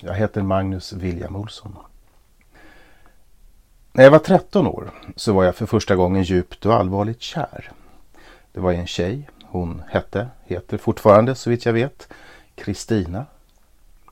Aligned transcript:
Jag 0.00 0.14
heter 0.14 0.42
Magnus 0.42 0.92
William 0.92 1.36
Olsson. 1.36 1.76
När 3.92 4.04
jag 4.04 4.10
var 4.10 4.18
13 4.18 4.66
år 4.66 4.90
så 5.16 5.32
var 5.32 5.44
jag 5.44 5.56
för 5.56 5.66
första 5.66 5.96
gången 5.96 6.22
djupt 6.22 6.66
och 6.66 6.74
allvarligt 6.74 7.22
kär. 7.22 7.70
Det 8.52 8.60
var 8.60 8.72
en 8.72 8.86
tjej. 8.86 9.28
Hon 9.44 9.82
hette, 9.88 10.28
heter 10.44 10.78
fortfarande 10.78 11.34
så 11.34 11.50
vitt 11.50 11.66
jag 11.66 11.72
vet, 11.72 12.08
Kristina. 12.54 13.26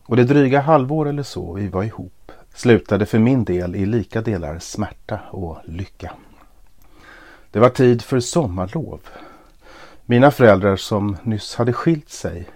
Och 0.02 0.16
det 0.16 0.24
dryga 0.24 0.60
halvår 0.60 1.08
eller 1.08 1.22
så 1.22 1.52
vi 1.52 1.68
var 1.68 1.82
ihop 1.82 2.32
slutade 2.54 3.06
för 3.06 3.18
min 3.18 3.44
del 3.44 3.76
i 3.76 3.86
lika 3.86 4.20
delar 4.20 4.58
smärta 4.58 5.20
och 5.30 5.58
lycka. 5.64 6.12
Det 7.50 7.58
var 7.58 7.68
tid 7.68 8.02
för 8.02 8.20
sommarlov. 8.20 9.00
Mina 10.04 10.30
föräldrar 10.30 10.76
som 10.76 11.16
nyss 11.22 11.54
hade 11.54 11.72
skilt 11.72 12.10
sig 12.10 12.48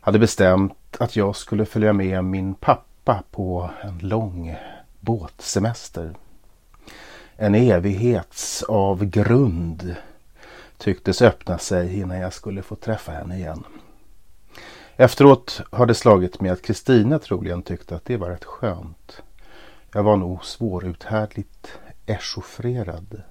hade 0.00 0.18
bestämt 0.18 0.72
att 0.98 1.16
jag 1.16 1.36
skulle 1.36 1.66
följa 1.66 1.92
med 1.92 2.24
min 2.24 2.54
pappa 2.54 3.22
på 3.30 3.70
en 3.82 3.98
lång 3.98 4.56
båtsemester. 5.00 6.14
En 7.36 7.54
evighets 7.54 8.62
av 8.62 9.04
grund 9.04 9.96
tycktes 10.78 11.22
öppna 11.22 11.58
sig 11.58 11.98
innan 12.00 12.18
jag 12.18 12.32
skulle 12.32 12.62
få 12.62 12.74
träffa 12.74 13.12
henne 13.12 13.36
igen. 13.36 13.64
Efteråt 14.96 15.60
har 15.70 15.86
det 15.86 15.94
slagit 15.94 16.40
mig 16.40 16.50
att 16.50 16.62
Kristina 16.62 17.18
troligen 17.18 17.62
tyckte 17.62 17.96
att 17.96 18.04
det 18.04 18.16
var 18.16 18.30
rätt 18.30 18.44
skönt. 18.44 19.22
Jag 19.92 20.02
var 20.02 20.16
nog 20.16 20.44
svåruthärdligt 20.44 21.72
echauffrerad. 22.06 23.22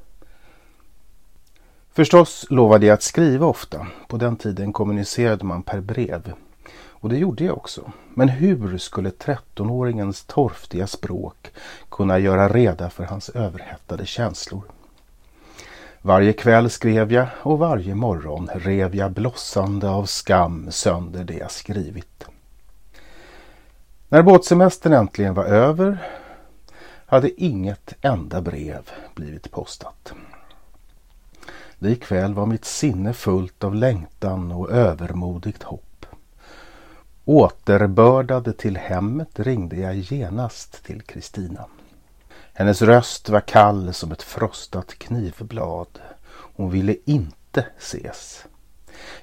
Förstås 1.91 2.45
lovade 2.49 2.85
jag 2.85 2.93
att 2.93 3.03
skriva 3.03 3.45
ofta. 3.45 3.87
På 4.07 4.17
den 4.17 4.35
tiden 4.35 4.73
kommunicerade 4.73 5.45
man 5.45 5.63
per 5.63 5.81
brev. 5.81 6.33
Och 6.99 7.09
det 7.09 7.17
gjorde 7.17 7.43
jag 7.43 7.57
också. 7.57 7.91
Men 8.13 8.29
hur 8.29 8.77
skulle 8.77 9.09
13-åringens 9.09 10.27
torftiga 10.27 10.87
språk 10.87 11.51
kunna 11.89 12.19
göra 12.19 12.49
reda 12.49 12.89
för 12.89 13.03
hans 13.03 13.29
överhettade 13.29 14.05
känslor? 14.05 14.63
Varje 16.01 16.33
kväll 16.33 16.69
skrev 16.69 17.11
jag 17.11 17.27
och 17.41 17.59
varje 17.59 17.95
morgon 17.95 18.49
rev 18.55 18.95
jag 18.95 19.11
blossande 19.11 19.89
av 19.89 20.05
skam 20.05 20.71
sönder 20.71 21.23
det 21.23 21.33
jag 21.33 21.51
skrivit. 21.51 22.25
När 24.09 24.21
båtsemestern 24.21 24.93
äntligen 24.93 25.33
var 25.33 25.45
över 25.45 25.97
hade 27.05 27.43
inget 27.43 27.93
enda 28.01 28.41
brev 28.41 28.89
blivit 29.15 29.51
postat. 29.51 30.13
Likväl 31.79 32.33
var 32.33 32.45
mitt 32.45 32.65
sinne 32.65 33.13
fullt 33.13 33.63
av 33.63 33.75
längtan 33.75 34.51
och 34.51 34.71
övermodigt 34.71 35.63
hopp. 35.63 35.88
Återbördad 37.31 38.57
till 38.57 38.77
hemmet 38.77 39.39
ringde 39.39 39.75
jag 39.75 39.95
genast 39.95 40.83
till 40.83 41.01
Kristina. 41.01 41.65
Hennes 42.53 42.81
röst 42.81 43.29
var 43.29 43.39
kall 43.39 43.93
som 43.93 44.11
ett 44.11 44.21
frostat 44.21 44.93
knivblad. 44.93 45.87
Hon 46.55 46.71
ville 46.71 46.95
inte 47.05 47.65
ses. 47.77 48.45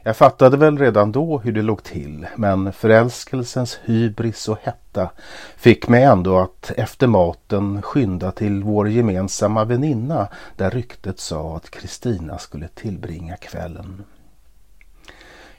Jag 0.03 0.17
fattade 0.17 0.57
väl 0.57 0.79
redan 0.79 1.13
då 1.13 1.39
hur 1.39 1.53
det 1.53 1.63
låg 1.63 1.83
till 1.83 2.27
men 2.37 2.73
förälskelsens 2.73 3.79
hybris 3.85 4.49
och 4.49 4.59
hetta 4.63 5.11
fick 5.57 5.89
mig 5.89 6.03
ändå 6.03 6.39
att 6.39 6.73
efter 6.77 7.07
maten 7.07 7.83
skynda 7.83 8.33
till 8.33 8.63
vår 8.63 8.89
gemensamma 8.89 9.65
väninna 9.65 10.29
där 10.57 10.71
ryktet 10.71 11.21
sa 11.21 11.57
att 11.57 11.71
Kristina 11.71 12.39
skulle 12.39 12.69
tillbringa 12.69 13.37
kvällen. 13.37 14.05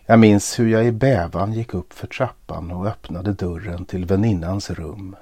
Jag 0.10 0.20
minns 0.20 0.60
hur 0.60 0.68
jag 0.68 0.86
i 0.86 0.92
bävan 0.92 1.54
gick 1.54 1.74
upp 1.74 1.94
för 1.94 2.08
trappan 2.08 2.72
och 2.72 2.88
öppnade 2.88 3.34
dörren 3.34 3.86
till 3.86 4.06
väninnans 4.06 4.70
rum. 4.70 5.16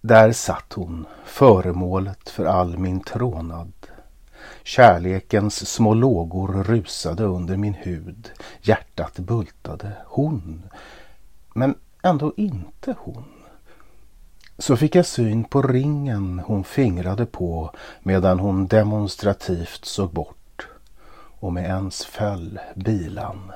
Där 0.00 0.32
satt 0.32 0.72
hon, 0.72 1.06
föremålet 1.24 2.28
för 2.28 2.44
all 2.44 2.78
min 2.78 3.00
trånad. 3.00 3.72
Kärlekens 4.62 5.68
små 5.68 5.94
lågor 5.94 6.64
rusade 6.64 7.24
under 7.24 7.56
min 7.56 7.74
hud. 7.74 8.30
Hjärtat 8.62 9.18
bultade. 9.18 9.92
Hon. 10.06 10.62
Men 11.54 11.74
ändå 12.02 12.32
inte 12.36 12.94
hon. 12.98 13.24
Så 14.58 14.76
fick 14.76 14.94
jag 14.94 15.06
syn 15.06 15.44
på 15.44 15.62
ringen 15.62 16.42
hon 16.46 16.64
fingrade 16.64 17.26
på 17.26 17.70
medan 18.00 18.38
hon 18.38 18.66
demonstrativt 18.66 19.84
såg 19.84 20.12
bort 20.12 20.41
och 21.42 21.52
med 21.52 21.64
ens 21.64 22.04
föll 22.04 22.58
bilan. 22.74 23.52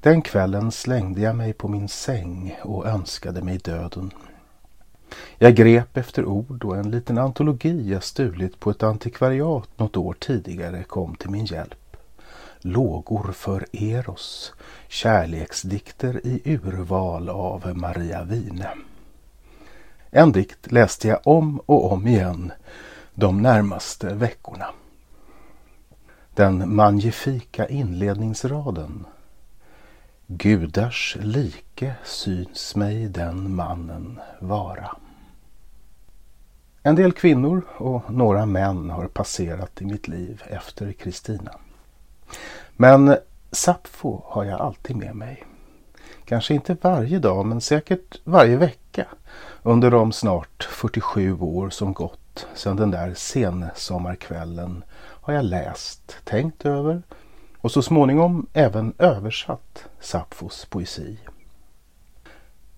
Den 0.00 0.22
kvällen 0.22 0.72
slängde 0.72 1.20
jag 1.20 1.36
mig 1.36 1.52
på 1.52 1.68
min 1.68 1.88
säng 1.88 2.58
och 2.62 2.86
önskade 2.86 3.42
mig 3.42 3.58
döden. 3.58 4.10
Jag 5.38 5.54
grep 5.54 5.96
efter 5.96 6.24
ord 6.24 6.64
och 6.64 6.76
en 6.76 6.90
liten 6.90 7.18
antologi 7.18 7.90
jag 7.90 8.02
stulit 8.02 8.60
på 8.60 8.70
ett 8.70 8.82
antikvariat 8.82 9.68
något 9.76 9.96
år 9.96 10.16
tidigare 10.20 10.82
kom 10.82 11.14
till 11.14 11.30
min 11.30 11.44
hjälp. 11.44 11.96
Lågor 12.58 13.32
för 13.32 13.66
Eros, 13.72 14.52
kärleksdikter 14.88 16.26
i 16.26 16.42
urval 16.44 17.28
av 17.28 17.76
Maria 17.76 18.24
Wine. 18.24 18.68
En 20.10 20.32
dikt 20.32 20.72
läste 20.72 21.08
jag 21.08 21.20
om 21.24 21.60
och 21.66 21.92
om 21.92 22.06
igen 22.06 22.52
de 23.14 23.42
närmaste 23.42 24.14
veckorna. 24.14 24.66
Den 26.36 26.74
magnifika 26.74 27.68
inledningsraden. 27.68 29.04
Gudars 30.26 31.16
like 31.20 31.94
syns 32.04 32.76
mig 32.76 33.08
den 33.08 33.54
mannen 33.54 34.20
vara. 34.40 34.96
En 36.82 36.94
del 36.94 37.12
kvinnor 37.12 37.62
och 37.76 38.10
några 38.10 38.46
män 38.46 38.90
har 38.90 39.08
passerat 39.08 39.82
i 39.82 39.84
mitt 39.86 40.08
liv 40.08 40.42
efter 40.46 40.92
Kristina. 40.92 41.52
Men 42.76 43.16
Sappho 43.50 44.22
har 44.24 44.44
jag 44.44 44.60
alltid 44.60 44.96
med 44.96 45.16
mig. 45.16 45.44
Kanske 46.24 46.54
inte 46.54 46.76
varje 46.80 47.18
dag 47.18 47.46
men 47.46 47.60
säkert 47.60 48.20
varje 48.24 48.56
vecka 48.56 49.06
under 49.62 49.90
de 49.90 50.12
snart 50.12 50.68
47 50.70 51.38
år 51.40 51.70
som 51.70 51.92
gått 51.92 52.46
sedan 52.54 52.76
den 52.76 52.90
där 52.90 53.14
sensommarkvällen 53.14 54.84
har 55.26 55.34
jag 55.34 55.44
läst, 55.44 56.16
tänkt 56.24 56.66
över 56.66 57.02
och 57.58 57.72
så 57.72 57.82
småningom 57.82 58.46
även 58.52 58.94
översatt 58.98 59.84
Sapfos 60.00 60.64
poesi. 60.64 61.18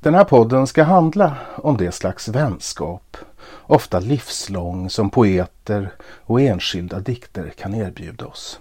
Den 0.01 0.15
här 0.15 0.25
podden 0.25 0.67
ska 0.67 0.83
handla 0.83 1.37
om 1.57 1.77
det 1.77 1.93
slags 1.93 2.29
vänskap, 2.29 3.17
ofta 3.63 4.01
livslång, 4.01 4.91
som 4.91 5.11
poeter 5.11 5.93
och 6.03 6.41
enskilda 6.41 7.01
dikter 7.01 7.51
kan 7.51 7.75
erbjuda 7.75 8.27
oss. 8.27 8.61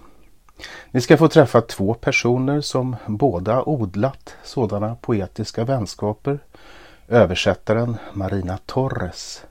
Ni 0.90 1.00
ska 1.00 1.16
få 1.16 1.28
träffa 1.28 1.60
två 1.60 1.94
personer 1.94 2.60
som 2.60 2.96
båda 3.06 3.62
odlat 3.62 4.34
sådana 4.44 4.94
poetiska 4.94 5.64
vänskaper. 5.64 6.38
Översättaren 7.08 7.96
Marina 8.12 8.58
Torres 8.66 9.44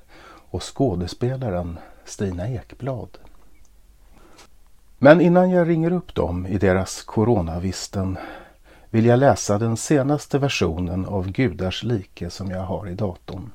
och 0.50 0.78
skådespelaren 0.78 1.80
Stina 2.06 2.50
Ekblad. 2.50 3.18
Men 5.00 5.22
innan 5.22 5.50
jag 5.50 5.70
ringer 5.70 5.92
upp 5.92 6.16
dem 6.16 6.48
i 6.48 6.58
deras 6.58 7.04
coronavisten 7.04 8.18
vill 8.90 9.06
jag 9.06 9.20
läsa 9.20 9.58
den 9.58 9.78
senaste 9.78 10.40
versionen 10.40 11.06
av 11.06 11.32
Gudars 11.32 11.84
like 11.84 12.30
som 12.30 12.50
jag 12.50 12.62
har 12.64 12.88
i 12.88 12.94
datorn. 12.94 13.52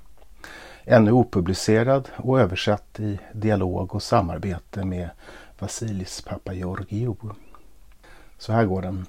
Ännu 0.84 1.12
opublicerad 1.12 2.08
och 2.16 2.40
översatt 2.40 3.00
i 3.00 3.18
dialog 3.32 3.94
och 3.94 4.02
samarbete 4.02 4.84
med 4.84 5.10
Vasilis 5.58 6.20
Papageorgiou. 6.20 7.16
Så 8.38 8.52
här 8.52 8.64
går 8.64 8.82
den. 8.82 9.06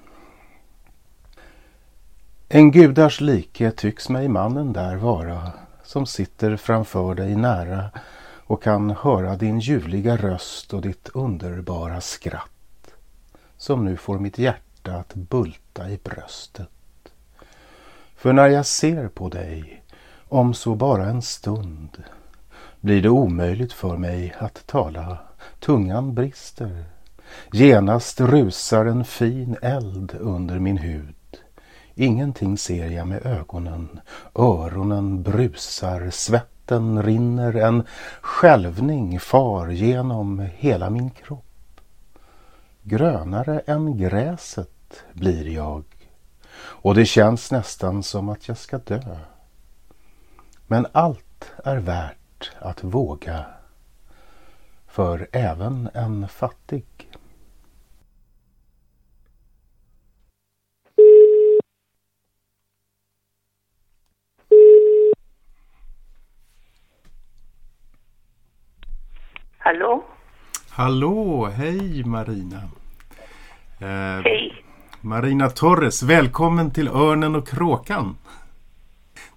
En 2.48 2.70
gudars 2.70 3.20
like 3.20 3.70
tycks 3.70 4.08
mig 4.08 4.28
mannen 4.28 4.72
där 4.72 4.96
vara 4.96 5.52
som 5.82 6.06
sitter 6.06 6.56
framför 6.56 7.14
dig 7.14 7.36
nära 7.36 7.90
och 8.46 8.62
kan 8.62 8.90
höra 8.90 9.36
din 9.36 9.58
ljuvliga 9.58 10.16
röst 10.16 10.74
och 10.74 10.82
ditt 10.82 11.08
underbara 11.14 12.00
skratt 12.00 12.50
som 13.56 13.84
nu 13.84 13.96
får 13.96 14.18
mitt 14.18 14.38
hjärta 14.38 14.92
att 14.92 15.14
bulta 15.14 15.90
i 15.90 15.98
bröstet. 16.04 16.68
För 18.16 18.32
när 18.32 18.48
jag 18.48 18.66
ser 18.66 19.08
på 19.08 19.28
dig 19.28 19.82
om 20.28 20.54
så 20.54 20.74
bara 20.74 21.06
en 21.06 21.22
stund 21.22 22.02
blir 22.80 23.02
det 23.02 23.08
omöjligt 23.08 23.72
för 23.72 23.96
mig 23.96 24.34
att 24.38 24.66
tala. 24.66 25.18
Tungan 25.60 26.14
brister. 26.14 26.84
Genast 27.52 28.20
rusar 28.20 28.86
en 28.86 29.04
fin 29.04 29.56
eld 29.62 30.16
under 30.20 30.58
min 30.58 30.78
hud. 30.78 31.14
Ingenting 31.94 32.58
ser 32.58 32.90
jag 32.90 33.06
med 33.06 33.26
ögonen. 33.26 34.00
Öronen 34.34 35.22
brusar, 35.22 36.10
Vatten 36.64 37.02
rinner, 37.02 37.56
en 37.56 37.82
skälvning 38.20 39.20
far 39.20 39.68
genom 39.68 40.38
hela 40.38 40.90
min 40.90 41.10
kropp. 41.10 41.80
Grönare 42.82 43.58
än 43.58 43.98
gräset 43.98 45.04
blir 45.12 45.48
jag 45.48 45.84
och 46.56 46.94
det 46.94 47.04
känns 47.04 47.50
nästan 47.50 48.02
som 48.02 48.28
att 48.28 48.48
jag 48.48 48.58
ska 48.58 48.78
dö. 48.78 49.16
Men 50.66 50.86
allt 50.92 51.52
är 51.64 51.76
värt 51.76 52.50
att 52.58 52.84
våga 52.84 53.44
för 54.86 55.28
även 55.32 55.88
en 55.94 56.28
fattig 56.28 56.86
Hallå? 69.64 70.04
Hallå, 70.70 71.46
hej 71.46 72.04
Marina. 72.04 72.56
Eh, 73.78 74.22
hej. 74.24 74.64
Marina 75.00 75.50
Torres, 75.50 76.02
välkommen 76.02 76.70
till 76.70 76.88
Örnen 76.88 77.34
och 77.34 77.48
Kråkan. 77.48 78.16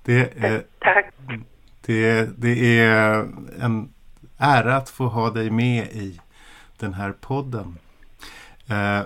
Det, 0.03 0.43
eh, 0.43 0.59
Tack. 0.79 1.13
Det, 1.85 2.29
det 2.37 2.79
är 2.79 3.27
en 3.59 3.93
ära 4.37 4.75
att 4.75 4.89
få 4.89 5.07
ha 5.07 5.29
dig 5.29 5.49
med 5.49 5.87
i 5.91 6.19
den 6.77 6.93
här 6.93 7.11
podden. 7.11 7.77
Eh, 8.67 9.01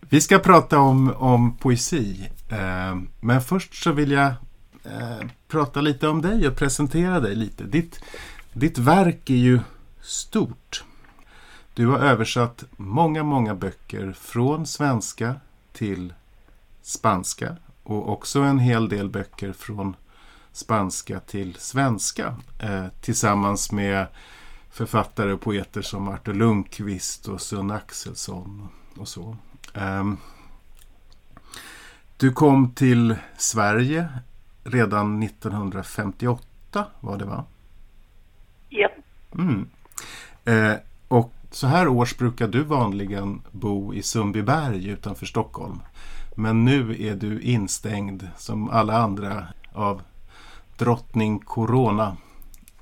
vi 0.00 0.20
ska 0.20 0.38
prata 0.38 0.78
om, 0.78 1.14
om 1.16 1.56
poesi. 1.56 2.30
Eh, 2.50 2.96
men 3.20 3.40
först 3.40 3.82
så 3.82 3.92
vill 3.92 4.10
jag 4.10 4.26
eh, 4.84 5.26
prata 5.48 5.80
lite 5.80 6.08
om 6.08 6.22
dig 6.22 6.48
och 6.48 6.56
presentera 6.56 7.20
dig 7.20 7.34
lite. 7.34 7.64
Ditt, 7.64 8.04
ditt 8.52 8.78
verk 8.78 9.30
är 9.30 9.34
ju 9.34 9.60
stort. 10.06 10.84
Du 11.74 11.86
har 11.86 11.98
översatt 11.98 12.64
många, 12.76 13.22
många 13.22 13.54
böcker 13.54 14.12
från 14.12 14.66
svenska 14.66 15.34
till 15.72 16.14
spanska 16.82 17.56
och 17.82 18.12
också 18.12 18.40
en 18.40 18.58
hel 18.58 18.88
del 18.88 19.08
böcker 19.08 19.52
från 19.52 19.96
spanska 20.52 21.20
till 21.20 21.54
svenska 21.54 22.36
eh, 22.58 22.86
tillsammans 23.00 23.72
med 23.72 24.06
författare 24.70 25.32
och 25.32 25.40
poeter 25.40 25.82
som 25.82 26.08
Artur 26.08 26.34
Lundqvist 26.34 27.28
och 27.28 27.40
Sun 27.40 27.70
Axelsson 27.70 28.68
och 28.96 29.08
så. 29.08 29.36
Um, 29.74 30.18
du 32.16 32.32
kom 32.32 32.70
till 32.70 33.16
Sverige 33.36 34.08
redan 34.64 35.22
1958 35.22 36.84
var 37.00 37.18
det 37.18 37.24
va? 37.24 37.44
Ja. 38.68 38.88
Mm. 39.34 39.68
Eh, 40.46 40.74
och 41.08 41.32
så 41.50 41.66
här 41.66 41.88
års 41.88 42.18
brukar 42.18 42.48
du 42.48 42.62
vanligen 42.62 43.42
bo 43.52 43.94
i 43.94 44.02
Sundbyberg 44.02 44.88
utanför 44.88 45.26
Stockholm. 45.26 45.80
Men 46.36 46.64
nu 46.64 46.96
är 47.00 47.14
du 47.14 47.40
instängd 47.40 48.28
som 48.36 48.70
alla 48.70 48.92
andra 48.92 49.46
av 49.72 50.02
drottning 50.78 51.38
Corona 51.38 52.16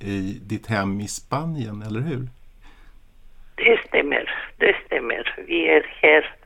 i 0.01 0.41
ditt 0.43 0.67
hem 0.67 1.01
i 1.01 1.09
Spanien, 1.09 1.83
eller 1.83 2.01
hur? 2.01 2.29
Det 3.55 3.81
stämmer, 3.89 4.31
det 4.57 4.77
stämmer. 4.87 5.45
Vi 5.47 5.69
är 5.69 5.87
här 6.03 6.37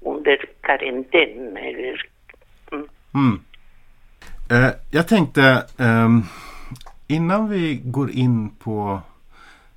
under 0.00 0.44
karantän. 0.60 1.56
Eller... 1.56 2.06
Mm. 2.72 2.88
Mm. 3.14 3.40
Eh, 4.50 4.70
jag 4.90 5.08
tänkte, 5.08 5.42
eh, 5.78 6.08
innan 7.06 7.48
vi 7.48 7.80
går 7.84 8.10
in 8.10 8.50
på 8.50 9.00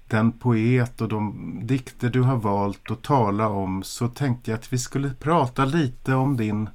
den 0.09 0.31
poet 0.31 1.01
och 1.01 1.09
de 1.09 1.59
dikter 1.63 2.09
du 2.09 2.21
har 2.21 2.35
valt 2.35 2.91
att 2.91 3.01
tala 3.01 3.49
om 3.49 3.83
så 3.83 4.07
tänkte 4.07 4.51
jag 4.51 4.57
att 4.57 4.73
vi 4.73 4.77
skulle 4.77 5.09
prata 5.09 5.65
lite 5.65 6.13
om 6.13 6.37
din, 6.37 6.69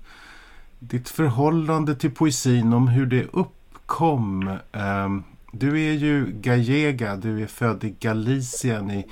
ditt 0.79 1.09
förhållande 1.09 1.95
till 1.95 2.11
poesin, 2.11 2.73
om 2.73 2.89
hur 2.89 3.07
det 3.07 3.25
uppkom. 3.33 4.59
Ehm, 4.73 5.23
du 5.53 5.83
är 5.83 5.93
ju 5.93 6.33
gallega, 6.33 7.17
du 7.17 7.43
är 7.43 7.47
född 7.47 7.85
i 7.85 7.91
Galicien 8.01 8.91
i, 8.91 9.07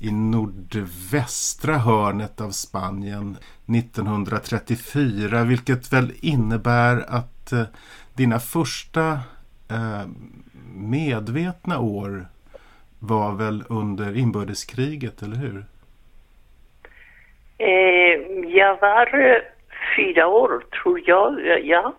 i 0.00 0.10
nordvästra 0.10 1.78
hörnet 1.78 2.40
av 2.40 2.50
Spanien 2.50 3.36
1934 3.66 5.44
vilket 5.44 5.92
väl 5.92 6.12
innebär 6.20 7.04
att 7.08 7.52
eh, 7.52 7.64
dina 8.14 8.40
första 8.40 9.20
eh, 9.68 10.02
medvetna 10.74 11.78
år 11.78 12.28
var 13.02 13.32
väl 13.32 13.64
under 13.70 14.18
inbördeskriget, 14.18 15.22
eller 15.22 15.36
hur? 15.36 15.64
Eh, 17.58 18.20
jag 18.56 18.80
var 18.80 19.20
eh, 19.20 19.42
fyra 19.96 20.26
år, 20.26 20.64
tror 20.82 21.00
jag. 21.06 21.60
Ja. 21.66 21.94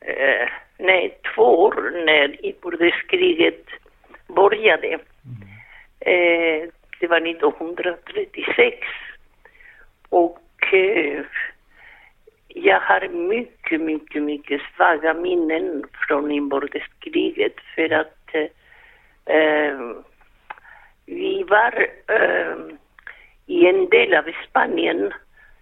Eh, 0.00 0.48
nej, 0.78 1.18
två 1.34 1.62
år 1.62 2.04
när 2.06 2.46
inbördeskriget 2.46 3.64
började. 4.28 4.86
Mm. 4.88 5.02
Eh, 6.00 6.68
det 7.00 7.06
var 7.06 7.20
1936. 7.20 8.86
Och 10.08 10.74
eh, 10.74 11.24
jag 12.48 12.80
har 12.80 13.08
mycket, 13.08 13.80
mycket, 13.80 14.22
mycket 14.22 14.60
svaga 14.76 15.14
minnen 15.14 15.84
från 16.08 16.30
inbördeskriget 16.30 17.54
för 17.74 17.92
att 17.92 18.34
eh, 19.24 19.80
vi 21.06 21.42
var 21.42 21.88
eh, 22.08 22.56
i 23.46 23.66
en 23.66 23.88
del 23.88 24.14
av 24.14 24.24
Spanien, 24.48 25.12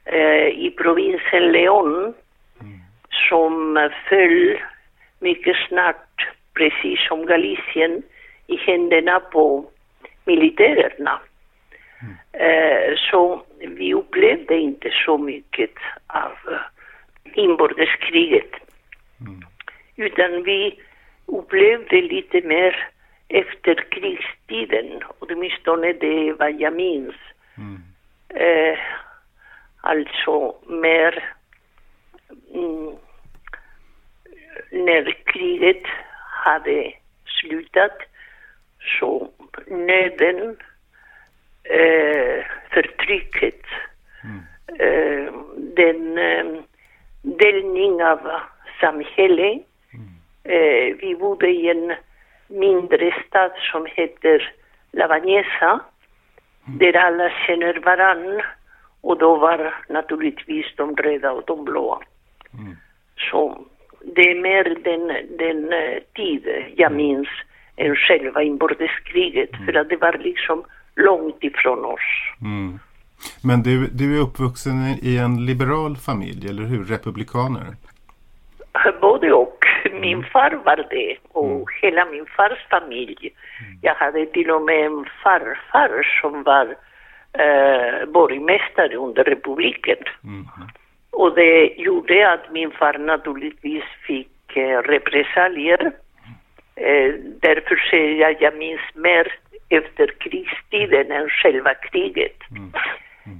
eh, 0.04 0.48
i 0.48 0.70
provinsen 0.70 1.52
León, 1.52 2.14
mm. 2.60 2.80
som 3.28 3.90
föll 4.08 4.58
mycket 5.20 5.56
snart, 5.68 6.28
precis 6.54 7.06
som 7.08 7.26
Galicien, 7.26 8.02
i 8.46 8.56
händerna 8.56 9.20
på 9.20 9.70
militärerna. 10.24 11.20
Mm. 12.02 12.16
Eh, 12.32 12.94
så 13.10 13.42
vi 13.58 13.94
upplevde 13.94 14.56
inte 14.56 14.90
så 15.06 15.18
mycket 15.18 15.74
av 16.06 16.32
inbördeskriget. 17.34 18.50
Mm. 19.20 19.40
Utan 19.96 20.42
vi 20.42 20.80
upplevde 21.26 22.00
lite 22.00 22.40
mer 22.40 22.88
efter 23.28 23.74
krigstiden, 23.74 25.02
åtminstone 25.18 25.92
det 25.92 26.32
vad 26.32 26.60
jag 26.60 26.74
minns. 26.74 27.14
Mm. 27.58 27.82
Eh, 28.28 28.78
alltså 29.80 30.56
mer 30.66 31.34
mm, 32.54 32.94
när 34.70 35.16
kriget 35.24 35.82
hade 36.44 36.92
slutat 37.24 37.98
så 39.00 39.30
nöden, 39.66 40.56
eh, 41.64 42.44
förtrycket, 42.70 43.62
mm. 44.24 44.42
eh, 44.78 45.32
den 45.56 46.18
eh, 46.18 46.62
delning 47.22 48.04
av 48.04 48.40
samhället. 48.80 49.62
Mm. 49.94 50.14
Eh, 50.44 50.96
vi 50.96 51.16
bodde 51.20 51.48
i 51.48 51.68
en 51.68 51.94
mindre 52.54 53.14
stad 53.26 53.52
som 53.72 53.86
heter 53.86 54.54
Lavagesa 54.92 55.80
mm. 56.66 56.78
där 56.78 56.96
alla 56.96 57.30
känner 57.46 57.80
varann 57.80 58.42
och 59.00 59.18
då 59.18 59.36
var 59.36 59.74
naturligtvis 59.88 60.66
de 60.76 60.96
röda 60.96 61.32
och 61.32 61.44
de 61.46 61.64
blåa. 61.64 61.98
Mm. 62.54 62.76
Så 63.30 63.66
det 64.14 64.30
är 64.30 64.42
mer 64.42 64.64
den, 64.64 65.36
den 65.38 65.72
uh, 65.72 65.98
tid 66.14 66.48
jag 66.76 66.92
mm. 66.92 66.96
minns 66.96 67.28
än 67.76 67.96
själva 67.96 68.42
inbördeskriget 68.42 69.54
mm. 69.54 69.66
för 69.66 69.74
att 69.74 69.88
det 69.88 69.96
var 69.96 70.12
liksom 70.18 70.64
långt 70.96 71.44
ifrån 71.44 71.84
oss. 71.84 72.00
Mm. 72.40 72.78
Men 73.42 73.62
du, 73.62 73.86
du 73.86 74.16
är 74.16 74.22
uppvuxen 74.22 74.74
i 75.02 75.16
en 75.18 75.46
liberal 75.46 75.96
familj, 75.96 76.48
eller 76.48 76.62
hur? 76.62 76.84
Republikaner? 76.84 77.66
Både 79.00 79.32
och 79.32 79.63
min 79.92 80.24
far 80.24 80.50
var 80.64 80.86
det 80.90 81.16
och 81.32 81.50
mm. 81.50 81.64
hela 81.82 82.04
min 82.04 82.26
fars 82.26 82.66
familj. 82.70 83.18
Mm. 83.60 83.78
Jag 83.82 83.94
hade 83.94 84.26
till 84.26 84.50
och 84.50 84.62
med 84.62 84.86
en 84.86 85.06
farfar 85.22 86.20
som 86.20 86.42
var 86.42 86.66
eh, 87.32 88.06
borgmästare 88.06 88.96
under 88.96 89.24
republiken. 89.24 89.98
Mm. 90.24 90.46
Och 91.10 91.34
det 91.34 91.74
gjorde 91.76 92.32
att 92.32 92.52
min 92.52 92.70
far 92.70 92.98
naturligtvis 92.98 93.84
fick 94.06 94.56
eh, 94.56 94.78
repressalier 94.78 95.92
Eh, 96.76 97.14
därför 97.40 97.76
säger 97.90 98.20
jag, 98.20 98.42
jag 98.42 98.56
minns 98.58 98.80
mer 98.94 99.32
efter 99.68 100.06
krigstiden 100.06 101.12
än 101.12 101.28
själva 101.28 101.74
kriget. 101.74 102.36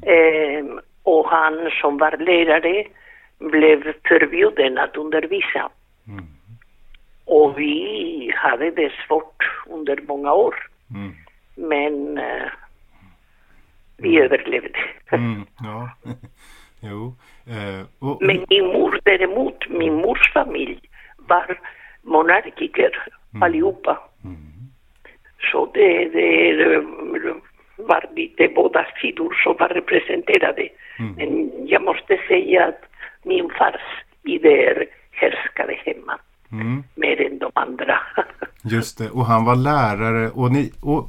Eh, 0.06 0.64
och 1.02 1.28
han 1.30 1.70
som 1.80 1.98
var 1.98 2.16
lärare 2.16 2.84
blev 3.38 3.92
förbjuden 4.08 4.78
att 4.78 4.96
undervisa. 4.96 5.70
Och 7.25 7.59
vi 7.59 8.33
hade 8.37 8.71
det 8.71 8.93
svårt 9.07 9.45
under 9.66 10.00
många 10.09 10.33
år. 10.33 10.54
Mm. 10.95 11.12
Men 11.54 12.19
eh, 12.19 12.50
vi 13.97 14.19
överlevde. 14.21 14.78
Mm. 15.12 15.47
Ja. 15.64 15.90
jo. 16.81 17.14
Eh, 17.47 17.87
och, 17.99 18.23
Men 18.23 18.45
min 18.50 18.66
mor 18.66 19.00
däremot, 19.04 19.69
min 19.69 19.95
mors 19.95 20.33
familj 20.33 20.81
var 21.16 21.61
monarkiker 22.02 23.09
allihopa. 23.40 23.99
Så 25.52 25.71
det, 25.75 26.04
det 26.04 26.85
var 27.76 28.04
lite 28.16 28.49
båda 28.54 28.87
sidor 29.00 29.35
som 29.45 29.57
var 29.59 29.69
representerade. 29.69 30.69
Men 31.16 31.50
jag 31.66 31.83
måste 31.83 32.19
säga 32.28 32.66
att 32.66 32.83
min 33.23 33.50
fars 33.59 34.04
idéer 34.23 34.87
härskade 35.12 35.75
hemma 35.85 36.19
mm. 36.52 36.85
mer 36.95 37.21
än 37.21 37.38
de 37.38 37.50
andra. 37.66 37.99
Just 38.62 38.99
det, 38.99 39.11
och 39.11 39.25
han 39.26 39.44
var 39.44 39.56
lärare. 39.56 40.30
Och, 40.30 40.52
ni, 40.52 40.73
och 40.83 41.04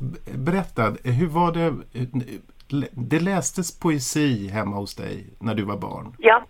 berätta, 0.46 0.84
hur 1.20 1.28
var 1.28 1.52
det? 1.52 1.74
Det 3.12 3.20
lästes 3.20 3.80
poesi 3.80 4.48
hemma 4.48 4.76
hos 4.76 4.96
dig 4.96 5.26
när 5.42 5.56
du 5.56 5.64
var 5.64 5.78
barn. 5.78 6.14
ja, 6.20 6.44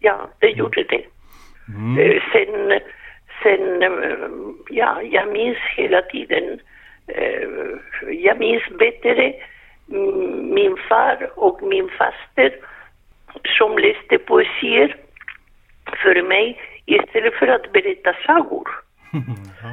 ja, 0.00 0.28
det 0.38 0.48
gjorde 0.50 0.82
det. 0.84 1.04
Eh, 2.02 2.22
Sen, 2.32 2.80
sen, 3.42 3.82
eh, 3.82 4.28
ja, 4.70 5.02
jag 5.02 5.32
minns 5.32 5.58
hela 5.76 6.02
tiden. 6.02 6.60
eh, 7.06 7.48
Jag 8.10 8.38
minns 8.38 8.62
bättre 8.78 9.34
mm, 9.92 10.54
min 10.54 10.76
far 10.88 11.30
och 11.36 11.62
min 11.62 11.88
faster 11.98 12.50
som 13.58 13.78
läste 13.78 14.18
poesier 14.18 14.96
för 16.02 16.22
mig 16.28 16.60
istället 16.86 17.34
för 17.34 17.46
att 17.48 17.72
berätta 17.72 18.12
sagor. 18.26 18.68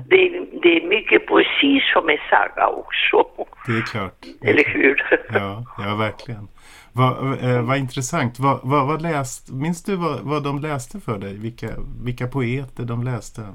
Det, 0.10 0.16
är- 0.28 0.62
det 0.62 0.78
är 0.84 0.88
mycket 0.88 1.26
poesi 1.28 1.82
som 1.94 2.10
är 2.10 2.22
saga 2.30 2.68
också. 2.68 3.26
Det 3.68 3.78
är 3.78 3.82
klart. 3.82 4.26
Eller 4.44 4.64
hur? 4.66 5.04
Ja, 5.34 5.64
ja 5.78 5.96
verkligen. 5.96 6.48
Vad, 6.94 7.44
eh, 7.44 7.62
vad 7.68 7.78
intressant. 7.78 8.40
Vad, 8.40 8.60
vad, 8.64 8.88
vad 8.88 9.02
läst, 9.02 9.52
minns 9.52 9.84
du 9.84 9.96
vad, 9.96 10.20
vad 10.22 10.44
de 10.44 10.60
läste 10.60 11.00
för 11.00 11.18
dig? 11.18 11.34
Vilka, 11.38 11.68
vilka 12.06 12.28
poeter 12.28 12.84
de 12.84 13.04
läste? 13.04 13.42
Eh, 13.42 13.48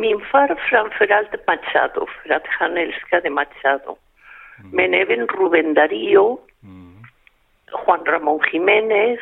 Min 0.00 0.20
far 0.32 0.54
framförallt 0.70 1.46
Machado, 1.46 2.06
för 2.22 2.30
att 2.34 2.46
han 2.46 2.76
älskade 2.76 3.30
Machado. 3.30 3.96
Men 4.72 4.94
även 4.94 5.26
Rubén 5.26 5.74
Darío, 5.74 6.38
Juan 7.86 8.04
Ramón 8.06 8.40
Jiménez. 8.52 9.18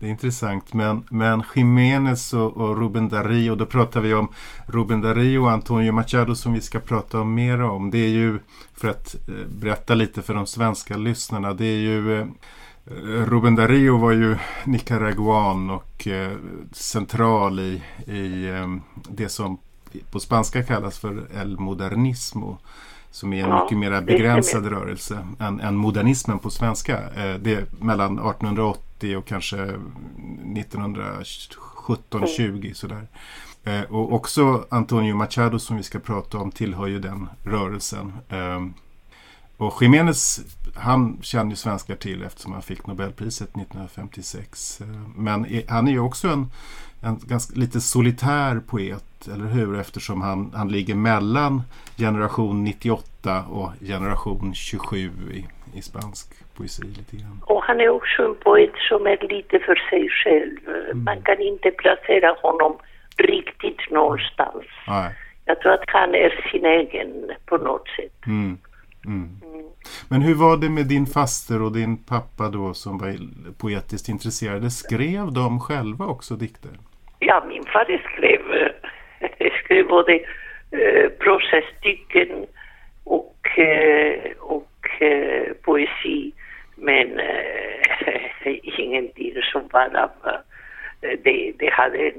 Det 0.00 0.06
är 0.06 0.10
intressant. 0.10 0.74
Men, 0.74 1.04
men 1.10 1.42
Jiménez 1.54 2.34
och, 2.34 2.56
och 2.56 2.78
Ruben 2.78 3.08
Dario, 3.08 3.54
då 3.54 3.66
pratar 3.66 4.00
vi 4.00 4.14
om 4.14 4.28
Ruben 4.66 5.00
Dario 5.00 5.38
och 5.38 5.50
Antonio 5.50 5.92
Machado 5.92 6.34
som 6.34 6.52
vi 6.52 6.60
ska 6.60 6.80
prata 6.80 7.20
om 7.20 7.34
mer 7.34 7.62
om. 7.62 7.90
Det 7.90 7.98
är 7.98 8.08
ju, 8.08 8.38
för 8.74 8.88
att 8.88 9.14
eh, 9.28 9.46
berätta 9.60 9.94
lite 9.94 10.22
för 10.22 10.34
de 10.34 10.46
svenska 10.46 10.96
lyssnarna, 10.96 11.54
det 11.54 11.64
är 11.64 11.78
ju 11.78 12.20
eh, 12.20 12.26
Ruben 13.26 13.54
Dario 13.54 13.98
var 13.98 14.12
ju 14.12 14.36
nicaraguan 14.64 15.70
och 15.70 16.08
eh, 16.08 16.32
central 16.72 17.60
i, 17.60 17.82
i 18.06 18.48
eh, 18.48 18.76
det 19.08 19.28
som 19.28 19.58
på 20.10 20.20
spanska 20.20 20.62
kallas 20.62 20.98
för 20.98 21.26
el 21.34 21.58
modernismo. 21.58 22.58
Som 23.10 23.32
är 23.32 23.44
en 23.44 23.50
Ja, 23.50 23.62
mycket 23.62 23.78
mer 23.78 24.00
begränsad 24.00 24.44
stämmer. 24.62 24.70
rörelse 24.70 25.26
än, 25.38 25.60
än 25.60 25.76
modernismen 25.76 26.38
på 26.38 26.50
svenska. 26.50 26.98
Eh, 26.98 27.34
det 27.40 27.54
är 27.54 27.66
mellan 27.80 28.12
1880 28.18 29.16
och 29.16 29.26
kanske 29.26 29.74
1917-20 30.44 32.74
sådär. 32.74 33.06
Eh, 33.64 33.80
och 33.82 34.12
också 34.12 34.64
Antonio 34.70 35.14
Machado 35.16 35.58
som 35.58 35.76
vi 35.76 35.82
ska 35.82 35.98
prata 35.98 36.38
om 36.38 36.50
tillhör 36.52 36.86
ju 36.86 36.98
den 36.98 37.28
rörelsen. 37.44 38.12
Eh, 38.28 38.66
och 39.56 39.82
Jiménez, 39.82 40.40
han 40.74 41.18
känner 41.22 41.50
ju 41.50 41.56
svenskar 41.56 41.94
till 41.96 42.22
eftersom 42.22 42.52
han 42.52 42.62
fick 42.62 42.86
Nobelpriset 42.86 43.48
1956. 43.48 44.80
Eh, 44.80 44.86
Men 45.16 45.46
han 45.68 45.88
är 45.88 45.92
ju 45.92 46.00
också 46.00 46.28
en, 46.28 46.50
en 47.00 47.20
ganska 47.26 47.54
lite 47.54 47.80
solitär 47.80 48.60
poet, 48.66 49.04
eller 49.28 49.44
hur? 49.44 49.80
Eftersom 49.80 50.22
han, 50.22 50.52
han 50.54 50.68
ligger 50.68 50.94
mellan 50.94 51.62
generation 51.98 52.64
98 52.64 53.44
och 53.50 53.70
generation 53.80 54.54
27 54.54 54.96
i, 55.32 55.46
i 55.78 55.82
spansk 55.82 56.26
poesi 56.56 56.82
lite 56.82 57.16
grann. 57.16 57.40
Och 57.44 57.62
han 57.62 57.80
är 57.80 57.88
också 57.88 58.22
en 58.24 58.34
poet 58.34 58.72
som 58.88 59.06
är 59.06 59.28
lite 59.28 59.58
för 59.58 59.74
sig 59.90 60.08
själv. 60.08 60.58
Man 60.94 61.22
kan 61.22 61.40
inte 61.40 61.70
placera 61.70 62.36
honom 62.42 62.76
riktigt 63.16 63.90
någonstans. 63.90 64.64
Nej. 64.88 65.14
Jag 65.44 65.60
tror 65.60 65.72
att 65.72 65.84
han 65.86 66.14
är 66.14 66.50
sin 66.52 66.64
egen 66.64 67.30
på 67.46 67.56
något 67.56 67.88
sätt. 67.88 68.26
Mm. 68.26 68.58
Mm. 69.06 69.28
Men 70.08 70.22
hur 70.22 70.34
var 70.34 70.56
det 70.56 70.68
med 70.68 70.86
din 70.86 71.06
faster 71.06 71.62
och 71.62 71.72
din 71.72 71.96
pappa 71.96 72.48
då 72.48 72.74
som 72.74 72.98
var 72.98 73.16
poetiskt 73.60 74.08
intresserade? 74.08 74.70
Skrev 74.70 75.32
de 75.32 75.60
själva 75.60 76.06
också 76.06 76.34
dikter? 76.34 76.70
Ja, 77.18 77.44
min 77.48 77.64
far 77.64 77.84
skrev, 78.14 78.40
eh, 78.40 78.79
skrev 79.64 79.86
både 79.86 80.12
eh, 80.70 81.10
prosastycken 81.18 82.46
och, 83.04 83.58
eh, 83.58 84.32
och 84.38 85.02
eh, 85.02 85.52
poesi. 85.62 86.32
Men 86.76 87.20
eh, 87.20 88.54
ingenting 88.78 89.34
som 89.52 89.68
var 89.72 89.96
av... 89.96 90.10
Det, 91.00 91.52
det, 91.58 91.70
hade, 91.72 92.12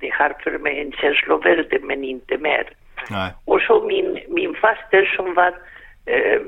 det 0.00 0.08
har 0.08 0.34
för 0.42 0.58
mig 0.58 0.80
en 0.80 0.92
känslovärde, 0.92 1.78
men 1.82 2.04
inte 2.04 2.38
mer. 2.38 2.70
Nej. 3.10 3.32
Och 3.44 3.60
så 3.60 3.86
min, 3.86 4.18
min 4.28 4.54
faster 4.54 5.04
som 5.16 5.34
var 5.34 5.54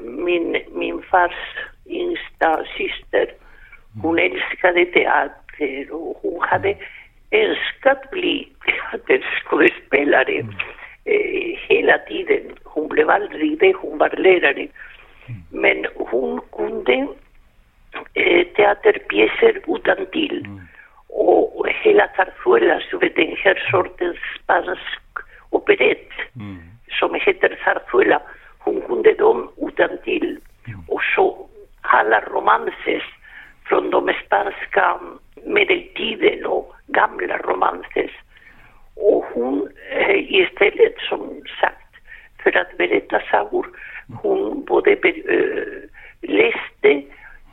min, 0.03 0.63
min 0.73 1.03
fars 1.03 1.35
yngsta 1.87 2.65
syster. 2.77 3.33
Hon 4.03 4.19
älskade 4.19 4.85
teater 4.85 5.93
och 5.93 6.19
hon 6.23 6.41
hade 6.41 6.77
önskat 7.31 8.11
bli 8.11 8.49
teaterskådespelare 8.65 10.39
eh, 11.05 11.59
hela 11.69 11.99
tiden. 11.99 12.43
Hon 12.65 12.89
blev 12.89 13.11
aldrig 13.11 13.59
det, 13.59 13.77
hon 13.77 13.99
var 13.99 14.11
lärare. 14.17 14.67
Men 15.51 15.87
hon 15.95 16.41
kunde 16.57 17.07
eh, 18.15 18.47
teaterpjäser 18.57 19.61
utan 19.67 20.07
till. 20.13 20.49
Och 21.09 21.69
hela 21.69 22.09
Zarzuela, 22.17 22.81
så 22.91 22.99
vet 22.99 23.17
den 23.17 23.37
här 23.37 23.69
sortens 23.71 24.17
spansk 24.43 25.01
operett 25.51 26.11
som 26.99 27.15
heter 27.15 27.59
Zarzuela, 27.65 28.23
hon 28.59 28.81
kunde 28.81 29.13
dem 29.15 29.51
utan 29.57 29.99
till. 30.05 30.39
Och 30.89 31.03
så 31.15 31.49
alla 31.81 32.21
romanser 32.21 33.20
från 33.71 33.91
de 33.91 34.13
spanska 34.27 35.01
medeltiden 35.45 36.45
gamla 36.87 37.39
romanser. 37.39 38.11
Och 38.95 39.25
hon 39.35 39.69
eh, 39.91 40.35
istället 40.41 40.99
som 41.09 41.43
sagt 41.61 41.93
för 42.43 42.57
att 42.57 42.77
berätta 42.77 43.21
sagor, 43.31 43.67
hon 44.23 44.65
både 44.65 44.97
be, 44.97 45.09
eh, 45.09 45.83
läste 46.21 46.93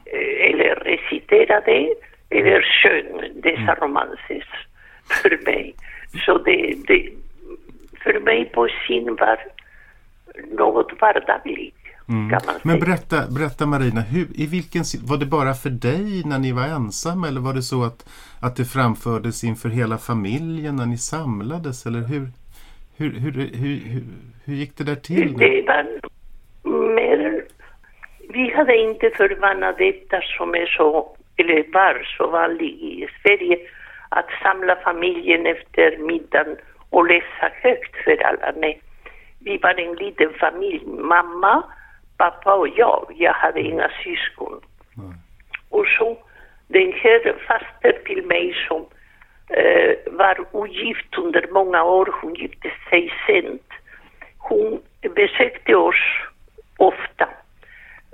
eh, 0.05 0.49
eller 0.49 0.75
reciterade 0.75 1.89
eller 2.29 2.61
sjöng 2.61 3.41
dessa 3.41 3.75
romanser 3.75 4.45
för 5.21 5.45
mig. 5.45 5.75
Så 6.25 6.37
det, 6.37 6.75
det, 6.87 7.09
för 8.03 8.19
mig 8.19 8.45
poesin 8.45 9.15
var 9.15 9.39
något 10.51 11.01
vardagligt 11.01 11.76
säga. 12.07 12.39
Men 12.63 12.79
berätta, 12.79 13.17
berätta 13.37 13.65
Marina, 13.65 14.01
hur, 14.01 14.27
i 14.35 14.47
vilken, 14.47 14.83
var 15.07 15.17
det 15.17 15.25
bara 15.25 15.53
för 15.53 15.69
dig 15.69 16.23
när 16.25 16.39
ni 16.39 16.51
var 16.51 16.63
ensamma 16.63 17.27
eller 17.27 17.41
var 17.41 17.53
det 17.53 17.61
så 17.61 17.83
att, 17.83 18.09
att 18.41 18.55
det 18.55 18.65
framfördes 18.65 19.43
inför 19.43 19.69
hela 19.69 19.97
familjen 19.97 20.75
när 20.75 20.85
ni 20.85 20.97
samlades 20.97 21.85
eller 21.85 21.99
hur, 21.99 22.27
hur, 22.97 23.11
hur, 23.19 23.31
hur, 23.31 23.49
hur, 23.55 24.03
hur 24.45 24.55
gick 24.55 24.77
det 24.77 24.83
där 24.83 24.95
till? 24.95 25.33
Det 25.37 25.61
var 25.67 25.85
mer... 26.95 27.43
Vi 28.29 28.53
hade 28.53 28.77
inte 28.77 29.09
för 29.09 29.35
vana 29.41 29.71
detta 29.71 30.21
som 30.37 30.55
är 30.55 30.65
så, 30.65 31.17
eller 31.37 31.73
var 31.73 32.07
så 32.17 32.27
vanligt 32.27 32.81
i 32.81 33.07
Sverige, 33.21 33.57
att 34.09 34.29
samla 34.43 34.75
familjen 34.75 35.45
efter 35.45 35.97
middagen 35.97 36.55
och 36.89 37.07
läsa 37.07 37.51
högt 37.61 37.95
för 38.03 38.23
alla. 38.23 38.53
Nej. 38.55 38.81
Vi 39.39 39.57
var 39.57 39.79
en 39.79 39.95
liten 39.95 40.33
familj, 40.33 40.81
mamma, 40.85 41.63
pappa 42.17 42.53
och 42.53 42.69
jag. 42.69 43.13
Jag 43.15 43.33
hade 43.33 43.61
inga 43.61 43.89
syskon. 44.03 44.61
Och 45.69 45.85
så 45.87 46.17
den 46.67 46.93
här 46.93 47.35
faster 47.47 47.99
till 48.05 48.25
mig 48.25 48.55
som 48.67 48.85
eh, 49.49 50.13
var 50.13 50.45
ogift 50.51 51.17
under 51.17 51.47
många 51.51 51.83
år. 51.83 52.15
Hon 52.21 52.35
gifte 52.35 52.71
sig 52.89 53.13
sent. 53.27 53.69
Hon 54.37 54.79
besökte 55.15 55.75
oss 55.75 56.03
ofta. 56.77 57.29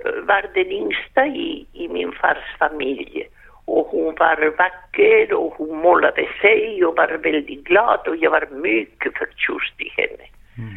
Var 0.04 0.44
den 0.54 0.72
yngsta 0.72 1.26
i, 1.26 1.66
i 1.72 1.88
min 1.88 2.12
fars 2.12 2.56
familj. 2.58 3.28
Och 3.64 3.86
hon 3.86 4.14
var 4.18 4.56
vacker 4.58 5.32
och 5.32 5.54
hon 5.54 5.78
målade 5.78 6.28
sig 6.40 6.84
och 6.84 6.96
var 6.96 7.18
väldigt 7.22 7.64
glad 7.64 8.08
och 8.08 8.16
jag 8.16 8.30
var 8.30 8.48
mycket 8.50 9.18
förtjust 9.18 9.80
i 9.80 9.88
henne. 9.88 10.26
Mm. 10.58 10.74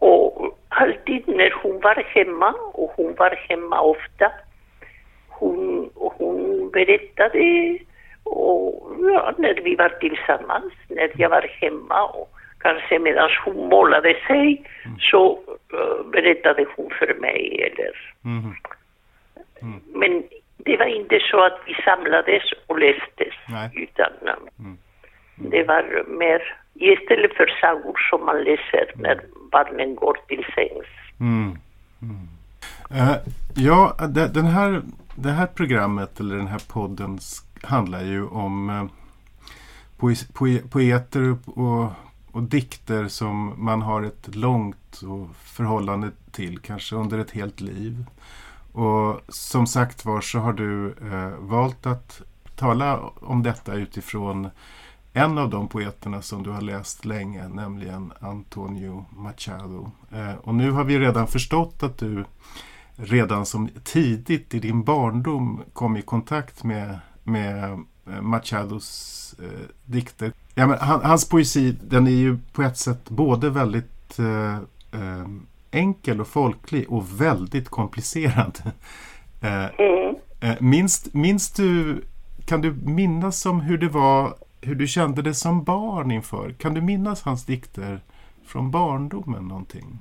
Och 0.00 0.58
alltid 0.68 1.28
när 1.28 1.52
hon 1.62 1.80
var 1.80 2.04
hemma, 2.14 2.54
och 2.72 2.92
hon 2.96 3.14
var 3.14 3.30
hemma 3.48 3.80
ofta, 3.80 4.32
hon, 5.28 5.90
hon 5.94 6.70
berättade 6.70 7.78
och 8.24 8.96
ja, 9.00 9.34
när 9.38 9.54
vi 9.54 9.74
var 9.74 9.88
tillsammans, 9.88 10.72
när 10.88 11.10
jag 11.16 11.28
var 11.28 11.50
hemma 11.60 12.04
och 12.04 12.30
kanske 12.58 12.98
medan 12.98 13.30
hon 13.44 13.68
målade 13.68 14.16
sig 14.26 14.62
mm. 14.84 14.98
så 14.98 15.38
uh, 15.74 16.10
berättade 16.12 16.66
hon 16.76 16.90
för 16.98 17.14
mig. 17.20 17.62
Eller. 17.62 18.14
Mm. 18.24 18.54
Mm. 19.62 19.80
Men 19.94 20.22
det 20.56 20.76
var 20.76 20.86
inte 20.86 21.20
så 21.30 21.44
att 21.44 21.60
vi 21.66 21.74
samlades 21.74 22.42
och 22.66 22.78
lästes, 22.78 23.34
Nej. 23.48 23.70
utan 23.74 24.12
um, 24.58 24.78
det 25.40 25.64
var 25.64 26.04
mer 26.18 26.56
istället 26.74 27.34
för 27.36 27.46
sagor 27.60 27.96
som 28.10 28.26
man 28.26 28.44
läser 28.44 28.92
när 28.94 29.20
barnen 29.52 29.94
går 29.94 30.16
till 30.28 30.44
sängs. 30.54 30.86
Mm. 31.20 31.58
Mm. 32.02 32.28
Uh, 32.90 33.16
ja, 33.54 33.96
det, 34.08 34.28
den 34.28 34.46
här, 34.46 34.82
det 35.14 35.30
här 35.30 35.46
programmet 35.46 36.20
eller 36.20 36.36
den 36.36 36.46
här 36.46 36.62
podden 36.72 37.18
handlar 37.62 38.02
ju 38.02 38.26
om 38.26 38.70
uh, 38.70 40.14
poeter 40.70 41.36
och, 41.54 41.92
och 42.32 42.42
dikter 42.42 43.08
som 43.08 43.54
man 43.56 43.82
har 43.82 44.02
ett 44.02 44.36
långt 44.36 45.00
förhållande 45.44 46.10
till, 46.32 46.58
kanske 46.58 46.96
under 46.96 47.18
ett 47.18 47.30
helt 47.30 47.60
liv. 47.60 48.04
Och 48.72 49.20
som 49.28 49.66
sagt 49.66 50.04
var 50.04 50.20
så 50.20 50.38
har 50.38 50.52
du 50.52 50.88
eh, 50.88 51.30
valt 51.38 51.86
att 51.86 52.22
tala 52.56 52.98
om 53.20 53.42
detta 53.42 53.74
utifrån 53.74 54.50
en 55.12 55.38
av 55.38 55.50
de 55.50 55.68
poeterna 55.68 56.22
som 56.22 56.42
du 56.42 56.50
har 56.50 56.60
läst 56.60 57.04
länge, 57.04 57.48
nämligen 57.48 58.12
Antonio 58.20 59.04
Machado. 59.10 59.90
Eh, 60.12 60.34
och 60.34 60.54
nu 60.54 60.70
har 60.70 60.84
vi 60.84 60.98
redan 60.98 61.26
förstått 61.26 61.82
att 61.82 61.98
du 61.98 62.24
redan 62.96 63.46
som 63.46 63.68
tidigt 63.84 64.54
i 64.54 64.58
din 64.58 64.84
barndom 64.84 65.62
kom 65.72 65.96
i 65.96 66.02
kontakt 66.02 66.64
med, 66.64 66.98
med 67.24 67.72
eh, 68.06 68.20
Machados 68.20 69.34
eh, 69.42 69.68
dikter. 69.84 70.32
Ja, 70.54 70.66
men 70.66 70.78
han, 70.78 71.00
hans 71.04 71.28
poesi 71.28 71.76
den 71.82 72.06
är 72.06 72.10
ju 72.10 72.38
på 72.52 72.62
ett 72.62 72.78
sätt 72.78 73.10
både 73.10 73.50
väldigt 73.50 74.18
eh, 74.18 74.54
eh 75.00 75.26
enkel 75.72 76.20
och 76.20 76.28
folklig 76.28 76.92
och 76.92 77.20
väldigt 77.20 77.68
komplicerad. 77.68 78.62
Eh, 79.42 79.64
mm. 79.64 80.16
minst, 80.60 81.14
minst 81.14 81.56
du, 81.56 82.02
kan 82.44 82.60
du 82.60 82.72
minnas 82.72 83.46
om 83.46 83.60
hur 83.60 83.78
det 83.78 83.88
var 83.88 84.34
hur 84.62 84.74
du 84.74 84.86
kände 84.86 85.22
det 85.22 85.34
som 85.34 85.64
barn 85.64 86.10
inför. 86.10 86.52
Kan 86.52 86.74
du 86.74 86.80
minnas 86.80 87.24
hans 87.24 87.46
dikter 87.46 88.00
från 88.46 88.70
barndomen 88.70 89.48
någonting? 89.48 89.98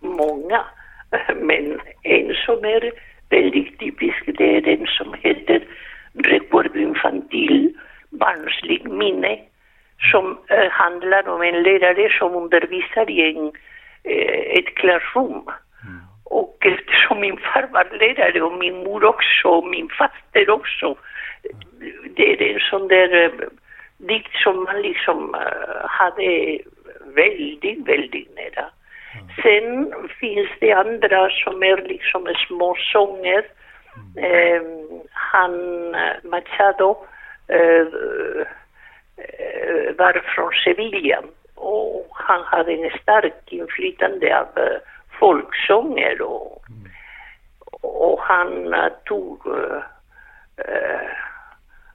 Många. 0.00 0.64
Men 1.36 1.80
en 2.02 2.34
som 2.46 2.64
är 2.64 2.92
väldigt 3.28 3.78
typisk 3.78 4.22
det 4.38 4.56
är 4.56 4.60
den 4.60 4.86
som 4.86 5.14
heter 5.20 5.64
Recuerdo 6.12 6.78
infantil, 6.78 7.74
barnslig 8.10 8.90
minne 8.90 9.38
som 10.10 10.38
äh, 10.48 10.70
handlar 10.70 11.28
om 11.28 11.42
en 11.42 11.62
lärare 11.62 12.08
som 12.18 12.34
undervisar 12.34 13.10
i 13.10 13.30
en, 13.30 13.52
äh, 14.02 14.58
ett 14.58 14.74
klassrum. 14.74 15.42
Mm. 15.82 16.00
Och 16.24 16.56
eftersom 16.60 17.20
min 17.20 17.36
far 17.36 17.68
var 17.72 17.98
lärare 18.00 18.42
och 18.42 18.58
min 18.58 18.84
mor 18.84 19.04
också 19.04 19.48
och 19.48 19.66
min 19.66 19.88
faster 19.88 20.50
också 20.50 20.96
det 22.16 22.32
är 22.32 22.54
en 22.54 22.60
sån 22.60 22.88
där 22.88 23.14
uh, 23.14 23.48
dikt 23.96 24.34
som 24.42 24.64
man 24.64 24.82
liksom 24.82 25.34
uh, 25.34 25.86
hade 25.88 26.58
väldigt, 27.14 27.88
väldigt 27.88 28.36
nära. 28.36 28.66
Mm. 29.14 29.28
Sen 29.42 29.94
finns 30.20 30.48
det 30.60 30.72
andra 30.72 31.30
som 31.30 31.62
är 31.62 31.76
liksom 31.76 32.34
små 32.46 32.76
sånger. 32.92 33.44
Mm. 34.16 34.32
Uh, 34.32 35.00
han, 35.12 35.52
Machado, 36.22 36.96
var 39.96 40.22
från 40.34 40.52
Sevilla 40.64 41.22
och 41.54 42.08
han 42.10 42.42
hade 42.42 42.72
en 42.72 42.90
stark 43.02 43.52
inflytande 43.52 44.38
av 44.38 44.48
folksånger 45.18 46.22
och, 46.22 46.64
mm. 46.68 46.90
och 47.80 48.20
han 48.20 48.74
tog 49.04 49.46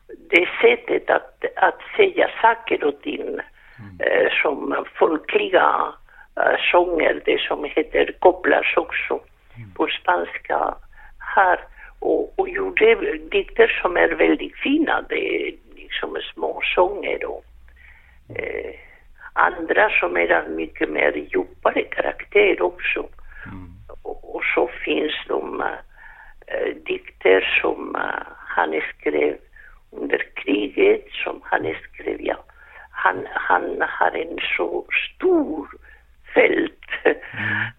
det 0.08 0.48
sättet 0.62 1.10
att, 1.10 1.46
att 1.56 1.80
säga 1.98 2.30
saker 2.42 2.84
och 2.84 3.02
ting 3.02 3.22
mm. 3.22 3.42
eh, 4.00 4.32
som 4.42 4.86
folkliga 4.96 5.94
eh, 6.40 6.58
sånger, 6.72 7.22
det 7.26 7.42
som 7.42 7.64
heter 7.64 8.16
kopplas 8.20 8.78
också 8.78 9.14
mm. 9.14 9.72
på 9.74 9.88
spanska 9.88 10.76
här 11.36 11.60
och, 12.00 12.40
och 12.40 12.50
gjorde 12.50 13.18
dikter 13.18 13.80
som 13.82 13.98
är 13.98 14.10
väldigt 14.10 14.56
fina, 14.56 15.06
det 15.10 15.48
är 15.48 15.54
liksom 15.76 16.18
små 16.34 16.62
sånger 16.76 17.26
och 17.26 17.46
eh, 18.36 18.76
andra 19.34 19.90
som 19.90 20.18
är 20.18 20.32
av 20.32 20.50
mycket 20.50 20.90
mer 20.90 21.12
djupare 21.12 21.84
karaktär 21.84 22.62
också. 22.62 23.00
Mm. 23.46 23.70
Och, 24.02 24.36
och, 24.36 24.44
så 24.56 24.70
finns 24.86 25.14
de 25.28 25.62
äh, 26.48 26.76
dikter 26.86 27.60
som 27.62 27.96
äh, 27.96 28.02
han 28.48 28.82
skrev 29.00 29.38
under 29.98 30.22
kriget 30.34 31.08
som 31.24 31.42
han 31.44 31.76
skrev. 31.84 32.18
Ja. 32.20 32.36
Han, 32.92 33.28
han 33.32 33.82
har 33.82 34.12
en 34.12 34.40
så 34.58 34.86
stor 35.16 35.68
fält 36.34 36.90
mm. 37.04 37.18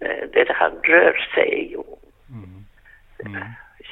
där 0.33 0.55
han 0.55 0.73
rör 0.83 1.29
sig. 1.35 1.77
Och, 1.77 2.03
mm. 2.31 2.65
Mm. 3.27 3.49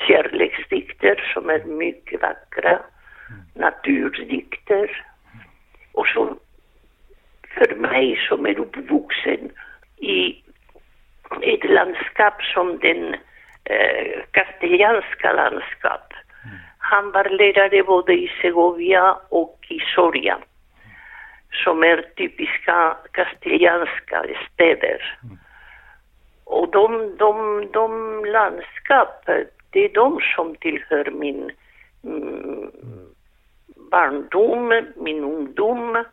Kärleksdikter 0.07 1.31
som 1.35 1.51
är 1.51 1.65
mycket 1.65 2.23
vackra, 2.23 2.71
mm. 2.71 3.43
naturdikter. 3.55 5.05
Och 5.93 6.07
så 6.07 6.37
för 7.55 7.75
mig 7.75 8.19
som 8.29 8.47
är 8.47 8.59
uppvuxen 8.59 9.51
i 9.97 10.43
ett 11.43 11.71
landskap 11.71 12.43
som 12.43 12.79
den 12.79 13.15
eh, 13.65 14.23
kastilianska 14.31 15.33
landskap 15.33 16.14
han 16.91 17.11
var 17.11 17.29
ledare 17.29 17.83
både 17.83 18.13
i 18.13 18.31
Segovia 18.43 19.17
och 19.29 19.67
i 19.69 19.79
Soria 19.95 20.39
som 21.65 21.83
är 21.83 22.05
typiska 22.17 22.97
kastilianska 23.13 24.25
städer. 24.53 25.19
Mm. 25.23 25.39
Och 26.45 26.71
de, 26.71 27.17
de, 27.17 27.67
de 27.73 27.91
landskap, 28.25 29.29
det 29.71 29.85
är 29.85 29.95
de 29.95 30.21
som 30.37 30.55
tillhör 30.55 31.11
min 31.11 31.51
mm, 32.05 32.71
barndom, 33.91 34.83
min 34.97 35.25
ungdom. 35.25 35.91
Mm. 35.91 36.05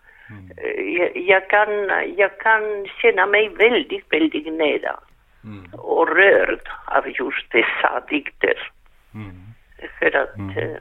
Jag, 0.97 1.17
jag, 1.17 1.49
kan, 1.49 1.69
jag 2.17 2.39
kan 2.39 2.87
känna 3.01 3.25
mig 3.25 3.49
väldigt, 3.49 4.05
väldigt 4.09 4.53
nära 4.53 4.99
mm. 5.43 5.73
och 5.73 6.07
rörd 6.07 6.69
av 6.85 7.07
just 7.07 7.51
dessa 7.51 8.03
dikter. 8.09 8.71
Mm. 9.13 9.40
För 9.99 10.15
att... 10.15 10.37
Mm. 10.37 10.57
Eh, 10.57 10.77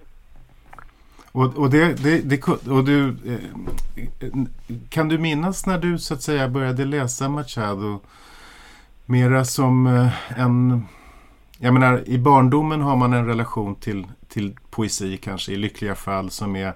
och, 1.32 1.58
och, 1.58 1.70
det, 1.70 1.94
det, 1.94 2.18
det, 2.20 2.48
och 2.48 2.84
du, 2.84 3.08
eh, 3.08 4.28
kan 4.88 5.08
du 5.08 5.18
minnas 5.18 5.66
när 5.66 5.78
du 5.78 5.98
så 5.98 6.14
att 6.14 6.22
säga 6.22 6.48
började 6.48 6.84
läsa 6.84 7.28
Machado 7.28 8.00
mera 9.06 9.44
som 9.44 9.86
eh, 9.86 10.40
en... 10.40 10.84
Jag 11.58 11.74
menar, 11.74 12.08
i 12.08 12.18
barndomen 12.18 12.80
har 12.80 12.96
man 12.96 13.12
en 13.12 13.26
relation 13.26 13.74
till, 13.74 14.06
till 14.28 14.56
poesi 14.70 15.16
kanske 15.16 15.52
i 15.52 15.56
lyckliga 15.56 15.94
fall 15.94 16.30
som 16.30 16.56
är 16.56 16.74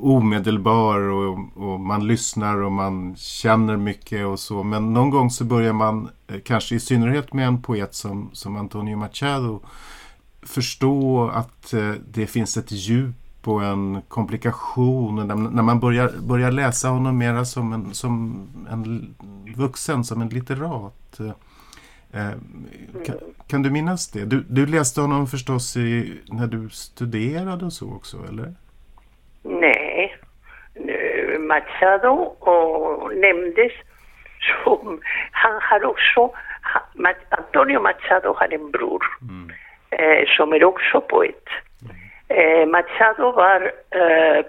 omedelbar 0.00 0.98
och, 0.98 1.38
och, 1.54 1.80
man 1.80 2.06
lyssnar 2.06 2.62
och 2.62 2.72
man 2.72 3.16
känner 3.16 3.76
mycket 3.76 4.26
och 4.26 4.40
så. 4.40 4.62
Men 4.62 4.92
någon 4.92 5.10
gång 5.10 5.30
så 5.30 5.44
börjar 5.44 5.72
man, 5.72 6.08
kanske 6.44 6.74
i 6.74 6.80
synnerhet 6.80 7.32
med 7.32 7.46
en 7.46 7.62
poet 7.62 7.94
som, 7.94 8.30
som 8.32 8.56
Antonio 8.56 8.96
Machado, 8.96 9.60
förstå 10.46 11.30
att 11.34 11.72
eh, 11.72 11.92
det 12.08 12.26
finns 12.26 12.56
ett 12.56 12.72
djup 12.72 13.14
och 13.44 13.62
en 13.62 14.02
komplikation 14.08 15.26
när 15.26 15.62
man 15.62 15.80
börjar, 15.80 16.10
börjar 16.28 16.50
läsa 16.50 16.88
honom 16.88 17.18
mera 17.18 17.44
som 17.44 17.72
en, 17.72 17.94
som 17.94 18.46
en 18.70 19.14
vuxen, 19.56 20.04
som 20.04 20.22
en 20.22 20.28
litterat. 20.28 21.20
Eh, 22.14 22.30
kan, 23.06 23.16
kan, 23.46 23.62
du 23.62 23.70
minnas 23.70 24.10
det? 24.10 24.24
Du, 24.24 24.44
du 24.48 24.66
läste 24.66 25.00
honom 25.00 25.26
förstås 25.26 25.76
i, 25.76 26.20
när 26.26 26.46
du 26.46 26.70
studerade 26.70 27.64
och 27.64 27.72
så 27.72 27.94
också, 27.94 28.16
eller? 28.28 28.54
Nej. 29.42 30.16
Eh, 30.74 31.38
Machado 31.40 32.12
och 32.38 33.16
nämndes 33.16 33.72
som, 34.64 35.00
han 35.32 35.60
har 35.62 35.84
också, 35.84 36.30
Antonio 37.28 37.80
Machado 37.80 38.34
har 38.36 38.54
en 38.54 38.70
bror 38.70 39.02
mm. 39.22 39.50
Eh, 39.98 40.22
e, 40.22 40.26
somerokso 40.36 41.00
poet. 41.00 41.48
Eh, 42.28 42.66
Machado 42.66 43.32
var 43.32 43.72
eh, 43.90 44.44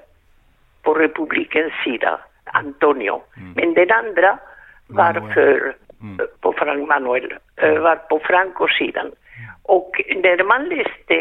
på 0.83 0.93
republikens 0.93 1.73
sida, 1.83 2.19
Antonio. 2.53 3.21
Mm. 3.37 3.53
Men 3.55 3.73
den 3.73 3.91
andra 3.91 4.39
var 4.87 5.13
Manuel. 5.13 5.33
för, 5.33 5.75
mm. 6.01 6.19
Eh, 6.19 6.25
på 6.41 6.53
Frank 6.53 6.87
Manuel, 6.87 7.33
eh, 7.55 7.79
var 7.79 7.95
på 7.95 8.19
Francos 8.19 8.77
sidan. 8.77 9.11
Och 9.63 10.01
när 10.15 10.43
man 10.43 10.63
läste 10.69 11.15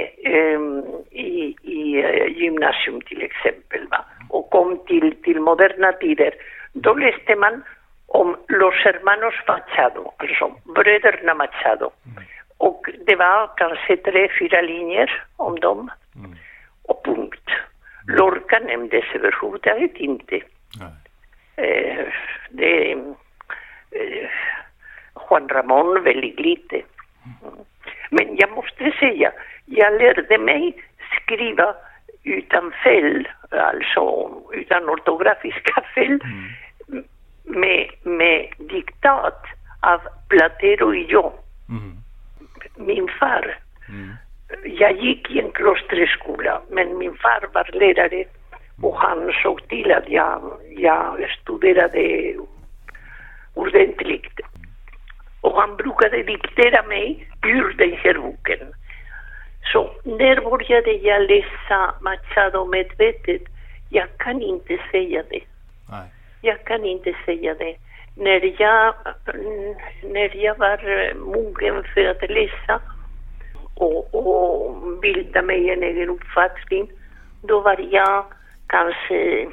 um, 0.57 0.79
eh, 0.79 1.21
i, 1.21 1.57
i 1.63 1.81
gymnasium 2.29 3.01
till 3.01 3.23
exempel 3.23 3.87
va, 3.91 4.05
och 4.31 4.51
kom 4.51 4.79
till, 4.87 5.23
till 5.23 5.41
moderna 5.41 5.93
tider, 5.93 6.35
då 6.73 6.95
läste 6.95 7.37
man 7.37 7.63
om 8.07 8.37
Los 8.49 8.75
Hermanos 8.75 9.35
Machado, 9.49 10.13
alltså 10.17 10.55
bröderna 10.75 11.35
Machado. 11.35 11.91
Mm. 12.07 12.25
Och 12.59 12.89
det 13.07 13.17
var 13.17 13.51
kanske 13.57 13.97
tre, 13.97 14.29
fyra 14.39 14.61
linjer 14.61 15.25
om 15.37 15.61
dem. 15.61 15.91
Mm. 16.17 16.35
Och 16.83 17.05
punkt. 17.05 17.51
Lorca 18.07 18.59
nämndes 18.59 19.05
överhuvudtaget 19.15 19.97
inte. 19.97 20.41
Eh, 21.57 22.07
det, 22.51 22.93
eh, 23.91 24.31
Juan 25.31 25.49
Ramón 25.49 26.05
väldigt 26.05 26.41
lite. 26.41 26.77
Mm. 26.77 27.55
Men 28.11 28.37
jag 28.37 28.51
måste 28.51 28.93
säga, 29.01 29.33
jag 29.67 29.93
lärde 29.93 30.39
mig 30.39 30.83
skriva 31.23 31.75
utan 32.23 32.73
fel, 32.85 33.29
alltså 33.51 34.31
utan 34.53 34.91
ortografiska 34.91 35.85
fel, 35.95 36.21
mm. 36.25 37.05
med, 37.45 37.91
med 38.03 38.53
diktat 38.59 39.45
av 39.81 40.01
Platero 40.29 40.95
y 40.95 41.07
yo. 41.13 41.33
Mm. 41.69 42.04
Min 42.77 43.09
far. 43.21 43.59
Mm. 43.89 44.15
Jag 44.65 45.01
gick 45.03 45.31
i 45.31 45.41
en 45.41 45.51
klosterskola, 45.51 46.63
men 46.71 46.99
min 46.99 47.15
far 47.15 47.49
var 47.53 47.71
lärare 47.73 48.25
och 48.83 48.99
han 48.99 49.33
såg 49.43 49.69
till 49.69 49.93
att 49.93 50.09
jag, 50.09 50.59
jag 50.77 51.31
studerade 51.43 52.35
ordentligt. 53.55 54.41
Och 55.41 55.61
han 55.61 55.77
brukade 55.77 56.23
diktera 56.23 56.83
mig 56.83 57.29
ur 57.47 57.75
den 57.79 57.93
här 57.93 58.15
boken. 58.15 58.75
Så 59.73 59.91
när 60.05 60.41
började 60.51 60.93
jag 60.93 61.23
läsa 61.31 61.95
Machado 62.01 62.65
medvetet? 62.65 63.43
Jag 63.91 64.09
kan 64.17 64.43
inte 64.43 64.79
säga 64.91 65.23
det. 65.31 65.45
Nej. 65.91 66.09
Jag 66.43 66.65
kan 66.65 66.85
inte 66.85 67.15
säga 67.25 67.55
det. 67.55 67.77
När 68.17 68.61
jag, 68.63 68.95
när 70.03 70.37
jag 70.37 70.59
var 70.59 71.15
mogen 71.15 71.85
för 71.95 72.05
att 72.05 72.31
läsa 72.31 72.81
och, 73.75 74.15
och 74.15 74.77
bilda 75.03 75.43
mig 75.43 75.71
en 75.71 75.83
egen 75.83 76.09
uppfattning, 76.09 76.91
då 77.43 77.61
var 77.61 77.87
jag 77.91 78.25
kanske 78.67 79.49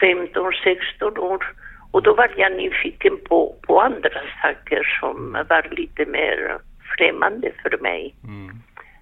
15-16 0.00 1.18
år. 1.18 1.54
Och 1.90 2.02
då 2.02 2.14
var 2.14 2.30
jag 2.36 2.52
nyfiken 2.52 3.18
på, 3.28 3.56
på 3.66 3.80
andra 3.80 4.20
saker 4.42 4.98
som 5.00 5.32
var 5.48 5.68
lite 5.70 6.06
mer 6.06 6.58
främmande 6.96 7.52
för 7.62 7.78
mig. 7.78 8.14
Mm. 8.24 8.50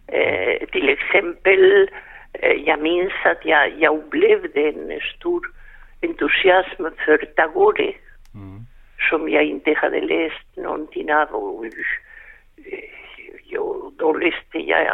Eh, 0.07 0.69
till 0.69 0.89
exempel, 0.89 1.89
eh, 2.33 2.53
jag 2.67 2.83
minns 2.83 3.13
att 3.25 3.45
jag, 3.45 3.73
jag 3.79 3.99
upplevde 3.99 4.61
en 4.61 5.01
stor 5.17 5.41
entusiasm 6.01 6.85
för 7.05 7.19
Tagore 7.37 7.95
mm. 8.35 8.61
som 9.11 9.29
jag 9.29 9.45
inte 9.45 9.75
hade 9.75 10.01
läst 10.01 10.57
någonting 10.57 11.15
av. 11.15 11.29
Och, 11.29 11.65
eh, 11.67 11.73
då 13.99 14.13
läste 14.13 14.59
jag 14.59 14.87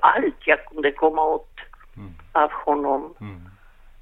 allt 0.00 0.46
jag 0.46 0.64
kunde 0.64 0.92
komma 0.92 1.24
åt 1.24 1.56
mm. 1.96 2.12
av 2.32 2.50
honom. 2.50 3.14
Mm. 3.20 3.40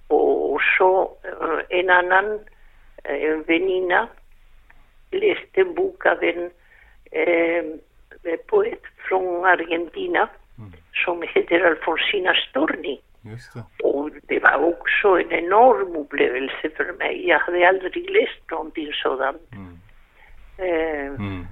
Och 0.09 0.61
så 0.79 1.17
eh, 1.25 1.79
en 1.79 1.91
annan 1.91 2.41
en 3.05 3.43
väninna 3.43 4.09
läste 5.11 5.61
en 5.61 5.75
bok 5.75 6.07
av 6.07 6.23
en 6.23 6.51
eh, 7.11 7.65
poet 8.47 8.83
från 9.09 9.45
Argentina 9.45 10.29
mm. 10.59 10.73
som 11.05 11.23
heter 11.23 11.61
Alfonsina 11.61 12.35
Storni. 12.35 13.01
Och 13.83 14.11
var 14.51 14.69
också 14.69 15.09
en 15.09 15.33
enorm 15.33 15.97
upplevelse 15.97 16.71
för 16.77 16.99
mig. 16.99 17.29
Jag 17.29 17.39
hade 17.39 17.69
aldrig 17.69 18.11
läst 18.11 18.51
någonting 18.51 18.93
sådant. 18.93 19.53
Mm. 19.53 19.79
Eh, 20.59 21.07
mm. 21.07 21.47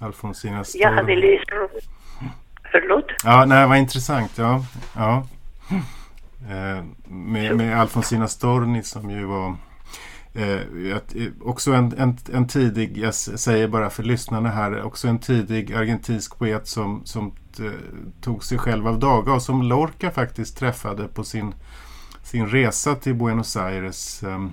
Alfonsina 0.00 0.64
Storni. 0.64 0.82
Jag 0.84 0.92
hade 0.92 1.16
läst... 1.16 1.50
Förlåt? 2.72 3.12
Ja, 3.24 3.44
nej, 3.44 3.68
vad 3.68 3.78
intressant. 3.78 4.38
Ja, 4.38 4.60
ja. 4.96 5.26
Eh, 6.50 6.84
med, 7.08 7.56
med 7.56 7.80
Alfonsina 7.80 8.28
Storni 8.28 8.82
som 8.82 9.10
ju 9.10 9.24
var 9.24 9.56
Eh, 10.38 10.60
eh, 10.92 11.32
också 11.40 11.72
en, 11.72 11.92
en, 11.98 12.16
en, 12.32 12.46
tidig, 12.46 12.98
jag 12.98 13.14
säger 13.14 13.68
bara 13.68 13.90
för 13.90 14.02
lyssnarna 14.02 14.48
här, 14.48 14.82
också 14.82 15.08
en 15.08 15.18
tidig 15.18 15.72
argentinsk 15.72 16.38
poet 16.38 16.66
som, 16.66 17.00
som 17.04 17.32
tog 18.20 18.44
sig 18.44 18.58
själv 18.58 18.88
av 18.88 18.98
daga 18.98 19.32
och 19.32 19.42
som 19.42 19.62
Lorca 19.62 20.10
faktiskt 20.10 20.58
träffade 20.58 21.08
på 21.08 21.24
sin, 21.24 21.54
sin 22.22 22.46
resa 22.46 22.94
till 22.94 23.14
Buenos 23.14 23.56
Aires. 23.56 24.22
Ehm, 24.22 24.52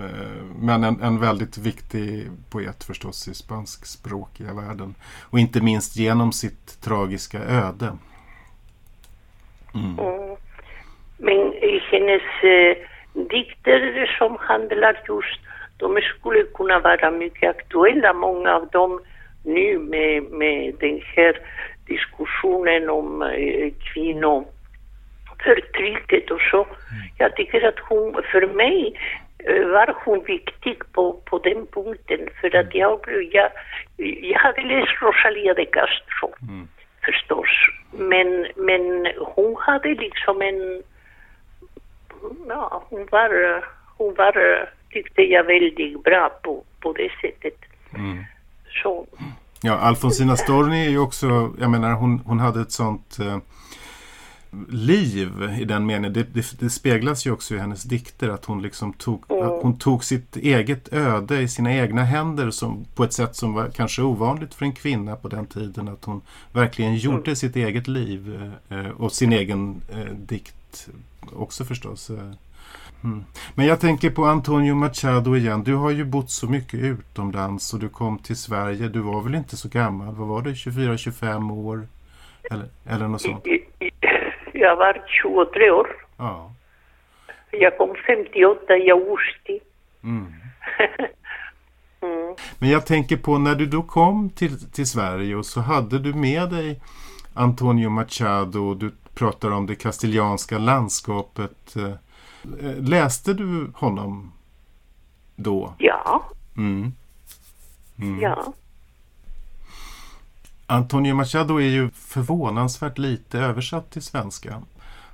eh, 0.00 0.44
men 0.60 0.84
en, 0.84 1.00
en, 1.00 1.20
väldigt 1.20 1.58
viktig 1.58 2.30
poet 2.50 2.84
förstås 2.84 3.28
i 3.28 3.34
spanskspråkiga 3.34 4.54
världen. 4.54 4.94
Och 5.20 5.38
inte 5.38 5.60
minst 5.60 5.96
genom 5.96 6.32
sitt 6.32 6.80
tragiska 6.80 7.38
öde. 7.38 7.96
Mm. 9.74 9.98
Mm. 9.98 10.36
Men 11.16 11.52
i 11.52 11.82
hennes 11.90 12.22
eh, 12.42 12.91
dikter 13.14 14.14
som 14.18 14.36
handlar 14.40 15.00
just, 15.08 15.40
de 15.76 16.00
skulle 16.00 16.42
kunna 16.42 16.80
vara 16.80 17.10
mycket 17.10 17.50
aktuella, 17.50 18.12
många 18.12 18.54
av 18.54 18.68
dem 18.68 19.00
nu 19.44 19.78
med, 19.78 20.22
med 20.22 20.74
den 20.80 21.00
här 21.16 21.38
diskussionen 21.86 22.90
om 22.90 23.22
eh, 23.22 23.72
kvinnoförtrycket 23.92 26.30
och 26.30 26.40
så. 26.50 26.56
Mm. 26.56 26.68
Jag 27.18 27.36
tycker 27.36 27.68
att 27.68 27.78
hon, 27.78 28.22
för 28.32 28.46
mig 28.46 29.00
eh, 29.38 29.66
var 29.66 29.94
hon 30.04 30.24
viktig 30.24 30.78
på, 30.92 31.12
på 31.24 31.38
den 31.38 31.66
punkten 31.66 32.28
för 32.40 32.56
att 32.56 32.74
jag, 32.74 33.00
jag, 33.32 33.50
jag 34.22 34.38
hade 34.38 34.62
läst 34.62 35.02
Rosalia 35.02 35.54
de 35.54 35.66
Castro 35.66 36.34
mm. 36.48 36.68
förstås. 37.04 37.48
Men, 37.92 38.46
men 38.56 39.06
hon 39.18 39.56
hade 39.58 39.88
liksom 39.88 40.42
en 40.42 40.82
ja, 42.48 42.82
hon 42.88 43.08
var, 43.10 43.64
hon 43.96 44.14
var, 44.14 44.68
tyckte 44.90 45.22
jag, 45.22 45.44
väldigt 45.44 46.04
bra 46.04 46.28
på, 46.42 46.64
på 46.80 46.92
det 46.92 47.10
sättet. 47.20 47.58
Mm. 47.94 48.24
Så. 48.82 49.06
Ja, 49.62 49.78
Alfonsina 49.78 50.36
Storni 50.36 50.86
är 50.86 50.90
ju 50.90 50.98
också, 50.98 51.52
jag 51.60 51.70
menar 51.70 51.92
hon, 51.92 52.18
hon 52.18 52.40
hade 52.40 52.60
ett 52.60 52.72
sånt 52.72 53.18
eh, 53.18 53.38
liv 54.68 55.56
i 55.60 55.64
den 55.64 55.86
meningen. 55.86 56.12
Det, 56.12 56.22
det, 56.22 56.60
det, 56.60 56.70
speglas 56.70 57.26
ju 57.26 57.32
också 57.32 57.54
i 57.54 57.58
hennes 57.58 57.82
dikter 57.82 58.28
att 58.28 58.44
hon 58.44 58.62
liksom 58.62 58.92
tog, 58.92 59.24
mm. 59.30 59.48
hon 59.48 59.78
tog 59.78 60.04
sitt 60.04 60.36
eget 60.36 60.92
öde 60.92 61.40
i 61.40 61.48
sina 61.48 61.74
egna 61.74 62.04
händer 62.04 62.50
som, 62.50 62.84
på 62.94 63.04
ett 63.04 63.12
sätt 63.12 63.36
som 63.36 63.54
var 63.54 63.68
kanske 63.68 64.02
ovanligt 64.02 64.54
för 64.54 64.64
en 64.64 64.72
kvinna 64.72 65.16
på 65.16 65.28
den 65.28 65.46
tiden. 65.46 65.88
Att 65.88 66.04
hon 66.04 66.20
verkligen 66.52 66.96
gjorde 66.96 67.30
mm. 67.30 67.36
sitt 67.36 67.56
eget 67.56 67.88
liv 67.88 68.50
eh, 68.68 68.88
och 68.88 69.12
sin 69.12 69.32
egen 69.32 69.82
eh, 69.92 70.14
dikt 70.14 70.88
också 71.32 71.64
förstås. 71.64 72.10
Mm. 73.04 73.24
Men 73.54 73.66
jag 73.66 73.80
tänker 73.80 74.10
på 74.10 74.24
Antonio 74.24 74.74
Machado 74.74 75.36
igen. 75.36 75.62
Du 75.62 75.74
har 75.74 75.90
ju 75.90 76.04
bott 76.04 76.30
så 76.30 76.46
mycket 76.46 76.80
utomlands 76.80 77.74
och 77.74 77.80
du 77.80 77.88
kom 77.88 78.18
till 78.18 78.36
Sverige. 78.36 78.88
Du 78.88 79.00
var 79.00 79.22
väl 79.22 79.34
inte 79.34 79.56
så 79.56 79.68
gammal? 79.68 80.14
Vad 80.14 80.28
var 80.28 80.42
det? 80.42 80.50
24-25 80.50 81.52
år? 81.52 81.88
Eller, 82.50 82.66
eller 82.86 83.08
något 83.08 83.22
sånt? 83.22 83.44
Jag 84.52 84.76
var 84.76 85.02
23 85.22 85.70
år. 85.70 85.88
Ja. 86.16 86.52
Jag 87.50 87.78
kom 87.78 87.94
58 88.06 88.76
i 88.76 88.90
augusti. 88.90 89.60
Mm. 90.04 90.26
mm. 92.00 92.34
Men 92.58 92.70
jag 92.70 92.86
tänker 92.86 93.16
på 93.16 93.38
när 93.38 93.54
du 93.54 93.66
då 93.66 93.82
kom 93.82 94.30
till, 94.30 94.70
till 94.70 94.86
Sverige 94.86 95.36
och 95.36 95.46
så 95.46 95.60
hade 95.60 95.98
du 95.98 96.14
med 96.14 96.50
dig 96.50 96.80
Antonio 97.34 97.88
Machado. 97.88 98.74
Du 98.74 98.92
pratar 99.14 99.50
om 99.50 99.66
det 99.66 99.74
kastilianska 99.74 100.58
landskapet. 100.58 101.76
Eh, 101.76 102.76
läste 102.80 103.34
du 103.34 103.72
honom 103.74 104.32
då? 105.36 105.74
Ja. 105.78 106.24
Mm. 106.56 106.92
Mm. 107.98 108.20
Ja. 108.20 108.52
Antonio 110.66 111.14
Machado 111.14 111.56
är 111.56 111.68
ju 111.68 111.90
förvånansvärt 111.90 112.98
lite 112.98 113.38
översatt 113.38 113.90
till 113.90 114.02
svenska. 114.02 114.62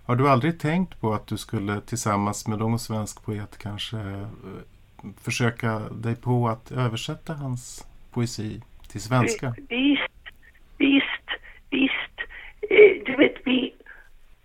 Har 0.06 0.16
du 0.16 0.28
aldrig 0.28 0.60
tänkt 0.60 1.00
på 1.00 1.14
att 1.14 1.26
du 1.26 1.36
skulle 1.36 1.80
tillsammans 1.80 2.46
med 2.46 2.58
någon 2.58 2.78
svensk 2.78 3.24
poet 3.24 3.58
kanske 3.58 3.98
eh, 3.98 4.28
försöka 5.20 5.78
dig 5.78 6.16
på 6.16 6.48
att 6.48 6.72
översätta 6.72 7.34
hans 7.34 7.86
poesi 8.12 8.62
till 8.88 9.00
svenska? 9.00 9.54
Visst, 9.68 10.12
visst, 10.78 11.28
visst. 11.70 12.18
Eh, 12.62 13.04
du 13.06 13.16
vet, 13.16 13.34
vi, 13.44 13.74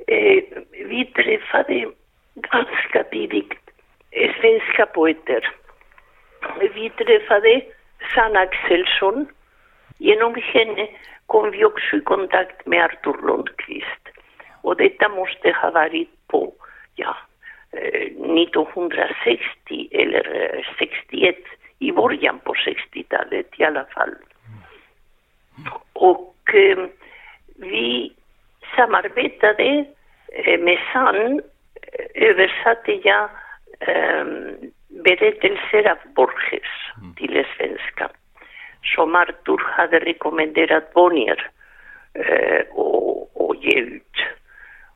eh, 0.07 0.43
vi 0.93 1.05
träffade 1.05 1.91
ganska 2.35 3.03
tidigt 3.03 3.53
svenska 4.39 4.85
poeter. 4.85 5.49
Vi 6.59 6.89
träffade 6.89 7.61
Sanna 8.15 8.39
Axelsson. 8.39 9.27
Genom 9.97 10.35
henne 10.35 10.87
kom 11.25 11.51
vi 11.51 11.65
också 11.65 11.95
i 11.95 12.01
kontakt 12.01 12.65
med 12.65 12.85
Artur 12.85 13.27
Lundqvist. 13.27 14.09
Och 14.61 14.75
detta 14.75 15.09
måste 15.09 15.51
ha 15.51 15.71
varit 15.71 16.27
på 16.27 16.53
ja, 16.95 17.17
1960 17.71 19.87
eller 19.91 20.73
61, 20.79 21.35
i 21.79 21.91
början 21.91 22.39
på 22.43 22.53
60-talet 22.53 23.47
i 23.57 23.63
alla 23.63 23.85
fall. 23.85 24.15
Och 25.93 26.53
eh, 26.53 26.87
vi 27.55 28.13
samarbetade 28.75 29.63
eh, 29.63 29.85
med 30.59 30.79
Sann, 30.93 31.41
översatte 32.13 32.91
jag 33.03 33.29
eh, 33.79 34.25
berättelser 34.89 35.91
av 35.91 35.97
Borges 36.15 36.71
mm. 36.97 37.15
till 37.15 37.45
svenska 37.57 38.09
som 38.95 39.15
Artur 39.15 39.61
hade 39.63 39.99
rekommenderat 39.99 40.93
Bonnier 40.93 41.51
eh, 42.13 42.61
och, 42.71 43.47
och 43.47 43.55
ge 43.55 43.79
ut. 43.79 44.17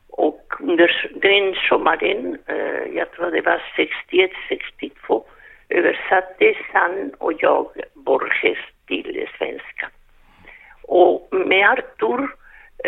Och 0.10 0.54
under 0.60 1.10
den 1.21 1.56
sommaren, 1.69 2.38
eh, 2.45 2.95
jag 2.95 3.12
tror 3.12 3.32
det 3.32 3.41
var 3.41 3.62
61, 3.76 4.32
62, 4.50 5.26
översatte 5.69 6.54
Sann 6.71 7.12
och 7.17 7.34
jag 7.39 7.71
Borges 7.93 8.58
till 8.88 9.28
svenska. 9.38 9.89
Och 10.82 11.28
med 11.32 11.69
Artur, 11.69 12.28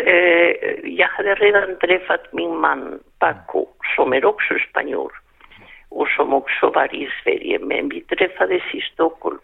eh, 0.06 0.54
jag 0.84 1.08
hade 1.08 1.34
redan 1.34 1.76
träffat 1.76 2.32
min 2.32 2.56
man 2.56 3.00
Paco, 3.18 3.66
som 3.96 4.12
är 4.12 4.24
också 4.24 4.54
spanjor 4.70 5.12
och 5.88 6.08
som 6.08 6.34
också 6.34 6.70
var 6.70 6.94
i 6.94 7.08
Sverige, 7.22 7.58
men 7.58 7.88
vi 7.88 8.00
träffades 8.00 8.62
i 8.72 8.80
Stockholm. 8.80 9.38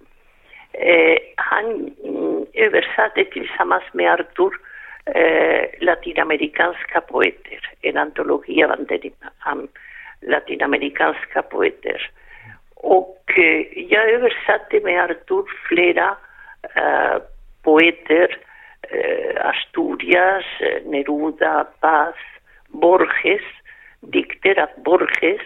Eh, 0.73 1.19
han 1.37 1.65
mm, 2.05 2.47
översatte 2.55 3.25
tillsammans 3.25 3.85
med 3.93 4.13
Artur 4.13 4.53
eh, 5.15 5.65
latinamerikanska 5.81 7.01
poeter, 7.01 7.61
en 7.81 7.97
antologi 7.97 8.65
av 8.65 8.87
latinamerikanska 10.21 11.43
poeter. 11.43 12.11
Och 12.75 13.33
eh, 13.39 13.67
jag 13.93 14.11
översatte 14.11 14.81
med 14.85 15.11
Artur 15.11 15.45
flera 15.69 16.17
eh, 16.75 17.17
poeter, 17.63 18.29
eh, 18.31 18.37
Eh, 18.83 19.47
Asturias, 19.47 20.45
eh, 20.61 20.83
Neruda, 20.85 21.65
Paz, 21.81 22.15
Borges, 22.69 23.45
dikter 24.01 24.59
av 24.59 24.69
Borges. 24.85 25.41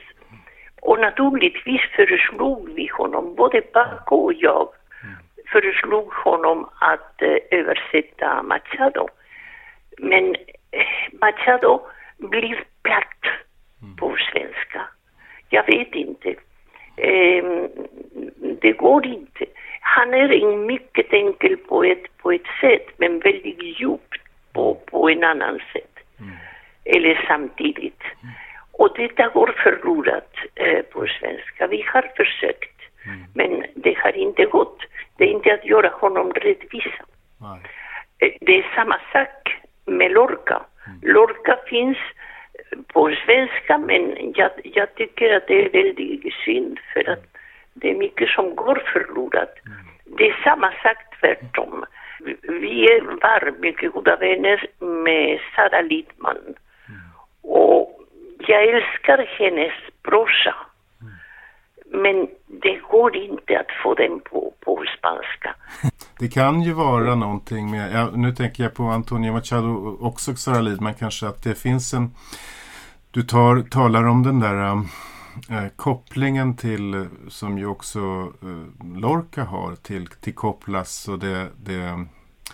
Och 0.80 1.00
naturligtvis 1.00 1.80
föreslog 1.96 2.70
vi 2.74 2.86
honom, 2.86 3.34
både 3.34 3.60
Paco 3.60 4.16
och 4.16 4.34
jag, 4.34 4.68
föreslog 5.52 6.12
honom 6.12 6.68
att 6.80 7.22
eh, 7.22 7.36
översätta 7.50 8.42
Machado. 8.42 9.08
Men 9.98 10.34
eh, 10.70 11.18
Machado 11.20 11.80
blir 12.18 12.64
platt 12.82 13.24
på 13.96 14.16
svenska. 14.32 14.86
Jag 15.48 15.66
vet 15.66 15.94
inte. 15.94 16.34
Eh, 16.96 17.44
det 18.60 18.72
går 18.72 19.06
inte. 19.06 19.44
Han 19.80 20.14
är 20.14 20.32
en 20.32 20.66
mycket 20.66 21.12
enkel 21.12 21.56
poet 21.56 22.02
på 22.18 22.32
ett 22.32 22.46
sätt, 22.60 22.86
men 22.96 23.18
väldigt 23.18 23.62
djup 23.80 24.10
på, 24.52 24.74
på 24.74 25.10
en 25.10 25.24
annan 25.24 25.60
sätt. 25.72 25.98
Mm. 26.20 26.36
Eller 26.84 27.24
samtidigt. 27.28 28.02
Mm. 28.02 28.34
Och 28.72 28.94
detta 28.96 29.28
går 29.28 29.54
förlorat 29.64 30.34
eh, 30.54 30.82
på 30.82 31.06
svenska. 31.20 31.66
Vi 31.66 31.84
har 31.92 32.10
försökt, 32.16 32.80
mm. 33.06 33.24
men 33.34 33.64
det 33.74 33.98
har 33.98 34.16
inte 34.16 34.44
gått. 34.44 34.78
Det 35.16 35.24
är 35.24 35.28
inte 35.28 35.54
att 35.54 35.64
göra 35.64 35.88
honom 35.88 36.32
rättvisa. 36.32 37.04
Nej. 37.40 37.60
Eh, 38.18 38.32
det 38.40 38.58
är 38.58 38.74
samma 38.74 38.98
sak 39.12 39.60
med 39.86 40.12
Lorca. 40.12 40.62
Mm. 40.86 41.14
Lorca 41.14 41.58
finns 41.66 41.98
på 42.92 43.16
svenska 43.24 43.78
men 43.78 44.32
jag, 44.36 44.50
jag, 44.64 44.94
tycker 44.94 45.36
att 45.36 45.46
det 45.46 45.64
är 45.64 45.70
väldigt 45.70 46.34
synd 46.44 46.78
för 46.92 47.10
att 47.10 47.24
det 47.74 47.90
är 47.90 47.94
mycket 47.94 48.28
som 48.28 48.56
går 48.56 48.82
förlorat. 48.92 49.54
Mm. 49.66 49.78
Det 50.16 50.28
är 50.28 50.42
samma 50.44 50.70
sak 50.82 50.98
tvärtom. 51.20 51.84
Vi 52.42 53.00
var 53.22 53.60
mycket 53.60 53.92
goda 53.92 54.16
vänner 54.16 54.66
med 55.04 55.40
Sara 55.56 55.80
Lidman. 55.80 56.36
Mm. 56.36 57.00
Och 57.42 58.00
jag 58.38 58.62
älskar 58.68 59.26
hennes 59.38 59.72
prosa. 60.02 60.54
Men 61.92 62.28
det 62.46 62.80
går 62.90 63.16
inte 63.16 63.58
att 63.58 63.82
få 63.82 63.94
den 63.94 64.20
på, 64.20 64.54
på 64.60 64.84
spanska. 64.98 65.54
Det 66.18 66.28
kan 66.28 66.62
ju 66.62 66.72
vara 66.72 67.14
någonting 67.14 67.70
med, 67.70 67.92
ja, 67.92 68.10
nu 68.14 68.32
tänker 68.32 68.62
jag 68.62 68.74
på 68.74 68.82
Antonio 68.82 69.32
Machado 69.32 69.98
också 70.00 70.34
Sara 70.34 70.60
Lidman 70.60 70.94
kanske, 70.94 71.26
att 71.26 71.44
det 71.44 71.54
finns 71.54 71.94
en, 71.94 72.10
du 73.10 73.22
tar, 73.22 73.62
talar 73.70 74.08
om 74.08 74.22
den 74.22 74.40
där 74.40 74.70
um, 74.70 74.88
äh, 75.48 75.68
kopplingen 75.76 76.56
till, 76.56 77.08
som 77.28 77.58
ju 77.58 77.66
också 77.66 78.32
äh, 78.42 78.96
Lorca 78.96 79.44
har 79.44 79.74
till, 79.74 80.06
till 80.06 80.34
Coplas 80.34 81.08
och 81.08 81.18
det, 81.18 81.48
det, 81.62 82.06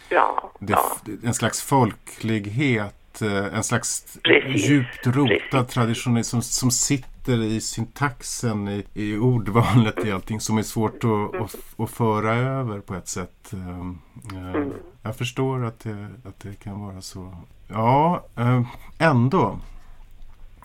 ja, 0.09 0.53
det 0.59 0.73
ja. 0.73 0.97
en 1.23 1.35
slags 1.35 1.63
folklighet 1.63 2.95
en 3.23 3.65
slags 3.65 4.19
Precis. 4.25 4.69
djupt 4.69 5.07
rotad 5.07 5.69
tradition 5.69 6.25
som, 6.25 6.43
som 6.43 6.71
sitter 6.71 7.43
i 7.43 7.61
syntaxen, 7.61 8.69
i, 8.69 8.85
i 8.95 9.17
ordvalet, 9.17 10.05
i 10.05 10.13
allting 10.13 10.41
som 10.41 10.59
är 10.59 10.63
svårt 10.63 11.05
att, 11.05 11.41
att, 11.41 11.57
att 11.77 11.91
föra 11.91 12.35
över 12.35 12.81
på 12.81 12.95
ett 12.95 13.09
sätt. 13.09 13.53
Ehm, 13.53 13.99
eh, 14.35 14.67
jag 15.03 15.17
förstår 15.17 15.65
att 15.65 15.81
det, 15.81 16.09
att 16.25 16.41
det 16.41 16.55
kan 16.55 16.81
vara 16.81 17.01
så. 17.01 17.37
Ja, 17.69 18.27
eh, 18.37 18.63
ändå. 18.99 19.59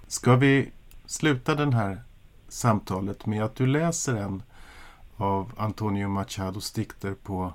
Ska 0.08 0.36
vi 0.36 0.72
sluta 1.06 1.56
den 1.56 1.74
här 1.74 2.02
samtalet 2.52 3.26
med 3.26 3.44
att 3.44 3.56
du 3.56 3.68
läser 3.68 4.16
en 4.16 4.44
av 5.18 5.52
Antonio 5.58 6.08
Machados 6.08 6.72
dikter 6.72 7.14
på, 7.14 7.54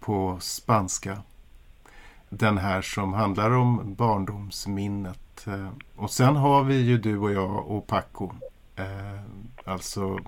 på 0.00 0.36
spanska. 0.40 1.18
Den 2.28 2.58
här 2.58 2.82
som 2.82 3.12
handlar 3.12 3.50
om 3.50 3.94
barndomsminnet 3.94 5.46
eh, 5.46 5.68
och 5.96 6.10
sen 6.10 6.36
har 6.36 6.64
vi 6.64 6.80
ju 6.80 6.98
du 6.98 7.18
och 7.18 7.32
jag 7.32 7.66
och 7.66 7.86
Paco. 7.86 8.30
Eh, 8.76 9.20
alltså 9.64 10.18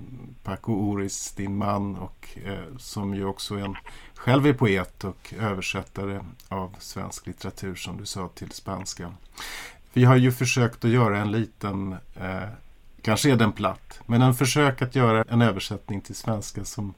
Paco 0.42 0.72
Oris, 0.72 1.32
din 1.32 1.56
man 1.56 1.96
och 1.96 2.28
eh, 2.44 2.76
som 2.76 3.14
ju 3.14 3.24
också 3.24 3.54
en, 3.54 3.76
själv 4.14 4.46
är 4.46 4.52
poet 4.52 5.04
och 5.04 5.34
översättare 5.38 6.20
av 6.48 6.76
svensk 6.78 7.26
litteratur 7.26 7.74
som 7.74 7.96
du 7.96 8.06
sa 8.06 8.28
till 8.28 8.50
spanska. 8.50 9.12
Vi 9.92 10.04
har 10.04 10.16
ju 10.16 10.32
försökt 10.32 10.84
att 10.84 10.90
göra 10.90 11.18
en 11.18 11.30
liten, 11.30 11.92
eh, 12.14 12.48
kanske 13.04 13.32
är 13.32 13.36
den 13.36 13.52
platt, 13.52 14.00
men 14.06 14.22
en 14.22 14.34
försök 14.34 14.82
att 14.82 14.94
göra 14.94 15.24
en 15.28 15.42
översättning 15.42 16.00
till 16.00 16.14
svenska 16.14 16.64
som, 16.64 16.94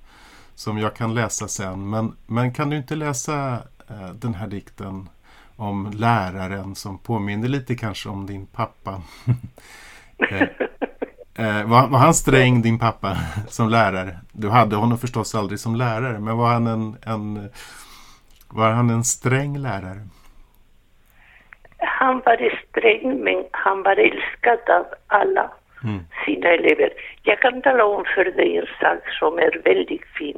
som 0.54 0.78
jag 0.78 0.94
kan 0.94 1.14
läsa 1.14 1.48
sen. 1.48 1.90
Men, 1.90 2.16
men 2.26 2.52
kan 2.52 2.70
du 2.70 2.76
inte 2.76 2.94
läsa 2.94 3.58
eh, 3.90 4.08
den 4.14 4.34
här 4.34 4.46
dikten 4.46 5.08
om 5.56 5.90
läraren 5.94 6.74
som 6.74 6.98
påminner 6.98 7.48
lite 7.48 7.74
kanske 7.74 8.08
om 8.08 8.26
din 8.26 8.46
pappa. 8.46 9.02
eh, 10.30 10.42
eh, 11.34 11.66
var, 11.66 11.88
var, 11.88 11.98
han 11.98 12.14
sträng 12.14 12.62
din 12.62 12.78
pappa 12.78 13.16
som 13.48 13.68
lärare? 13.68 14.18
Du 14.32 14.48
hade 14.48 14.76
honom 14.76 14.98
förstås 14.98 15.34
aldrig 15.34 15.60
som 15.60 15.74
lärare 15.76 16.18
men 16.18 16.36
var 16.36 16.52
han 16.52 16.66
en, 16.66 16.96
en 17.02 17.50
var 18.48 18.70
han 18.70 18.90
en 18.90 19.04
sträng 19.04 19.58
lärare? 19.58 20.00
Han 21.78 22.22
var 22.26 22.64
sträng 22.68 23.24
men 23.24 23.44
han 23.52 23.82
var 23.82 23.96
älskad 23.96 24.70
av 24.70 24.86
alla 25.06 25.50
mm. 25.86 26.00
sina 26.24 26.48
elever. 26.48 26.90
Jag 27.22 27.40
kan 27.40 27.62
tala 27.62 27.84
om 27.84 28.04
för 28.14 28.24
dig 28.24 28.56
en 28.56 28.66
sak 28.80 29.02
som 29.18 29.38
är 29.38 29.60
väldigt 29.64 30.06
fin. 30.18 30.36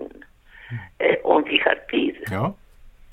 Mm. 0.70 0.82
Eh, 0.98 1.16
om 1.22 1.44
vi 1.44 1.58
har 1.58 1.78
tid. 1.90 2.16
Ja. 2.30 2.54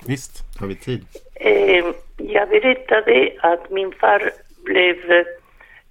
Visst 0.06 0.60
har 0.60 0.66
vi 0.66 0.74
tid. 0.74 1.04
Eh, 1.34 1.84
jag 2.18 2.48
berättade 2.48 3.32
att 3.40 3.70
min 3.70 3.92
far 3.92 4.30
blev 4.64 5.10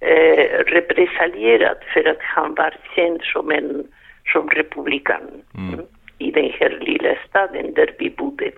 eh, 0.00 0.58
repressalierad 0.66 1.76
för 1.94 2.08
att 2.08 2.22
han 2.22 2.54
var 2.54 2.74
känd 2.94 3.20
som 3.22 3.50
en 3.50 3.86
som 4.32 4.48
republikan 4.50 5.22
mm. 5.58 5.80
i 6.18 6.30
den 6.30 6.50
här 6.60 6.78
lilla 6.80 7.14
staden 7.28 7.74
där 7.74 7.94
vi 7.98 8.10
bodde. 8.10 8.50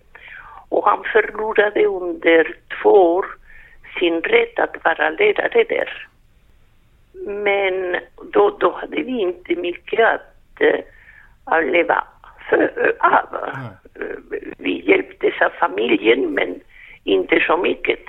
Och 0.69 0.85
han 0.85 1.05
förlorade 1.13 1.85
under 1.85 2.57
två 2.83 2.91
år 2.91 3.27
sin 3.99 4.23
rätt 4.23 4.59
att 4.59 4.85
vara 4.85 5.11
lärare 5.11 5.65
där. 5.69 6.09
Men 7.27 7.97
då, 8.33 8.57
då 8.61 8.73
hade 8.73 9.03
vi 9.03 9.21
inte 9.21 9.55
mycket 9.55 10.07
att, 10.07 10.61
uh, 10.61 10.81
att 11.45 11.65
leva 11.65 12.05
för, 12.51 12.97
av. 12.99 13.35
Uh, 14.01 14.09
vi 14.59 14.91
hjälptes 14.91 15.41
av 15.41 15.51
familjen, 15.51 16.35
men 16.35 16.61
inte 17.05 17.41
så 17.47 17.57
mycket. 17.57 18.01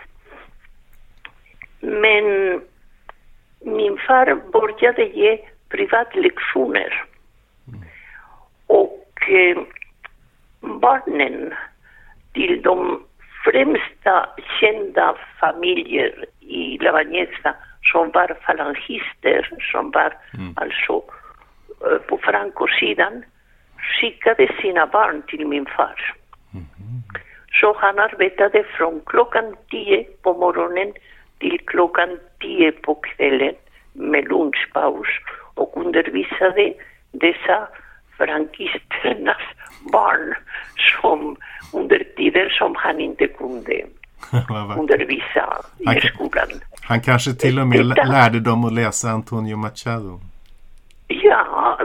Men 1.80 2.62
min 3.60 3.98
far 3.98 4.42
började 4.52 5.04
ge 5.04 5.40
privatlektioner. 5.70 7.04
Och 8.68 9.30
eh, 9.30 9.58
barnen 10.60 11.54
till 12.34 12.62
de 12.62 13.04
främsta 13.44 14.30
kända 14.60 15.16
familjer 15.40 16.26
i 16.40 16.78
Lavagnesca 16.78 17.56
som 17.92 18.12
var 18.12 18.38
falangister, 18.46 19.50
som 19.72 19.92
var 19.92 20.14
mm. 20.34 20.54
alltså 20.56 21.02
eh, 21.86 21.98
på 22.08 22.18
Franco-sidan, 22.18 23.24
skickade 23.78 24.48
sina 24.62 24.88
barn 24.88 25.22
till 25.28 25.48
min 25.48 25.66
far. 25.66 26.16
Mm. 26.54 26.66
Så 27.62 27.76
han 27.78 28.00
arbetade 28.00 28.64
från 28.64 29.02
klockan 29.06 29.56
tio 29.70 30.04
på 30.24 30.34
morgonen 30.34 30.94
till 31.40 31.60
klockan 31.66 32.20
tio 32.40 32.72
på 32.72 32.96
kvällen 32.96 33.56
med 33.94 34.28
lunchpaus 34.28 35.08
och 35.54 35.78
undervisade 35.78 36.74
dessa 37.12 37.68
frankisternas 38.18 39.42
barn 39.92 40.36
som 41.02 41.38
under 41.74 42.04
tider 42.18 42.50
som 42.50 42.76
han 42.76 43.00
inte 43.00 43.28
kunde 43.28 43.86
undervisa 44.78 45.64
i 45.78 46.08
skolan. 46.08 46.48
Han 46.82 47.02
kanske 47.02 47.34
till 47.34 47.60
och 47.60 47.68
med 47.68 47.86
lärde 47.86 48.40
dem 48.40 48.66
att 48.66 48.74
läsa 48.74 49.10
Antonio 49.10 49.58
Machado. 49.58 50.20
Ja, 51.08 51.80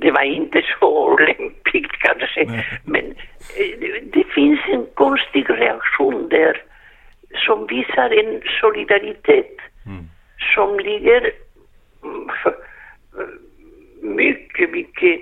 det 0.00 0.10
var 0.10 0.22
inte 0.22 0.62
så 0.80 1.18
lämpligt 1.18 1.92
kanske. 1.92 2.44
Nej. 2.46 2.66
Men 2.84 3.04
eh, 3.04 4.02
det 4.12 4.24
finns 4.34 4.60
en 4.68 4.86
konstig 4.94 5.50
reaktion 5.50 6.28
där 6.28 6.62
som 7.46 7.66
visar 7.66 8.10
en 8.10 8.40
solidaritet 8.60 9.56
mm. 9.86 10.04
som 10.54 10.78
ligger 10.78 11.30
mm, 12.04 12.28
mycket, 14.16 14.70
mycket 14.70 15.20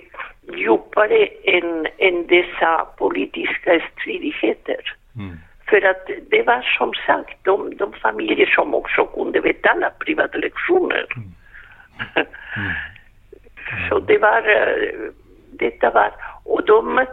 djupare 0.56 1.28
än, 1.44 1.86
än 1.98 2.26
dessa 2.26 2.86
politiska 2.98 3.80
stridigheter. 3.92 4.96
Mm. 5.16 5.36
För 5.68 5.82
att 5.84 6.10
det 6.30 6.42
var 6.42 6.62
som 6.78 6.92
sagt 7.06 7.38
de, 7.42 7.76
de 7.76 7.92
familjer 7.92 8.46
som 8.46 8.74
också 8.74 9.06
kunde 9.06 9.40
betala 9.40 9.90
privatlektioner. 9.90 11.06
Mm. 11.16 11.32
Mm. 12.56 12.72
Så 13.88 13.98
det 13.98 14.18
var, 14.18 14.42
detta 15.50 15.90
var, 15.90 16.10
och 16.44 16.64
de, 16.66 17.06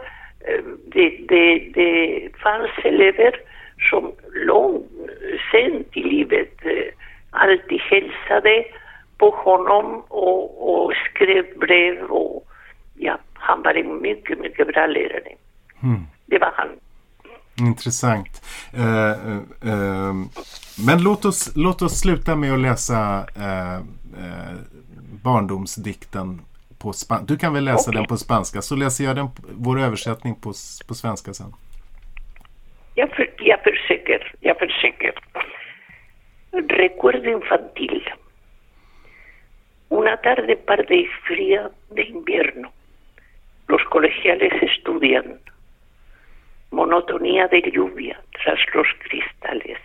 det, 0.86 1.18
det, 1.28 1.58
det 1.74 2.28
fanns 2.42 2.70
elever 2.84 3.40
som 3.90 4.12
långt 4.32 4.86
sent 5.52 5.96
i 5.96 6.02
livet 6.02 6.64
eh, 6.64 6.92
alltid 7.30 7.80
hälsade 7.80 8.64
på 9.18 9.30
honom 9.30 10.04
och, 10.08 10.70
och 10.70 10.92
skrev 10.94 11.58
brev 11.58 12.02
och 12.02 12.46
ja, 12.94 13.18
han 13.34 13.62
var 13.62 13.74
en 13.74 14.02
mycket, 14.02 14.38
mycket 14.38 14.66
bra 14.66 14.86
lärare. 14.86 15.32
Mm. 15.82 16.02
Det 16.26 16.38
var 16.38 16.52
han. 16.54 16.68
Intressant. 17.58 18.42
Uh, 18.78 19.36
uh, 19.70 20.14
men 20.86 21.02
låt 21.02 21.24
oss, 21.24 21.52
låt 21.56 21.82
oss 21.82 22.00
sluta 22.00 22.36
med 22.36 22.52
att 22.52 22.60
läsa 22.60 23.26
uh, 23.38 23.84
barndomsdikten 25.22 26.40
på 26.78 26.92
spanska. 26.92 27.26
Du 27.26 27.38
kan 27.38 27.54
väl 27.54 27.64
läsa 27.64 27.90
okay. 27.90 28.00
den 28.00 28.08
på 28.08 28.16
spanska 28.16 28.62
så 28.62 28.76
läser 28.76 29.04
jag 29.04 29.16
den, 29.16 29.28
vår 29.52 29.80
översättning 29.80 30.34
på, 30.34 30.52
på 30.88 30.94
svenska 30.94 31.34
sen. 31.34 31.54
Jag, 32.94 33.10
för, 33.10 33.34
jag 33.38 33.60
försöker, 33.62 34.34
jag 34.40 34.58
försöker. 34.58 35.12
Recuerdo 36.68 37.30
infantil. 37.30 38.10
Una 39.88 40.16
tarde 40.16 40.56
parda 40.56 40.94
y 40.94 41.06
fría 41.28 41.70
de 41.90 42.02
invierno. 42.02 42.68
Los 43.68 43.82
colegiales 43.84 44.52
estudian. 44.62 45.38
Monotonía 46.74 47.46
de 47.46 47.62
lluvia 47.70 48.20
tras 48.42 48.58
los 48.74 48.88
cristales. 49.04 49.78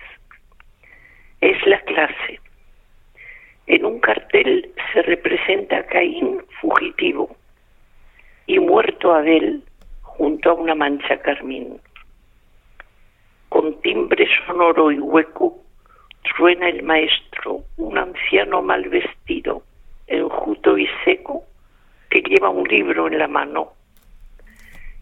Es 1.40 1.66
la 1.68 1.80
clase. 1.82 2.40
En 3.68 3.86
un 3.86 4.00
cartel 4.00 4.72
se 4.92 5.04
representa 5.04 5.78
a 5.78 5.86
Caín 5.86 6.42
fugitivo 6.60 7.36
y 8.48 8.58
muerto 8.58 9.14
Abel 9.14 9.62
junto 10.02 10.50
a 10.50 10.54
una 10.54 10.74
mancha 10.74 11.22
carmín 11.22 11.80
con 13.50 13.80
timbre 13.82 14.28
sonoro 14.48 14.92
y 14.92 15.00
hueco, 15.00 15.60
truena 16.24 16.70
el 16.70 16.82
maestro, 16.82 17.64
un 17.78 18.00
anciano 18.00 18.64
mal 18.64 18.90
vestido, 18.90 19.62
enjuto 20.08 20.78
y 20.78 20.88
seco, 21.06 21.44
que 22.10 22.22
lleva 22.22 22.50
un 22.50 22.68
libro 22.68 23.08
en 23.08 23.20
la 23.20 23.28
mano. 23.28 23.74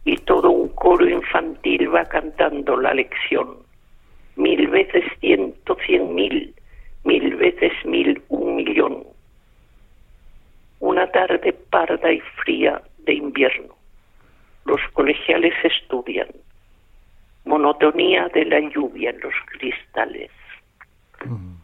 Y 0.07 0.15
todo 0.29 0.49
un 0.49 0.69
coro 0.69 1.05
infantil 1.05 1.93
va 1.93 2.05
cantando 2.05 2.77
la 2.77 2.93
lección. 2.93 3.47
Mil 4.37 4.67
veces 4.67 5.03
ciento, 5.19 5.75
cien 5.85 6.15
mil, 6.15 6.53
mil 7.03 7.35
veces 7.35 7.73
mil, 7.83 8.21
un 8.29 8.55
millón. 8.55 9.03
Una 10.79 11.11
tarde 11.11 11.51
parda 11.69 12.09
y 12.09 12.21
fría 12.41 12.81
de 12.99 13.13
invierno. 13.15 13.75
Los 14.63 14.79
colegiales 14.93 15.53
estudian 15.63 16.29
monotonía 17.43 18.29
de 18.33 18.45
la 18.45 18.59
lluvia 18.59 19.09
en 19.09 19.19
los 19.19 19.33
cristales. 19.45 20.31
Mm. 21.25 21.57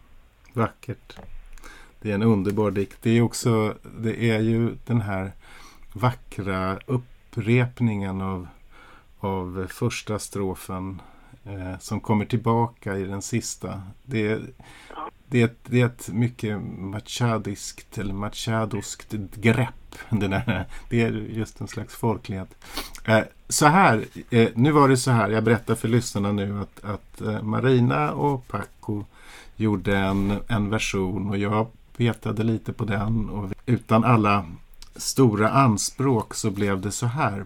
Vackert. 0.53 1.19
Det 2.01 2.11
är 2.11 2.15
en 2.15 2.23
underbar 2.23 2.71
dikt. 2.71 3.03
Det 3.03 3.17
är 3.17 3.75
det 4.03 4.29
är 4.29 4.39
ju 4.39 4.75
den 4.87 5.01
här 5.01 5.31
vackra 5.93 6.79
upprepningen 7.33 8.21
av, 8.21 8.47
av 9.19 9.67
första 9.69 10.19
strofen 10.19 11.01
eh, 11.43 11.79
som 11.79 11.99
kommer 11.99 12.25
tillbaka 12.25 12.97
i 12.97 13.03
den 13.03 13.21
sista. 13.21 13.81
Det 14.03 14.27
är, 14.27 14.41
det 15.27 15.41
är, 15.41 15.45
ett, 15.45 15.57
det 15.65 15.81
är 15.81 15.85
ett 15.85 16.09
mycket 16.09 16.61
machadiskt 16.77 17.97
eller 17.97 18.13
machadoskt 18.13 19.13
grepp. 19.35 19.69
Det, 20.09 20.27
där. 20.27 20.65
det 20.89 21.01
är 21.01 21.11
just 21.11 21.61
en 21.61 21.67
slags 21.67 21.95
folklighet. 21.95 22.55
Eh, 23.05 23.23
så 23.49 23.65
här, 23.65 24.05
eh, 24.29 24.49
nu 24.55 24.71
var 24.71 24.89
det 24.89 24.97
så 24.97 25.11
här, 25.11 25.29
jag 25.29 25.43
berättar 25.43 25.75
för 25.75 25.87
lyssnarna 25.87 26.31
nu 26.31 26.61
att, 26.61 26.83
att 26.83 27.21
eh, 27.21 27.41
Marina 27.41 28.11
och 28.11 28.47
Paco 28.47 29.03
gjorde 29.55 29.97
en, 29.97 30.39
en 30.47 30.69
version 30.69 31.29
och 31.29 31.37
jag 31.37 31.67
petade 31.97 32.43
lite 32.43 32.73
på 32.73 32.85
den 32.85 33.29
och 33.29 33.51
utan 33.65 34.03
alla 34.03 34.45
stora 34.95 35.49
anspråk 35.49 36.33
så 36.33 36.51
blev 36.51 36.81
det 36.81 36.91
så 36.91 37.05
här. 37.05 37.45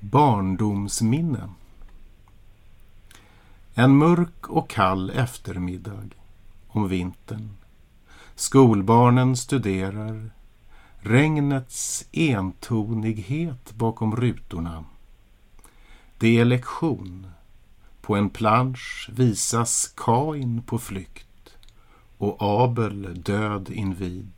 Barndomsminne. 0.00 1.50
En 3.74 3.96
mörk 3.96 4.48
och 4.48 4.70
kall 4.70 5.10
eftermiddag 5.10 6.08
om 6.68 6.88
vintern. 6.88 7.56
Skolbarnen 8.34 9.36
studerar. 9.36 10.30
Regnets 10.98 12.08
entonighet 12.12 13.74
bakom 13.74 14.16
rutorna. 14.16 14.84
Det 16.18 16.38
är 16.38 16.44
lektion. 16.44 17.26
På 18.00 18.16
en 18.16 18.30
plansch 18.30 19.10
visas 19.12 19.92
Kain 19.96 20.62
på 20.62 20.78
flykt 20.78 21.56
och 22.18 22.36
Abel 22.40 23.22
död 23.22 23.70
invid. 23.70 24.30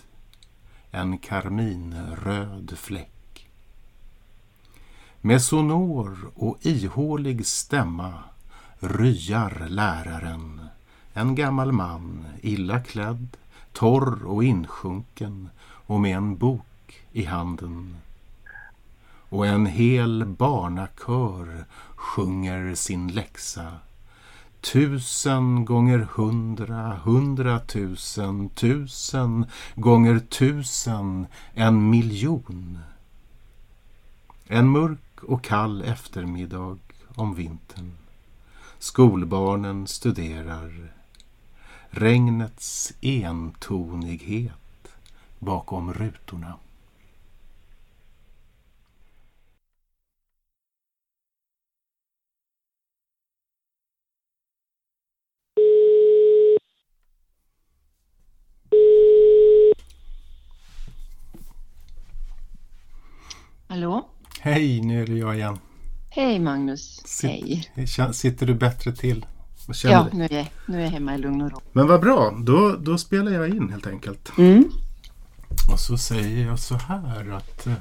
En 0.92 1.18
karminröd 1.18 2.72
fläck. 2.76 3.48
Med 5.20 5.42
sonor 5.42 6.30
och 6.34 6.58
ihålig 6.62 7.46
stämma 7.46 8.14
ryar 8.78 9.66
läraren, 9.68 10.60
en 11.12 11.34
gammal 11.34 11.72
man, 11.72 12.26
illa 12.42 12.80
klädd, 12.80 13.36
torr 13.72 14.24
och 14.26 14.44
insjunken 14.44 15.50
och 15.62 16.00
med 16.00 16.16
en 16.16 16.36
bok 16.36 17.04
i 17.12 17.24
handen. 17.24 17.96
Och 19.28 19.46
en 19.46 19.66
hel 19.66 20.24
barnakör 20.24 21.64
sjunger 21.94 22.74
sin 22.74 23.08
läxa. 23.08 23.72
Tusen 24.60 25.64
gånger 25.64 25.98
hundra, 25.98 27.00
hundratusen, 27.04 28.48
tusen 28.48 29.46
gånger 29.74 30.18
tusen, 30.18 31.26
en 31.54 31.90
miljon. 31.90 32.78
En 34.46 34.68
mörk 34.68 35.22
och 35.22 35.44
kall 35.44 35.82
eftermiddag 35.82 36.78
om 37.14 37.34
vintern 37.34 37.92
Skolbarnen 38.78 39.86
studerar 39.86 40.92
regnets 41.90 42.92
entonighet 43.00 44.88
bakom 45.38 45.94
rutorna. 45.94 46.54
Hallå? 63.70 64.08
Hej, 64.40 64.80
nu 64.80 65.02
är 65.02 65.06
det 65.06 65.12
jag 65.12 65.36
igen. 65.36 65.58
Hej 66.10 66.38
Magnus. 66.38 67.02
Sitt, 67.04 67.70
Hej. 67.74 67.86
Sitter 68.12 68.46
du 68.46 68.54
bättre 68.54 68.92
till? 68.92 69.26
Ja, 69.84 70.08
nu 70.12 70.24
är, 70.24 70.32
jag, 70.32 70.46
nu 70.66 70.78
är 70.78 70.84
jag 70.84 70.90
hemma 70.90 71.14
i 71.14 71.18
lugn 71.18 71.42
och 71.42 71.50
ro. 71.50 71.60
Men 71.72 71.86
vad 71.86 72.00
bra, 72.00 72.30
då, 72.42 72.76
då 72.76 72.98
spelar 72.98 73.32
jag 73.32 73.48
in 73.48 73.70
helt 73.70 73.86
enkelt. 73.86 74.38
Mm. 74.38 74.70
Och 75.72 75.80
så 75.80 75.98
säger 75.98 76.46
jag 76.46 76.58
så 76.58 76.74
här 76.74 77.30
att 77.30 77.66
eh, 77.66 77.72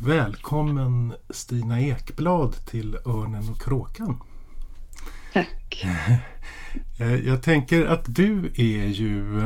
Välkommen 0.00 1.14
Stina 1.30 1.80
Ekblad 1.80 2.66
till 2.66 2.96
Örnen 3.06 3.48
och 3.48 3.60
Kråkan. 3.60 4.22
Tack. 5.32 5.86
Eh, 7.00 7.14
jag 7.14 7.42
tänker 7.42 7.86
att 7.86 8.14
du 8.14 8.46
är 8.46 8.86
ju 8.86 9.44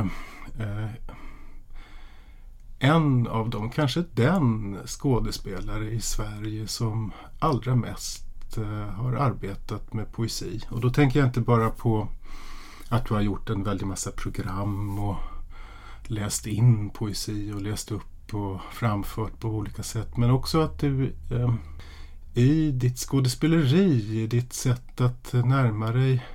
eh, 0.59 0.87
en 2.85 3.27
av 3.27 3.51
dem, 3.51 3.71
kanske 3.71 4.05
den 4.15 4.79
skådespelare 4.87 5.91
i 5.91 6.01
Sverige 6.01 6.67
som 6.67 7.13
allra 7.39 7.75
mest 7.75 8.57
eh, 8.57 8.89
har 8.89 9.13
arbetat 9.13 9.93
med 9.93 10.13
poesi. 10.13 10.61
Och 10.71 10.81
då 10.81 10.91
tänker 10.91 11.19
jag 11.19 11.29
inte 11.29 11.41
bara 11.41 11.71
på 11.71 12.09
att 12.89 13.07
du 13.07 13.15
har 13.15 13.21
gjort 13.21 13.51
en 13.51 13.63
väldig 13.65 13.87
massa 13.87 14.11
program 14.11 14.99
och 14.99 15.17
läst 16.03 16.47
in 16.47 16.91
poesi 16.91 17.53
och 17.53 17.63
läst 17.63 17.93
upp 17.93 18.35
och 18.35 18.61
framfört 18.73 19.41
på 19.41 19.49
olika 19.49 19.83
sätt. 19.83 20.17
Men 20.17 20.31
också 20.31 20.61
att 20.61 20.79
du 20.79 21.15
eh, 21.31 21.55
i 22.35 22.71
ditt 22.71 22.99
skådespeleri, 22.99 24.23
i 24.23 24.27
ditt 24.27 24.53
sätt 24.53 25.01
att 25.01 25.33
närma 25.33 25.93
dig 25.93 26.27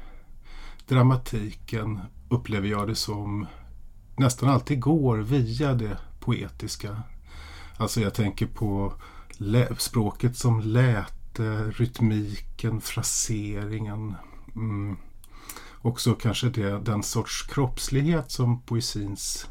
dramatiken 0.87 1.99
upplever 2.29 2.67
jag 2.67 2.87
det 2.87 2.95
som 2.95 3.47
nästan 4.15 4.49
alltid 4.49 4.79
går 4.79 5.17
via 5.17 5.73
det 5.73 5.97
poetiska. 6.30 7.03
Alltså 7.77 8.01
jag 8.01 8.13
tänker 8.13 8.45
på 8.45 8.93
språket 9.77 10.38
som 10.38 10.61
läte, 10.61 11.71
rytmiken, 11.75 12.82
fraseringen. 12.82 14.15
Mm. 14.55 14.97
Också 15.82 16.13
kanske 16.13 16.49
det, 16.49 16.80
den 16.80 17.03
sorts 17.03 17.43
kroppslighet 17.43 18.32
som 18.32 18.61
poesins 18.61 19.49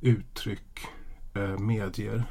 uttryck 0.00 0.86
eh, 1.34 1.58
medger. 1.58 2.24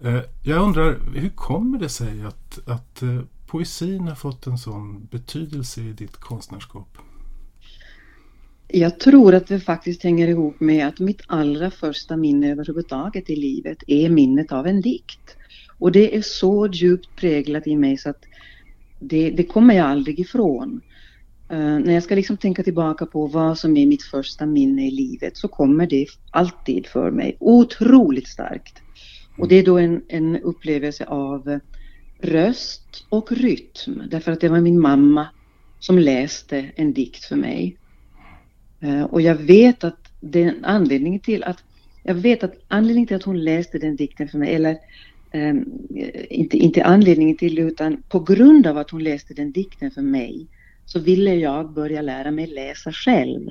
Eh, 0.00 0.20
jag 0.42 0.62
undrar, 0.62 0.98
hur 1.14 1.30
kommer 1.30 1.78
det 1.78 1.88
sig 1.88 2.24
att, 2.24 2.68
att 2.68 3.02
eh, 3.02 3.20
poesin 3.46 4.08
har 4.08 4.14
fått 4.14 4.46
en 4.46 4.58
sån 4.58 5.06
betydelse 5.06 5.80
i 5.80 5.92
ditt 5.92 6.16
konstnärskap? 6.16 6.98
Jag 8.76 9.00
tror 9.00 9.34
att 9.34 9.46
det 9.46 9.60
faktiskt 9.60 10.02
hänger 10.02 10.28
ihop 10.28 10.60
med 10.60 10.86
att 10.86 11.00
mitt 11.00 11.22
allra 11.26 11.70
första 11.70 12.16
minne 12.16 12.50
överhuvudtaget 12.50 13.30
i 13.30 13.36
livet 13.36 13.78
är 13.86 14.08
minnet 14.08 14.52
av 14.52 14.66
en 14.66 14.80
dikt. 14.80 15.36
Och 15.78 15.92
det 15.92 16.16
är 16.16 16.22
så 16.22 16.66
djupt 16.66 17.16
präglat 17.16 17.66
i 17.66 17.76
mig 17.76 17.96
så 17.96 18.10
att 18.10 18.24
det, 19.00 19.30
det 19.30 19.44
kommer 19.44 19.74
jag 19.74 19.86
aldrig 19.86 20.20
ifrån. 20.20 20.80
Uh, 21.52 21.78
när 21.78 21.94
jag 21.94 22.02
ska 22.02 22.14
liksom 22.14 22.36
tänka 22.36 22.62
tillbaka 22.62 23.06
på 23.06 23.26
vad 23.26 23.58
som 23.58 23.76
är 23.76 23.86
mitt 23.86 24.02
första 24.02 24.46
minne 24.46 24.86
i 24.86 24.90
livet 24.90 25.36
så 25.36 25.48
kommer 25.48 25.86
det 25.86 26.06
alltid 26.30 26.86
för 26.86 27.10
mig 27.10 27.36
otroligt 27.40 28.28
starkt. 28.28 28.82
Och 29.38 29.48
det 29.48 29.54
är 29.54 29.64
då 29.64 29.78
en, 29.78 30.02
en 30.08 30.36
upplevelse 30.36 31.04
av 31.04 31.60
röst 32.18 33.06
och 33.08 33.32
rytm 33.32 34.02
därför 34.10 34.32
att 34.32 34.40
det 34.40 34.48
var 34.48 34.60
min 34.60 34.80
mamma 34.80 35.26
som 35.80 35.98
läste 35.98 36.70
en 36.76 36.92
dikt 36.92 37.24
för 37.24 37.36
mig. 37.36 37.76
Uh, 38.84 39.02
och 39.02 39.22
jag 39.22 39.34
vet 39.34 39.84
att 39.84 39.98
den 40.20 40.64
anledningen 40.64 41.20
till 41.20 41.44
att 41.44 41.64
jag 42.02 42.14
vet 42.14 42.44
att 42.44 42.54
anledningen 42.68 43.06
till 43.06 43.16
att 43.16 43.22
hon 43.22 43.44
läste 43.44 43.78
den 43.78 43.96
dikten 43.96 44.28
för 44.28 44.38
mig 44.38 44.54
eller 44.54 44.76
um, 45.32 45.86
inte, 46.30 46.56
inte 46.56 46.84
anledningen 46.84 47.36
till 47.36 47.58
utan 47.58 48.02
på 48.08 48.20
grund 48.20 48.66
av 48.66 48.78
att 48.78 48.90
hon 48.90 49.04
läste 49.04 49.34
den 49.34 49.52
dikten 49.52 49.90
för 49.90 50.02
mig 50.02 50.46
så 50.86 51.00
ville 51.00 51.34
jag 51.34 51.72
börja 51.72 52.02
lära 52.02 52.30
mig 52.30 52.46
läsa 52.46 52.92
själv. 52.92 53.50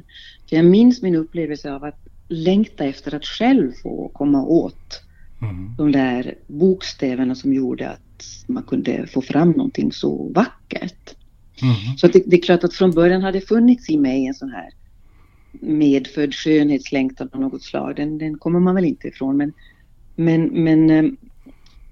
För 0.50 0.56
jag 0.56 0.66
minns 0.66 1.02
min 1.02 1.16
upplevelse 1.16 1.74
av 1.74 1.84
att 1.84 2.08
längta 2.28 2.86
efter 2.86 3.16
att 3.16 3.26
själv 3.26 3.72
få 3.84 4.12
komma 4.14 4.44
åt 4.44 5.02
mm. 5.42 5.76
de 5.78 5.92
där 5.92 6.36
bokstäverna 6.48 7.36
som 7.36 7.54
gjorde 7.54 7.90
att 7.90 8.26
man 8.48 8.64
kunde 8.64 9.08
få 9.08 9.22
fram 9.22 9.52
någonting 9.52 9.92
så 9.92 10.32
vackert. 10.36 11.16
Mm. 11.62 11.98
Så 11.98 12.08
det, 12.08 12.24
det, 12.26 12.36
är 12.36 12.42
klart 12.42 12.64
att 12.64 12.74
från 12.74 12.92
början 12.92 13.22
hade 13.22 13.42
funnits 13.42 13.90
i 13.90 13.98
mig 13.98 14.28
en 14.28 14.34
sån 14.34 14.50
här 14.50 14.70
medfödd 15.62 16.34
skönhetslängtan 16.34 17.30
av 17.34 17.40
något 17.40 17.64
slag. 17.64 17.96
Den, 17.96 18.18
den 18.18 18.38
kommer 18.38 18.60
man 18.60 18.76
väl 18.76 18.86
inte 18.86 19.08
ifrån 19.08 19.38
men, 19.38 19.54
men, 20.16 20.64
men 20.64 20.90
eh, 20.90 21.04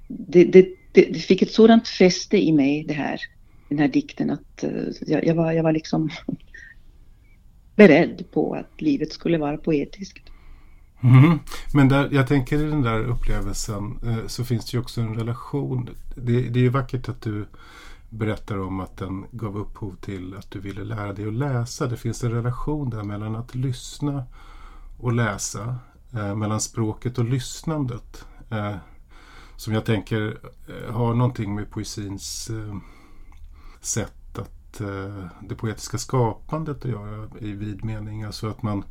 det, 0.07 0.43
det, 0.43 0.67
det, 0.91 1.05
det, 1.05 1.19
fick 1.19 1.41
ett 1.41 1.51
sådant 1.51 1.87
fäste 1.87 2.37
i 2.37 2.51
mig 2.51 2.83
det 2.87 2.93
här 2.93 3.21
den 3.69 3.79
här 3.79 3.87
dikten 3.87 4.29
att 4.29 4.63
eh, 4.63 4.71
jag, 5.01 5.25
jag, 5.25 5.35
var, 5.35 5.51
jag 5.51 5.63
var 5.63 5.71
liksom 5.71 6.09
beredd 7.75 8.25
på 8.31 8.53
att 8.53 8.81
livet 8.81 9.13
skulle 9.13 9.37
vara 9.37 9.57
poetiskt. 9.57 10.31
Mm. 11.03 11.39
Men 11.73 11.89
där, 11.89 12.09
jag 12.11 12.27
tänker 12.27 12.55
i 12.55 12.69
den 12.69 12.81
där 12.81 12.99
upplevelsen 12.99 13.99
eh, 14.05 14.27
så 14.27 14.45
finns 14.45 14.65
det 14.65 14.75
ju 14.75 14.81
också 14.81 15.01
en 15.01 15.15
relation. 15.15 15.89
Det, 16.15 16.41
det 16.41 16.59
är 16.59 16.63
ju 16.63 16.69
vackert 16.69 17.09
att 17.09 17.21
du 17.21 17.45
berättar 18.11 18.59
om 18.59 18.79
att 18.79 18.97
den 18.97 19.25
gav 19.31 19.57
upphov 19.57 19.95
till 19.95 20.37
att 20.37 20.51
du 20.51 20.59
ville 20.59 20.83
lära 20.83 21.13
dig 21.13 21.27
att 21.27 21.33
läsa. 21.33 21.87
Det 21.87 21.97
finns 21.97 22.23
en 22.23 22.31
relation 22.31 22.89
där 22.89 23.03
mellan 23.03 23.35
att 23.35 23.55
lyssna 23.55 24.23
och 24.97 25.13
läsa. 25.13 25.75
Eh, 26.13 26.35
mellan 26.35 26.61
språket 26.61 27.17
och 27.17 27.25
lyssnandet. 27.25 28.25
Eh, 28.49 28.75
som 29.55 29.73
jag 29.73 29.85
tänker 29.85 30.39
eh, 30.67 30.93
har 30.93 31.13
någonting 31.13 31.55
med 31.55 31.69
poesins 31.69 32.49
eh, 32.49 32.75
sätt 33.81 34.39
att 34.39 34.81
eh, 34.81 35.25
det 35.41 35.55
poetiska 35.55 35.97
skapandet 35.97 36.85
att 36.85 36.91
göra 36.91 37.27
i 37.39 37.51
vid 37.51 37.85
mening. 37.85 38.23
Alltså 38.23 38.49
att 38.49 38.63
man, 38.63 38.83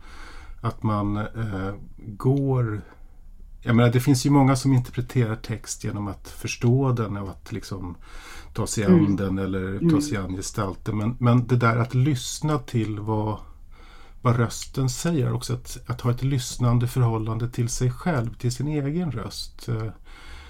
att 0.61 0.83
man 0.83 1.17
eh, 1.17 1.75
går 1.97 2.83
jag 3.63 3.77
menar, 3.77 3.91
det 3.91 4.01
finns 4.01 4.27
ju 4.27 4.31
många 4.31 4.57
som 4.57 4.73
interpreterar 4.73 5.37
text 5.37 5.85
genom 5.85 6.09
att 6.09 6.29
förstå 6.29 6.93
den 6.93 7.17
och 7.17 7.31
att 7.31 7.53
liksom 7.53 7.97
ta 8.55 8.67
sig 8.67 8.85
an 8.85 8.99
mm. 8.99 9.17
den 9.17 9.39
eller 9.39 9.79
ta 9.79 9.85
mm. 9.85 10.03
sig 10.03 10.17
an 10.17 10.37
gestalten. 10.37 10.99
Men, 10.99 11.17
men 11.19 11.47
det 11.47 11.57
där 11.57 11.77
att 11.77 11.95
lyssna 11.95 12.59
till 12.59 13.01
vad, 13.01 13.39
vad 14.23 14.37
rösten 14.37 14.91
säger, 14.91 15.33
också 15.33 15.55
att, 15.55 15.79
att 15.87 16.01
ha 16.01 16.11
ett 16.11 16.23
lyssnande 16.23 16.89
förhållande 16.89 17.51
till 17.51 17.69
sig 17.69 17.91
själv, 17.91 18.35
till 18.35 18.53
sin 18.53 18.69
egen 18.69 19.13
röst. 19.13 19.69
Eh, 19.69 19.87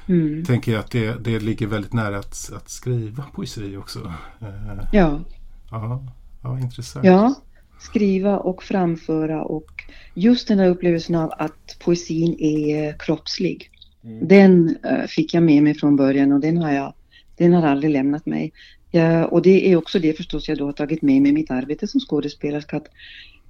mm. 0.06 0.44
tänker 0.44 0.72
jag 0.72 0.80
att 0.80 0.90
det, 0.90 1.24
det 1.24 1.40
ligger 1.40 1.66
väldigt 1.66 1.92
nära 1.92 2.18
att, 2.18 2.50
att 2.56 2.68
skriva 2.68 3.24
poesi 3.34 3.76
också. 3.76 4.12
Eh, 4.40 4.84
ja. 4.92 5.20
ja. 5.70 6.04
Ja, 6.42 6.58
intressant. 6.58 7.06
Ja, 7.06 7.34
skriva 7.80 8.38
och 8.38 8.62
framföra 8.62 9.44
och 9.44 9.84
just 10.14 10.48
den 10.48 10.58
här 10.58 10.68
upplevelsen 10.68 11.14
av 11.14 11.32
att 11.38 11.76
poesin 11.78 12.36
är 12.38 12.98
kroppslig. 12.98 13.70
Mm. 14.04 14.28
Den 14.28 14.68
uh, 14.68 15.06
fick 15.06 15.34
jag 15.34 15.42
med 15.42 15.62
mig 15.62 15.74
från 15.74 15.96
början 15.96 16.32
och 16.32 16.40
den 16.40 16.58
har 16.58 16.72
jag, 16.72 16.94
den 17.36 17.52
har 17.52 17.62
aldrig 17.62 17.92
lämnat 17.92 18.26
mig. 18.26 18.52
Ja, 18.90 19.26
och 19.26 19.42
det 19.42 19.72
är 19.72 19.76
också 19.76 19.98
det 19.98 20.16
förstås 20.16 20.48
jag 20.48 20.58
då 20.58 20.64
har 20.64 20.72
tagit 20.72 21.02
med 21.02 21.22
mig 21.22 21.30
i 21.30 21.34
mitt 21.34 21.50
arbete 21.50 21.86
som 21.86 22.00
skådespelerska. 22.00 22.76
Att 22.76 22.88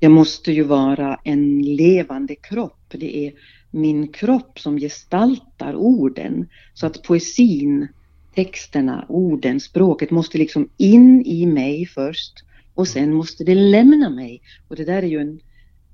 jag 0.01 0.13
måste 0.13 0.53
ju 0.53 0.63
vara 0.63 1.21
en 1.25 1.63
levande 1.63 2.35
kropp. 2.35 2.85
Det 2.89 3.27
är 3.27 3.33
min 3.71 4.09
kropp 4.09 4.59
som 4.59 4.79
gestaltar 4.79 5.75
orden. 5.75 6.49
Så 6.75 6.87
att 6.87 7.03
poesin, 7.03 7.89
texterna, 8.35 9.05
orden, 9.09 9.61
språket 9.61 10.11
måste 10.11 10.39
liksom 10.39 10.69
in 10.77 11.23
i 11.27 11.47
mig 11.47 11.87
först 11.87 12.45
och 12.81 12.89
sen 12.89 13.13
måste 13.13 13.45
det 13.45 13.55
lämna 13.55 14.11
mig. 14.11 14.43
Och 14.69 14.77
det 14.77 14.85
där 14.85 15.03
är 15.03 15.07
ju 15.07 15.19
en, 15.21 15.41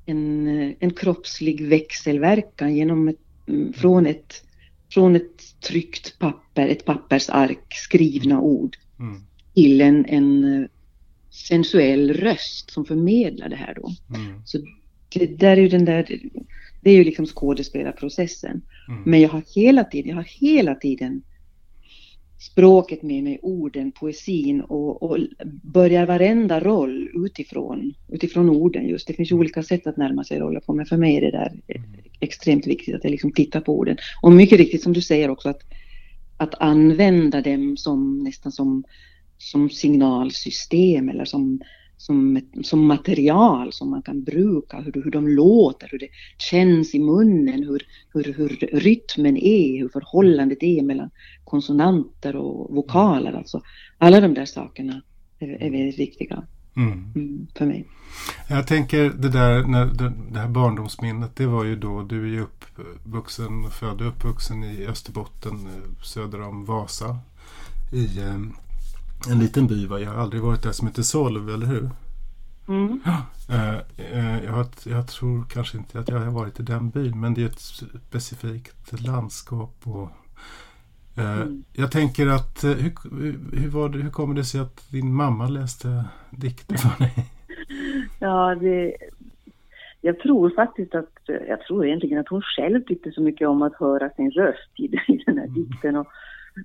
en, 0.07 0.75
en 0.81 0.91
kroppslig 0.91 1.69
växelverkan 1.69 2.77
genom 2.77 3.09
ett, 3.09 3.21
mm, 3.49 3.73
från, 3.73 4.07
ett, 4.07 4.45
från 4.93 5.17
ett 5.17 5.61
tryckt 5.61 6.19
papper, 6.19 6.69
ett 6.69 6.85
pappersark, 6.85 7.75
skrivna 7.75 8.41
ord 8.41 8.77
mm. 8.99 9.21
till 9.55 9.81
en, 9.81 10.05
en 10.05 10.69
sensuell 11.31 12.13
röst 12.13 12.71
som 12.71 12.85
förmedlar 12.85 13.49
det 13.49 13.57
här 13.57 13.75
då. 13.75 13.91
Mm. 14.17 14.43
Så 14.45 14.59
det 15.09 15.27
där 15.27 15.57
är 15.57 15.61
ju 15.61 15.69
den 15.69 15.85
där 15.85 16.21
det 16.81 16.91
är 16.91 16.95
ju 16.95 17.05
liksom 17.05 17.27
skådespelarprocessen. 17.27 18.63
Mm. 18.89 19.03
Men 19.07 19.21
jag 19.21 19.29
har 19.29 19.43
hela 19.55 19.85
tiden, 19.85 20.09
jag 20.09 20.17
har 20.17 20.29
hela 20.41 20.75
tiden 20.75 21.23
språket 22.39 23.03
med 23.03 23.25
mig, 23.25 23.39
orden, 23.43 23.93
poesin 23.93 24.61
och, 24.61 25.03
och 25.03 25.19
börjar 25.63 26.07
varenda 26.07 26.61
roll 26.61 27.09
utifrån, 27.15 27.95
utifrån 28.09 28.51
orden 28.51 28.89
just. 28.89 29.07
Det 29.07 29.15
finns 29.15 29.31
ju 29.31 29.35
olika 29.35 29.63
sätt 29.63 29.87
att 29.87 29.97
närma 29.97 30.25
sig 30.25 30.39
roller 30.39 30.61
på 30.61 30.75
men 30.75 30.87
för 30.87 30.97
mig 30.97 31.17
är 31.17 31.21
det 31.21 31.31
där 31.31 31.53
extremt 32.21 32.67
viktigt 32.67 32.95
att 32.95 33.05
jag 33.05 33.11
liksom 33.11 33.33
tittar 33.33 33.61
på 33.61 33.79
orden. 33.79 33.97
Och 34.23 34.33
mycket 34.33 34.59
riktigt 34.59 34.83
som 34.83 34.93
du 34.93 35.01
säger 35.01 35.31
också 35.31 35.49
att, 35.49 35.63
att 36.37 36.55
använda 36.55 37.41
dem 37.41 37.77
som 37.77 38.19
nästan 38.19 38.53
som, 38.53 38.85
som 39.39 39.71
signalsystem 39.71 41.09
eller 41.09 41.25
som 41.25 41.61
som, 41.97 42.41
som 42.63 42.87
material 42.87 43.73
som 43.73 43.91
man 43.91 44.03
kan 44.03 44.23
bruka, 44.23 44.81
hur, 44.81 44.93
hur 44.93 45.11
de 45.11 45.29
låter, 45.29 45.89
hur 45.91 45.99
det 45.99 46.09
känns 46.39 46.95
i 46.95 46.99
munnen, 46.99 47.63
hur, 47.63 47.87
hur, 48.13 48.35
hur 48.37 48.69
rytmen 48.73 49.37
är, 49.37 49.79
hur 49.79 49.89
förhållandet 49.89 50.63
är 50.63 50.83
mellan 50.83 51.11
konsonanter 51.45 52.37
och 52.37 52.75
vokaler. 52.75 53.33
Alltså, 53.33 53.63
alla 53.99 54.21
de 54.21 54.35
där 54.35 54.45
sakerna 54.45 55.03
är, 55.39 55.63
är 55.63 55.71
väldigt 55.71 55.99
viktiga 55.99 56.43
mm. 56.77 57.13
Mm, 57.15 57.47
för 57.55 57.67
mig. 57.67 57.87
Jag 58.49 58.67
tänker 58.67 59.11
det 59.11 59.29
där, 59.29 59.65
när 59.65 59.87
det, 59.87 60.13
det 60.31 60.39
här 60.39 60.49
barndomsminnet, 60.49 61.37
det 61.37 61.47
var 61.47 61.65
ju 61.65 61.77
då 61.77 62.03
du 62.03 62.23
är 62.23 62.29
ju 62.29 62.41
uppvuxen, 62.41 63.71
född 63.71 64.01
och 64.01 64.09
uppvuxen 64.09 64.65
i 64.65 64.87
Österbotten 64.87 65.53
eh, 65.53 66.03
söder 66.03 66.41
om 66.43 66.65
Vasa. 66.65 67.19
I 67.93 68.19
eh, 68.19 68.39
en 69.31 69.39
liten 69.39 69.67
by, 69.67 69.87
va? 69.87 70.01
jag 70.01 70.11
har 70.11 70.23
aldrig 70.23 70.43
varit 70.43 70.63
där, 70.63 70.73
som 70.73 70.87
heter 70.87 71.03
Solv, 71.03 71.49
eller 71.49 71.67
hur? 71.67 71.91
Mm. 72.69 73.01
Uh, 73.07 73.79
uh, 74.15 74.45
jag, 74.45 74.67
jag, 74.85 75.09
tror 75.09 75.45
kanske 75.51 75.79
inte 75.79 75.99
att 75.99 76.09
jag 76.09 76.19
har 76.19 76.31
varit 76.31 76.61
i 76.61 76.63
den 76.63 76.91
byn, 76.91 77.21
men 77.21 77.35
det 77.35 77.43
är 77.43 77.47
ett 77.47 77.61
specifikt 78.09 79.01
landskap. 79.07 79.75
Och, 79.85 80.09
uh, 81.19 81.43
mm. 81.43 81.65
Jag 81.73 81.93
tänker 81.93 82.27
att, 82.27 82.65
hur, 82.65 82.93
hur, 83.61 83.89
det, 83.89 83.99
hur 83.99 84.11
kommer 84.11 84.35
det 84.35 84.45
sig 84.45 84.61
att 84.61 84.91
din 84.91 85.15
mamma 85.15 85.49
läste 85.49 86.05
dikter 86.31 86.77
för 86.77 87.05
dig? 87.05 87.13
Ja, 88.21 88.55
det, 88.55 88.97
jag 90.01 90.19
tror 90.19 90.51
faktiskt 90.51 90.95
att, 90.95 91.21
jag 91.27 91.61
tror 91.61 91.87
egentligen 91.87 92.19
att 92.19 92.29
hon 92.29 92.43
själv 92.43 92.83
tyckte 92.83 93.13
så 93.13 93.23
mycket 93.23 93.49
om 93.49 93.63
att 93.63 93.75
höra 93.75 94.11
sin 94.11 94.31
röst 94.31 94.71
i, 94.75 94.85
i 94.85 95.23
den 95.27 95.39
här 95.39 95.45
mm. 95.45 95.55
dikten. 95.55 95.97
Och, 95.97 96.07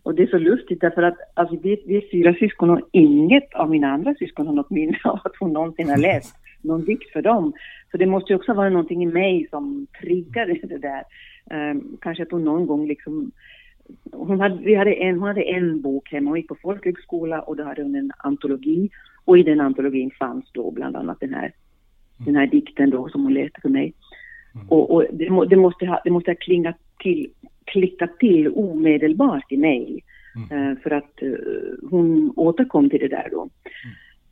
och 0.04 0.16
det 0.16 0.24
är 0.24 0.28
så 0.28 0.38
lustigt 0.38 0.82
därför 0.82 1.04
att 1.04 1.18
alltså, 1.34 1.58
vi, 1.64 1.84
vi 1.86 1.98
är 1.98 2.12
fyra 2.12 2.34
syskon 2.34 2.70
och 2.70 2.89
inget 2.92 3.54
av 3.54 3.70
mina 3.70 3.88
andra 3.88 4.16
syskon 4.16 4.48
har 4.48 4.54
något 4.54 4.70
minne 4.70 5.00
av 5.04 5.20
att 5.24 5.36
hon 5.39 5.54
någonsin 5.54 5.89
har 5.89 5.98
läst 5.98 6.36
någon 6.62 6.86
dikt 6.86 7.12
för 7.12 7.22
dem. 7.22 7.54
Så 7.92 7.98
det 7.98 8.06
måste 8.06 8.34
ju 8.34 8.38
också 8.38 8.54
vara 8.54 8.70
någonting 8.70 9.04
i 9.04 9.06
mig 9.06 9.48
som 9.50 9.88
triggade 10.02 10.54
det 10.64 10.78
där. 10.78 11.04
Um, 11.72 11.98
kanske 12.02 12.24
att 12.24 12.32
hon 12.32 12.44
någon 12.44 12.68
gång 12.68 12.88
liksom 12.88 13.32
hon 14.12 14.39
hade, 14.39 14.56
vi 14.56 14.76
hade 14.76 14.94
en, 14.94 15.20
hon 15.20 15.28
hade 15.28 15.42
en 15.42 15.82
bok 15.82 16.12
hemma, 16.12 16.30
hon 16.30 16.38
gick 16.38 16.48
på 16.48 16.56
folkhögskola 16.56 17.42
och 17.42 17.56
då 17.56 17.64
hade 17.64 17.84
hon 17.84 17.96
en 17.96 18.12
antologi 18.18 18.89
och 19.26 19.38
i 19.38 19.44
den 19.44 19.62
antologin 19.62 20.12
fanns 20.20 20.46
då 20.52 20.72
bland 20.72 20.96
annat 20.96 21.20
den 21.20 21.34
här, 21.34 21.54
den 22.18 22.36
här 22.36 22.48
dikten 22.48 22.89
då 22.89 23.10
som 23.10 23.24
hon 23.24 23.34
läste 23.34 23.62
för 23.62 23.70
mig. 23.70 23.94
Mm. 24.56 24.68
Och, 24.70 24.92
och 24.92 25.06
det, 25.12 25.30
må, 25.30 25.46
det, 25.46 25.56
måste 25.56 25.86
ha, 25.86 26.02
det 26.04 26.12
måste 26.12 26.32
ha 26.32 26.36
klingat 26.36 26.76
till 27.00 27.32
klickat 27.72 28.19
till 28.19 28.47
omedelbart 28.47 29.51
i 29.51 29.57
mig. 29.57 30.03
Mm. 30.36 30.72
Eh, 30.72 30.78
för 30.84 30.91
att 30.91 31.19
uh, 31.24 31.38
hon 31.89 32.34
återkom 32.36 32.89
till 32.89 32.99
det 32.99 33.07
där 33.07 33.28
då. 33.32 33.49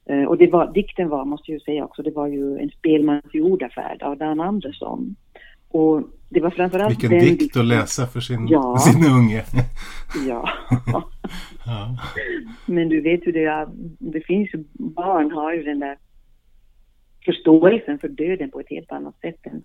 Mm. 0.07 0.21
Uh, 0.21 0.27
och 0.27 0.37
det 0.37 0.47
var, 0.47 0.73
dikten 0.73 1.09
var, 1.09 1.25
måste 1.25 1.51
jag 1.51 1.61
säga 1.61 1.85
också, 1.85 2.03
det 2.03 2.11
var 2.11 2.27
ju 2.27 2.57
en 2.57 2.69
spelmans 2.69 3.25
jordafärd 3.33 4.01
av 4.01 4.17
Dan 4.17 4.39
Andersson. 4.39 5.15
Och 5.71 6.01
det 6.29 6.39
var 6.39 6.49
framförallt 6.49 6.91
Vilken 6.91 7.09
den 7.09 7.19
dikt 7.19 7.39
dikten. 7.39 7.61
att 7.61 7.67
läsa 7.67 8.07
för 8.07 8.19
sin, 8.19 8.47
ja. 8.47 8.77
sin 8.77 9.05
unge. 9.05 9.43
ja. 10.27 10.49
ja. 11.65 11.97
Men 12.65 12.89
du 12.89 13.01
vet 13.01 13.27
ju 13.27 13.31
det, 13.31 13.67
det 13.99 14.21
finns 14.21 14.53
ju, 14.53 14.63
barn 14.73 15.31
har 15.31 15.53
ju 15.53 15.63
den 15.63 15.79
där 15.79 15.97
förståelsen 17.25 17.99
för 17.99 18.07
döden 18.07 18.51
på 18.51 18.59
ett 18.59 18.69
helt 18.69 18.91
annat 18.91 19.19
sätt 19.21 19.45
än, 19.45 19.63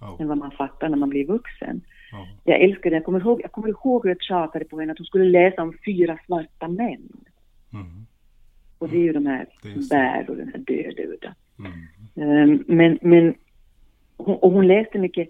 oh. 0.00 0.16
än 0.20 0.28
vad 0.28 0.38
man 0.38 0.50
fattar 0.50 0.88
när 0.88 0.96
man 0.96 1.08
blir 1.08 1.26
vuxen. 1.26 1.80
Ja. 2.12 2.26
Jag 2.44 2.60
älskar 2.60 2.90
det. 2.90 2.96
Jag 2.96 3.04
kommer, 3.04 3.20
ihåg, 3.20 3.40
jag 3.42 3.52
kommer 3.52 3.68
ihåg 3.68 4.04
hur 4.04 4.10
jag 4.10 4.22
tjatade 4.22 4.64
på 4.64 4.80
henne 4.80 4.92
att 4.92 4.98
hon 4.98 5.06
skulle 5.06 5.24
läsa 5.24 5.62
om 5.62 5.78
fyra 5.84 6.18
svarta 6.26 6.68
män. 6.68 7.08
Mm. 7.72 8.06
Och 8.78 8.88
det 8.88 8.96
är 8.96 9.02
ju 9.02 9.12
de 9.12 9.26
här 9.26 9.46
bär 9.90 10.30
och 10.30 10.36
den 10.36 10.48
här 10.48 10.58
dödöda. 10.58 11.34
Mm. 11.58 12.50
Um, 12.50 12.64
men, 12.66 12.98
men 13.02 13.34
hon, 14.16 14.36
och 14.36 14.50
hon 14.50 14.66
läste 14.66 14.98
mycket 14.98 15.28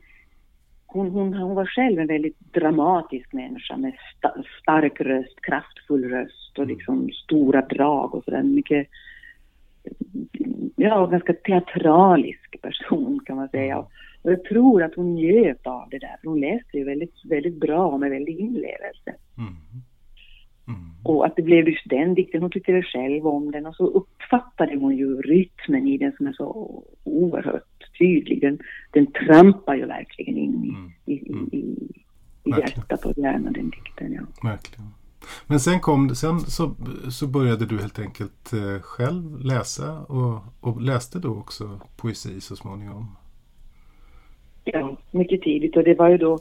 hon, 0.93 1.11
hon, 1.11 1.35
hon 1.35 1.55
var 1.55 1.66
själv 1.66 1.99
en 1.99 2.07
väldigt 2.07 2.41
dramatisk 2.41 3.33
människa 3.33 3.76
med 3.76 3.93
sta, 4.16 4.35
stark 4.62 5.01
röst, 5.01 5.41
kraftfull 5.43 6.05
röst 6.05 6.59
och 6.59 6.64
mm. 6.64 6.76
liksom 6.76 7.11
stora 7.24 7.61
drag 7.61 8.14
och 8.14 8.24
sådär. 8.24 8.43
Mycket, 8.43 8.89
ja, 10.76 11.07
ganska 11.07 11.33
teatralisk 11.33 12.62
person 12.62 13.20
kan 13.26 13.37
man 13.37 13.49
säga. 13.49 13.87
Och 14.23 14.33
jag 14.33 14.45
tror 14.45 14.83
att 14.83 14.95
hon 14.95 15.14
njöt 15.14 15.66
av 15.66 15.89
det 15.91 15.99
där, 15.99 16.16
för 16.20 16.29
hon 16.29 16.41
läste 16.41 16.79
ju 16.79 16.85
väldigt, 16.85 17.25
väldigt 17.25 17.61
bra 17.61 17.87
och 17.87 18.01
med 18.01 18.11
väldig 18.11 18.41
inlevelse. 18.41 19.14
Mm. 19.39 19.57
Mm. 20.68 20.91
Och 21.03 21.27
att 21.27 21.37
det 21.37 21.43
blev 21.43 21.68
just 21.68 21.91
den 21.91 22.14
dikten, 22.14 22.43
hon 22.43 22.51
tyckte 22.51 22.73
väl 22.73 22.83
själv 22.83 23.27
om 23.27 23.51
den 23.51 23.66
och 23.66 23.77
så 23.77 23.87
uppfattade 23.87 24.77
hon 24.77 24.97
ju 24.97 25.23
rytmen 25.23 25.87
i 25.87 25.99
den 25.99 26.12
som 26.16 26.27
är 26.27 26.33
så 26.33 26.83
oerhört 27.05 27.99
tydlig. 27.99 28.41
Den, 28.41 28.59
den 28.91 29.07
trampar 29.07 29.75
ju 29.75 29.87
verkligen 29.87 30.37
in 30.37 30.64
i, 30.64 30.68
mm. 30.68 30.91
i, 31.05 31.12
i, 31.12 31.33
mm. 31.33 31.49
i, 31.53 31.93
i 32.45 32.51
hjärtat 32.51 33.05
och 33.05 33.18
hjärnan, 33.18 33.53
den 33.53 33.70
dikten. 33.70 34.12
Ja. 34.12 34.49
Verkligen. 34.51 34.91
Men 35.47 35.61
sen, 35.61 35.81
kom, 35.81 36.14
sen 36.14 36.41
så, 36.41 36.75
så 37.11 37.27
började 37.27 37.66
du 37.66 37.79
helt 37.79 37.99
enkelt 37.99 38.53
eh, 38.53 38.83
själv 38.83 39.41
läsa 39.41 40.01
och, 40.01 40.41
och 40.61 40.81
läste 40.81 41.18
då 41.18 41.37
också 41.37 41.81
poesi 41.97 42.41
så 42.41 42.57
småningom? 42.57 43.16
Ja, 44.65 44.97
mycket 45.11 45.43
tidigt 45.43 45.77
och 45.77 45.85
det 45.85 45.95
var 45.95 46.09
ju 46.09 46.19
då, 46.19 46.39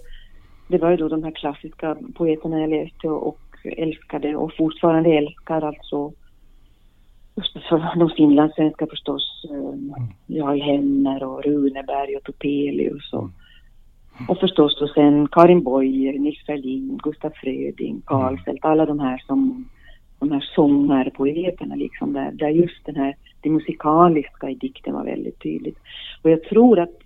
det 0.67 0.78
var 0.78 0.91
ju 0.91 0.97
då 0.97 1.07
de 1.07 1.24
här 1.24 1.32
klassiska 1.32 1.97
poeterna 2.15 2.59
jag 2.59 2.69
läste 2.69 3.07
och 3.07 3.39
älskade 3.63 4.36
och 4.36 4.53
fortfarande 4.57 5.09
älskar 5.09 5.61
alltså 5.61 6.11
de 7.95 8.09
finlandssvenska 8.09 8.88
förstås, 8.88 9.45
mm. 9.49 9.93
Jarl 10.28 10.61
Henner 10.61 11.24
och 11.24 11.43
Runeberg 11.43 12.15
och 12.15 12.24
Topelius 12.24 13.13
och, 13.13 13.30
mm. 14.17 14.30
och 14.30 14.39
förstås 14.39 14.80
då 14.80 14.88
sen 14.88 15.28
Karin 15.28 15.63
Boye, 15.63 16.19
Nils 16.19 16.45
Ferlin, 16.45 16.99
Gustaf 17.03 17.34
Fröding, 17.36 18.01
Karlfeldt, 18.05 18.65
alla 18.65 18.86
de 18.86 18.99
här 18.99 19.24
som 19.28 19.65
de 20.19 20.32
här 20.32 20.49
sångarpoeterna 20.55 21.76
liksom 21.76 22.13
där, 22.13 22.32
där 22.32 22.49
just 22.49 22.86
den 22.86 22.95
här, 22.95 23.15
det 23.41 23.49
musikaliska 23.49 24.49
i 24.49 24.55
dikten 24.55 24.93
var 24.93 25.03
väldigt 25.03 25.39
tydligt. 25.39 25.78
Och 26.22 26.30
jag 26.30 26.43
tror 26.43 26.80
att 26.80 26.97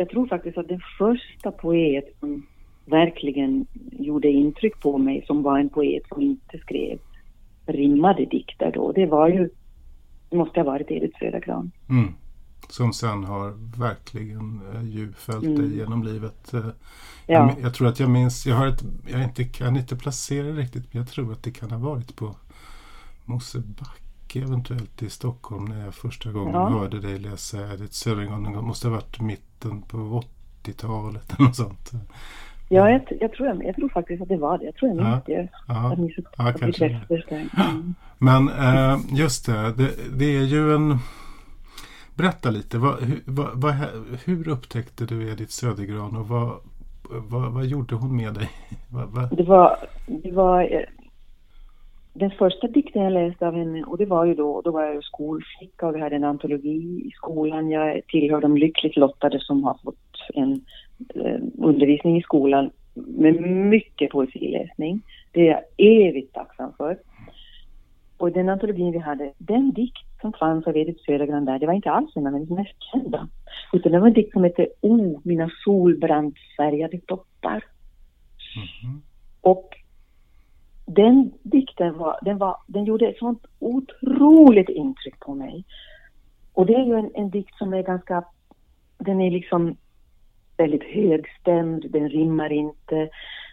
jag 0.00 0.08
tror 0.08 0.26
faktiskt 0.26 0.58
att 0.58 0.68
den 0.68 0.80
första 0.98 1.50
poet 1.50 2.04
som 2.20 2.46
verkligen 2.84 3.66
gjorde 3.92 4.28
intryck 4.28 4.80
på 4.80 4.98
mig, 4.98 5.24
som 5.26 5.42
var 5.42 5.58
en 5.58 5.68
poet 5.68 6.02
som 6.08 6.22
inte 6.22 6.58
skrev 6.58 6.98
rimmade 7.66 8.24
dikter 8.24 8.72
då, 8.74 8.92
det 8.92 9.06
var 9.06 9.28
ju, 9.28 9.50
det 10.30 10.36
måste 10.36 10.60
ha 10.60 10.64
varit 10.64 10.90
Edith 10.90 11.18
Södergran. 11.18 11.70
Mm. 11.88 12.14
Som 12.68 12.92
sen 12.92 13.24
har 13.24 13.78
verkligen 13.80 14.60
äh, 14.74 14.88
ju 14.88 15.12
följt 15.12 15.44
mm. 15.44 15.58
dig 15.58 15.76
genom 15.76 16.02
livet. 16.02 16.54
Äh, 16.54 16.60
ja. 16.60 16.72
jag, 17.26 17.54
jag, 17.62 17.74
tror 17.74 17.88
att 17.88 18.00
jag 18.00 18.10
minns, 18.10 18.46
jag, 18.46 18.56
har 18.56 18.66
ett, 18.66 18.84
jag 19.08 19.22
inte, 19.22 19.44
kan 19.44 19.76
inte 19.76 19.96
placera 19.96 20.52
riktigt, 20.52 20.94
men 20.94 21.02
jag 21.02 21.08
tror 21.08 21.32
att 21.32 21.42
det 21.42 21.50
kan 21.50 21.70
ha 21.70 21.78
varit 21.78 22.16
på 22.16 22.34
Mosebacke 23.24 24.09
eventuellt 24.36 25.02
i 25.02 25.10
Stockholm 25.10 25.64
när 25.64 25.84
jag 25.84 25.94
första 25.94 26.32
gången 26.32 26.54
ja. 26.54 26.68
hörde 26.68 27.00
dig 27.00 27.18
läsa 27.18 27.72
Edith 27.72 27.92
Södergran. 27.92 28.42
Det 28.42 28.62
måste 28.62 28.88
ha 28.88 28.94
varit 28.94 29.20
mitten 29.20 29.82
på 29.82 30.22
80-talet 30.64 31.32
eller 31.32 31.46
något 31.46 31.56
sånt. 31.56 31.90
Ja, 32.72 32.90
jag, 32.90 33.02
jag, 33.20 33.32
tror, 33.32 33.64
jag, 33.64 33.76
tror 33.76 33.88
faktiskt 33.88 34.22
att 34.22 34.28
det 34.28 34.36
var 34.36 34.58
det. 34.58 34.64
Jag 34.64 34.74
tror 34.74 34.88
jag 34.88 34.96
minns 34.96 35.22
ja. 35.26 35.34
det. 35.34 35.48
Ja, 35.66 35.96
ja 36.36 36.52
kanske 36.58 36.86
mm. 36.86 37.94
Men 38.18 38.48
äh, 38.48 38.98
just 39.12 39.46
det, 39.46 39.72
det, 39.72 39.90
det, 40.18 40.36
är 40.36 40.42
ju 40.42 40.74
en... 40.74 40.98
Berätta 42.14 42.50
lite, 42.50 42.78
vad, 42.78 43.02
hur, 43.02 43.22
vad, 43.24 43.50
vad, 43.54 43.74
hur 44.24 44.48
upptäckte 44.48 45.06
du 45.06 45.30
Edith 45.30 45.50
Södergran 45.50 46.16
och 46.16 46.28
vad, 46.28 46.56
vad, 47.02 47.52
vad 47.52 47.66
gjorde 47.66 47.94
hon 47.94 48.16
med 48.16 48.34
dig? 48.34 48.50
Det 49.36 49.42
var, 49.42 49.76
det 50.06 50.32
var 50.32 50.86
den 52.20 52.30
första 52.30 52.66
dikten 52.66 53.02
jag 53.02 53.12
läste 53.12 53.48
av 53.48 53.54
henne, 53.54 53.82
och 53.82 53.98
det 53.98 54.06
var 54.06 54.24
ju 54.24 54.34
då, 54.34 54.60
då 54.60 54.70
var 54.70 54.82
jag 54.82 54.94
ju 54.94 55.02
skolflicka 55.02 55.86
och 55.86 55.96
vi 55.96 56.00
hade 56.00 56.16
en 56.16 56.24
antologi 56.24 57.02
i 57.06 57.10
skolan. 57.14 57.70
Jag 57.70 58.06
tillhör 58.06 58.40
de 58.40 58.56
lyckligt 58.56 58.96
lottade 58.96 59.40
som 59.40 59.64
har 59.64 59.78
fått 59.84 59.96
en 60.34 60.52
eh, 61.14 61.40
undervisning 61.58 62.18
i 62.18 62.22
skolan 62.22 62.70
med 62.94 63.40
mycket 63.66 64.10
poesiläsning. 64.10 65.02
Det 65.32 65.48
är 65.48 65.50
jag 65.50 65.62
evigt 66.08 66.34
tacksam 66.34 66.72
för. 66.76 66.98
Och 68.16 68.32
den 68.32 68.48
antologin 68.48 68.92
vi 68.92 68.98
hade, 68.98 69.32
den 69.38 69.72
dikt 69.72 70.20
som 70.20 70.32
fanns 70.32 70.66
av 70.66 70.76
Edith 70.76 71.04
Södergran 71.06 71.44
där, 71.44 71.58
det 71.58 71.66
var 71.66 71.74
inte 71.74 71.90
alls 71.90 72.16
en 72.16 72.26
av 72.26 72.32
hennes 72.32 72.50
mest 72.50 72.76
kända. 72.92 73.28
Utan 73.72 73.92
det 73.92 74.00
var 74.00 74.06
en 74.06 74.12
dikt 74.12 74.32
som 74.32 74.44
hette 74.44 74.66
O, 74.80 75.20
mina 75.24 75.50
solbrandsfärgade 75.64 77.00
toppar. 77.00 77.64
Mm 78.56 78.94
-hmm. 78.94 79.00
Och 79.40 79.79
den 80.94 81.32
dikten 81.42 81.98
var, 81.98 82.18
den 82.22 82.38
var, 82.38 82.56
den 82.66 82.84
gjorde 82.84 83.08
ett 83.08 83.18
sånt 83.18 83.46
otroligt 83.58 84.68
intryck 84.68 85.20
på 85.20 85.34
mig. 85.34 85.64
Och 86.52 86.66
det 86.66 86.74
är 86.74 86.84
ju 86.84 86.94
en, 86.94 87.10
en 87.14 87.30
dikt 87.30 87.54
som 87.54 87.74
är 87.74 87.82
ganska, 87.82 88.24
den 88.98 89.20
är 89.20 89.30
liksom 89.30 89.76
väldigt 90.56 90.84
högstämd, 90.84 91.86
den 91.90 92.08
rimmar 92.08 92.52
inte, 92.52 93.08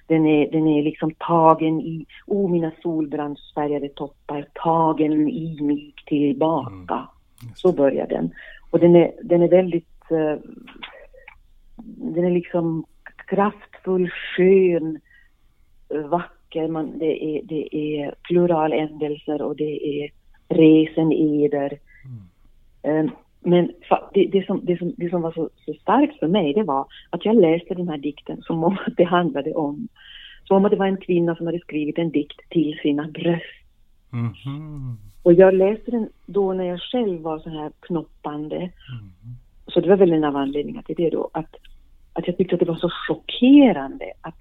den 0.08 0.26
är, 0.26 0.52
den 0.52 0.68
är 0.68 0.84
liksom 0.84 1.12
tagen 1.12 1.82
i, 1.82 2.06
oh 2.28 2.52
mina 2.52 2.72
solbrandsfärgade 2.82 3.90
toppar, 3.90 4.48
tagen 4.54 5.30
i 5.30 5.62
mig 5.62 5.94
tillbaka. 6.06 6.94
Mm. 6.94 7.56
Så 7.56 7.72
börjar 7.72 8.08
den. 8.08 8.34
Och 8.72 8.80
den 8.80 8.96
är, 8.96 9.12
den 9.24 9.42
är 9.42 9.50
väldigt, 9.50 10.12
uh, 10.12 10.36
den 11.86 12.26
är 12.26 12.32
liksom 12.32 12.86
kraftfull, 13.28 14.10
skön, 14.10 15.00
vacker. 16.10 16.37
Man, 16.56 16.98
det, 16.98 17.24
är, 17.24 17.42
det 17.44 17.76
är 17.76 18.16
pluraländelser 18.24 19.42
och 19.42 19.56
det 19.56 20.04
är 20.04 20.12
resen 20.48 21.12
eder. 21.12 21.80
Mm. 22.84 23.06
Um, 23.06 23.12
men 23.40 23.72
det, 24.14 24.28
det, 24.32 24.46
som, 24.46 24.66
det, 24.66 24.78
som, 24.78 24.94
det 24.98 25.10
som 25.10 25.22
var 25.22 25.32
så, 25.32 25.50
så, 25.66 25.74
starkt 25.74 26.20
för 26.20 26.28
mig 26.28 26.54
det 26.54 26.64
var 26.64 26.86
att 27.10 27.26
jag 27.26 27.36
läste 27.36 27.74
den 27.74 27.90
här 27.90 27.98
dikten 27.98 28.42
som 28.42 28.64
om 28.64 28.78
att 28.88 28.98
det 28.98 29.04
handlade 29.04 29.54
om, 29.54 29.88
som 30.44 30.58
om 30.58 30.66
att 30.66 30.72
det 30.72 30.78
var 30.78 30.86
en 30.86 31.02
kvinna 31.02 31.36
som 31.36 31.46
hade 31.46 31.60
skrivit 31.60 31.98
en 31.98 32.12
dikt 32.12 32.50
till 32.50 32.80
sina 32.82 33.08
bröst. 33.08 33.44
Mm 34.14 34.34
-hmm. 34.34 34.96
Och 35.24 35.34
jag 35.34 35.54
läste 35.54 35.92
den 35.92 36.10
då 36.26 36.54
när 36.54 36.64
jag 36.64 36.82
själv 36.82 37.22
var 37.22 37.40
så 37.40 37.50
här 37.50 37.72
knoppande. 37.80 38.56
Mm. 38.56 38.72
Så 39.68 39.80
det 39.80 39.90
var 39.90 39.98
väl 39.98 40.14
en 40.14 40.24
av 40.24 40.36
anledningarna 40.36 40.84
till 40.84 40.96
det 40.96 41.10
då, 41.10 41.30
att, 41.34 41.56
att 42.14 42.28
jag 42.28 42.38
tyckte 42.38 42.56
att 42.56 42.60
det 42.60 42.66
var 42.66 42.76
så 42.76 42.90
chockerande 43.08 44.14
att, 44.22 44.36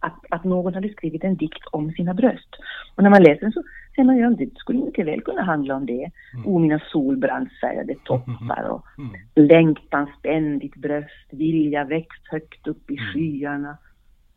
att, 0.00 0.24
att 0.30 0.44
någon 0.44 0.74
hade 0.74 0.88
skrivit 0.88 1.24
en 1.24 1.36
dikt 1.36 1.66
om 1.72 1.92
sina 1.92 2.14
bröst. 2.14 2.56
Och 2.94 3.02
när 3.02 3.10
man 3.10 3.22
läser 3.22 3.40
den 3.40 3.52
så 3.52 3.62
ser 3.96 4.04
man 4.04 4.16
ju 4.16 4.24
att 4.24 4.38
det 4.38 4.54
skulle 4.54 4.84
mycket 4.84 5.06
väl 5.06 5.20
kunna 5.20 5.42
handla 5.42 5.76
om 5.76 5.86
det. 5.86 6.10
Mm. 6.34 6.46
O 6.46 6.58
mina 6.58 6.80
solbrandsfärgade 6.92 7.94
toppar 8.04 8.62
och 8.70 8.84
mm. 8.98 9.48
längtan 9.48 10.06
ständigt 10.18 10.76
bröst, 10.76 11.28
vilja 11.30 11.84
växt 11.84 12.26
högt 12.30 12.66
upp 12.66 12.90
i 12.90 12.96
mm. 12.98 13.12
skyarna, 13.12 13.78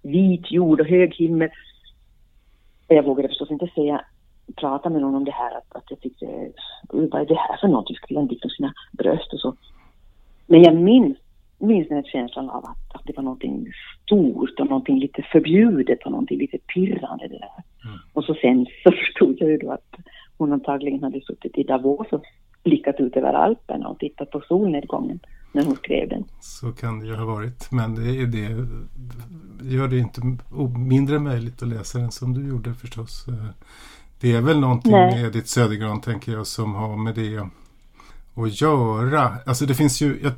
vit 0.02 0.52
jord 0.52 0.82
och 0.82 0.88
hög 0.88 1.16
himmel. 1.16 1.50
Jag 2.88 3.04
vågade 3.04 3.28
förstås 3.28 3.52
inte 3.52 3.68
säga 3.76 4.02
prata 4.56 4.90
med 4.90 5.02
någon 5.02 5.16
om 5.16 5.26
det 5.26 5.32
här, 5.32 5.58
att, 5.58 5.76
att 5.76 5.84
jag 5.90 6.00
tyckte, 6.00 6.26
vad 6.90 7.22
är 7.22 7.26
det 7.26 7.36
här 7.36 7.58
för 7.62 7.68
något? 7.68 7.88
Du 7.88 7.94
skriver 7.94 8.22
en 8.22 8.28
dikt 8.28 8.46
om 8.46 8.50
sina 8.50 8.74
bröst 8.92 9.34
och 9.34 9.40
så. 9.40 9.56
Men 10.48 10.64
jag 10.64 10.76
minns, 10.76 11.18
minns 11.64 11.88
den 11.88 11.98
här 11.98 12.12
känslan 12.12 12.50
av 12.50 12.66
att, 12.66 12.96
att 12.96 13.02
det 13.06 13.14
var 13.16 13.24
någonting 13.24 13.68
stort 14.04 14.60
och 14.60 14.68
någonting 14.68 15.00
lite 15.00 15.22
förbjudet 15.32 16.06
och 16.06 16.12
någonting 16.12 16.40
lite 16.40 16.58
pirrande 16.58 17.28
det 17.28 17.40
där. 17.40 17.64
Mm. 17.86 18.00
Och 18.14 18.24
så 18.24 18.34
sen 18.34 18.66
så 18.84 18.92
förstod 19.02 19.36
jag 19.40 19.50
ju 19.50 19.58
då 19.58 19.72
att 19.72 19.96
hon 20.38 20.54
antagligen 20.54 21.04
hade 21.04 21.22
suttit 21.22 21.58
i 21.58 21.64
Davos 21.64 22.08
och 22.12 22.24
blickat 22.64 23.00
ut 23.00 23.16
över 23.16 23.34
Alperna 23.34 23.88
och 23.88 24.00
tittat 24.00 24.32
på 24.32 24.42
solnedgången 24.48 25.20
när 25.52 25.66
hon 25.66 25.76
skrev 25.76 26.10
den. 26.10 26.24
Så 26.40 26.72
kan 26.72 27.00
det 27.00 27.06
ju 27.06 27.16
ha 27.16 27.26
varit. 27.26 27.72
Men 27.72 27.96
det, 27.96 28.02
är 28.02 28.26
det 28.26 28.68
gör 29.76 29.88
det 29.88 29.98
inte 29.98 30.22
mindre 30.78 31.20
möjligt 31.20 31.62
att 31.64 31.68
läsa 31.68 32.00
den 32.00 32.12
som 32.12 32.34
du 32.34 32.48
gjorde 32.48 32.74
förstås. 32.74 33.26
Det 34.22 34.36
är 34.36 34.42
väl 34.42 34.60
någonting 34.60 34.92
Nej. 34.92 35.16
med 35.16 35.26
Edith 35.26 35.48
Södergran 35.48 36.02
tänker 36.02 36.32
jag 36.32 36.48
som 36.48 36.76
har 36.76 36.98
med 36.98 37.16
det 37.16 37.50
att 38.36 38.62
göra. 38.62 39.38
Alltså 39.46 39.66
det 39.66 39.76
finns 39.76 40.02
ju, 40.02 40.20
jag, 40.24 40.34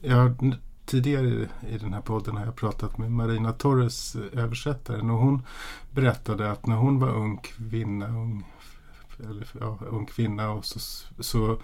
jag, 0.00 0.56
tidigare 0.86 1.48
i 1.68 1.78
den 1.78 1.92
här 1.92 2.00
podden 2.00 2.36
har 2.36 2.44
jag 2.44 2.56
pratat 2.56 2.98
med 2.98 3.12
Marina 3.12 3.52
Torres, 3.52 4.16
eh, 4.16 4.42
översättaren, 4.42 5.10
och 5.10 5.18
hon 5.18 5.42
berättade 5.90 6.50
att 6.50 6.66
när 6.66 6.76
hon 6.76 6.98
var 6.98 7.08
ung 7.08 7.38
kvinna, 7.38 8.08
ung, 8.08 8.44
eller, 9.18 9.48
ja, 9.60 9.78
ung 9.90 10.06
kvinna 10.06 10.50
och 10.50 10.64
så, 10.64 10.78
så 11.18 11.58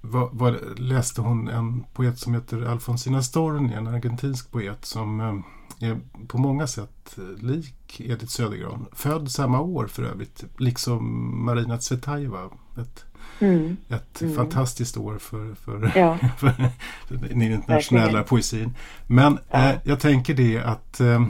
var, 0.00 0.28
var, 0.32 0.58
läste 0.76 1.20
hon 1.20 1.48
en 1.48 1.84
poet 1.92 2.18
som 2.18 2.34
heter 2.34 2.62
Alfonsina 2.62 3.22
Storni, 3.22 3.74
en 3.74 3.86
argentinsk 3.86 4.50
poet 4.50 4.84
som 4.84 5.20
eh, 5.20 5.90
är 5.90 6.00
på 6.26 6.38
många 6.38 6.66
sätt 6.66 7.18
lik 7.38 8.00
Edith 8.00 8.32
Södergran. 8.32 8.86
Född 8.92 9.30
samma 9.30 9.60
år 9.60 9.86
för 9.86 10.02
övrigt, 10.02 10.44
liksom 10.58 11.30
Marina 11.44 11.78
Tsvetaeva. 11.78 12.50
Ett, 12.78 13.04
mm. 13.38 13.76
ett 13.88 14.22
mm. 14.22 14.34
fantastiskt 14.34 14.96
år 14.96 15.18
för, 15.18 15.54
för, 15.54 15.92
ja. 15.96 16.18
för 16.38 16.70
den 17.08 17.42
internationella 17.42 18.04
Verkligen. 18.04 18.24
poesin. 18.24 18.74
Men 19.06 19.38
ja. 19.50 19.70
eh, 19.70 19.78
jag 19.84 20.00
tänker 20.00 20.34
det 20.34 20.58
att 20.58 21.00
eh, 21.00 21.22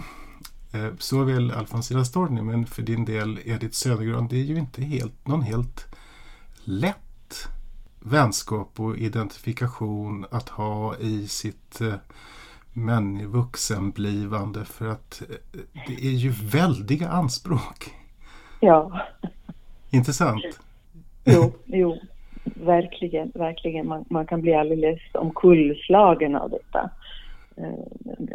eh, 0.72 0.88
såväl 0.98 1.50
Alfonsina 1.50 2.04
Storni 2.04 2.42
men 2.42 2.66
för 2.66 2.82
din 2.82 3.04
del 3.04 3.40
Edith 3.44 3.74
Södergran, 3.74 4.28
det 4.28 4.36
är 4.36 4.44
ju 4.44 4.58
inte 4.58 4.82
helt, 4.82 5.26
någon 5.26 5.42
helt 5.42 5.86
lätt 6.64 7.48
vänskap 8.00 8.80
och 8.80 8.96
identifikation 8.96 10.26
att 10.30 10.48
ha 10.48 10.96
i 10.96 11.28
sitt 11.28 11.80
eh, 11.80 11.94
men 12.72 13.30
vuxenblivande 13.30 14.64
för 14.64 14.88
att 14.88 15.22
eh, 15.28 15.60
det 15.86 16.06
är 16.06 16.10
ju 16.10 16.30
väldiga 16.30 17.08
anspråk. 17.08 17.94
Ja. 18.60 19.06
Intressant. 19.90 20.44
Jo, 21.32 21.52
jo, 21.66 21.96
verkligen, 22.44 23.32
verkligen. 23.34 23.86
Man, 23.86 24.04
man 24.10 24.26
kan 24.26 24.40
bli 24.40 24.54
alldeles 24.54 25.00
omkullslagen 25.14 26.36
av 26.36 26.50
detta. 26.50 26.90
Eh, 27.56 27.84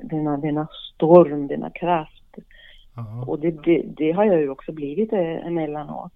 denna, 0.04 0.38
denna 0.38 0.68
storm, 0.96 1.48
denna 1.48 1.70
kraft. 1.70 2.36
Aha. 2.98 3.26
Och 3.28 3.40
det, 3.40 3.64
det, 3.64 3.84
det, 3.86 4.12
har 4.12 4.26
jag 4.26 4.42
ju 4.42 4.50
också 4.50 4.72
blivit 4.72 5.14
eh, 5.14 5.48
emellanåt. 5.48 6.14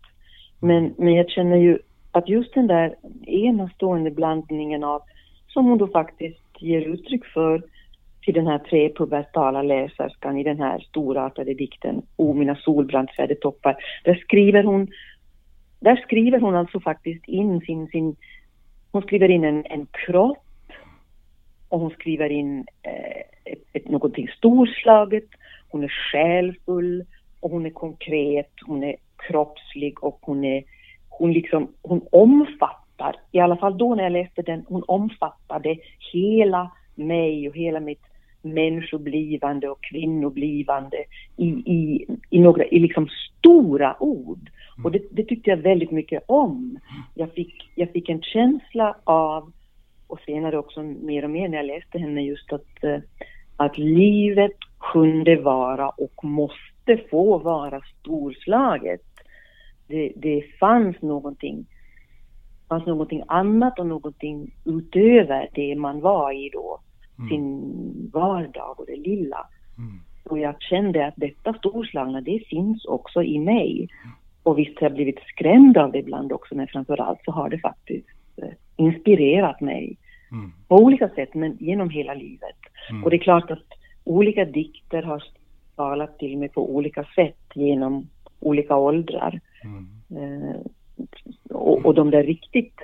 Men, 0.59 0.93
men 0.97 1.13
jag 1.13 1.29
känner 1.29 1.57
ju 1.57 1.79
att 2.11 2.29
just 2.29 2.53
den 2.53 2.67
där 2.67 2.95
enastående 3.25 4.11
blandningen 4.11 4.83
av, 4.83 5.01
som 5.47 5.65
hon 5.65 5.77
då 5.77 5.87
faktiskt 5.87 6.61
ger 6.61 6.81
uttryck 6.81 7.25
för, 7.25 7.61
till 8.21 8.33
den 8.33 8.47
här 8.47 8.57
prepubertala 8.57 9.61
läserskan 9.61 10.37
i 10.37 10.43
den 10.43 10.59
här 10.59 10.79
storartade 10.79 11.53
dikten 11.53 12.01
O 12.15 12.33
mina 12.33 12.55
solbrandsfärgade 12.55 13.35
toppar. 13.35 13.77
Där 14.03 14.15
skriver 14.15 14.63
hon 14.63 14.87
där 15.79 15.95
skriver 15.95 16.39
hon 16.39 16.55
alltså 16.55 16.79
faktiskt 16.79 17.25
in 17.27 17.61
sin, 17.61 17.87
sin 17.87 18.15
hon 18.91 19.01
skriver 19.01 19.29
in 19.29 19.43
en, 19.43 19.65
en 19.65 19.87
kropp 19.91 20.43
och 21.69 21.79
hon 21.79 21.91
skriver 21.91 22.29
in 22.29 22.65
eh, 22.81 23.21
ett, 23.45 23.63
ett, 23.73 23.89
någonting 23.89 24.27
storslaget, 24.27 25.27
hon 25.69 25.83
är 25.83 26.11
själfull 26.11 27.05
och 27.39 27.51
hon 27.51 27.65
är 27.65 27.69
konkret, 27.69 28.51
hon 28.65 28.83
är 28.83 28.95
kroppslig 29.27 30.03
och 30.03 30.19
hon 30.21 30.43
är, 30.43 30.63
hon 31.09 31.33
liksom, 31.33 31.67
hon 31.81 32.01
omfattar, 32.11 33.15
i 33.31 33.39
alla 33.39 33.57
fall 33.57 33.77
då 33.77 33.95
när 33.95 34.03
jag 34.03 34.11
läste 34.11 34.41
den, 34.41 34.65
hon 34.67 34.83
omfattade 34.87 35.77
hela 36.13 36.71
mig 36.95 37.49
och 37.49 37.55
hela 37.55 37.79
mitt 37.79 38.03
människoblivande 38.41 39.69
och 39.69 39.81
kvinnoblivande 39.81 40.97
i, 41.37 41.47
i, 41.47 42.07
i 42.29 42.39
några 42.39 42.65
i 42.65 42.79
liksom 42.79 43.07
stora 43.09 44.03
ord. 44.03 44.49
Och 44.83 44.91
det, 44.91 45.01
det, 45.11 45.23
tyckte 45.23 45.49
jag 45.49 45.57
väldigt 45.57 45.91
mycket 45.91 46.23
om. 46.27 46.79
Jag 47.15 47.33
fick, 47.33 47.71
jag 47.75 47.91
fick 47.91 48.09
en 48.09 48.21
känsla 48.21 48.95
av, 49.03 49.51
och 50.07 50.19
senare 50.19 50.57
också 50.57 50.83
mer 50.83 51.23
och 51.23 51.29
mer 51.29 51.47
när 51.47 51.57
jag 51.57 51.65
läste 51.65 51.99
henne, 51.99 52.21
just 52.21 52.53
att, 52.53 52.83
eh, 52.83 52.99
att 53.57 53.77
livet 53.77 54.57
kunde 54.93 55.35
vara 55.35 55.89
och 55.89 56.23
måste 56.23 56.97
få 57.09 57.37
vara 57.37 57.81
storslaget. 57.99 59.01
Det, 59.87 60.13
det 60.15 60.43
fanns 60.59 61.01
någonting 61.01 61.65
fanns 62.69 62.85
någonting 62.85 63.23
annat 63.27 63.79
och 63.79 63.87
någonting 63.87 64.55
utöver 64.65 65.49
det 65.53 65.75
man 65.75 66.01
var 66.01 66.31
i 66.31 66.49
då 66.53 66.79
mm. 67.17 67.29
sin 67.29 67.61
vardag 68.13 68.79
och 68.79 68.85
det 68.87 68.95
lilla. 68.95 69.47
Mm. 69.77 69.99
Och 70.23 70.39
jag 70.39 70.61
kände 70.61 71.07
att 71.07 71.13
detta 71.17 71.53
storslagna, 71.53 72.21
det 72.21 72.39
finns 72.49 72.85
också 72.85 73.23
i 73.23 73.39
mig. 73.39 73.89
Och 74.47 74.59
visst 74.59 74.79
har 74.79 74.85
jag 74.85 74.93
blivit 74.93 75.19
skrämd 75.19 75.77
av 75.77 75.91
det 75.91 75.99
ibland 75.99 76.31
också, 76.31 76.55
men 76.55 76.67
framförallt 76.67 77.19
så 77.25 77.31
har 77.31 77.49
det 77.49 77.59
faktiskt 77.59 78.07
eh, 78.37 78.49
inspirerat 78.75 79.61
mig. 79.61 79.97
Mm. 80.31 80.51
På 80.67 80.75
olika 80.75 81.09
sätt, 81.09 81.33
men 81.33 81.57
genom 81.59 81.89
hela 81.89 82.13
livet. 82.13 82.59
Mm. 82.89 83.03
Och 83.03 83.09
det 83.09 83.15
är 83.15 83.29
klart 83.29 83.51
att 83.51 83.67
olika 84.03 84.45
dikter 84.45 85.01
har 85.03 85.23
talat 85.75 86.19
till 86.19 86.37
mig 86.37 86.49
på 86.49 86.75
olika 86.75 87.03
sätt 87.15 87.45
genom 87.55 88.09
olika 88.39 88.75
åldrar. 88.75 89.39
Mm. 89.63 89.87
Eh, 90.09 90.55
och, 91.49 91.85
och 91.85 91.93
de 91.93 92.11
där 92.11 92.23
riktigt, 92.23 92.79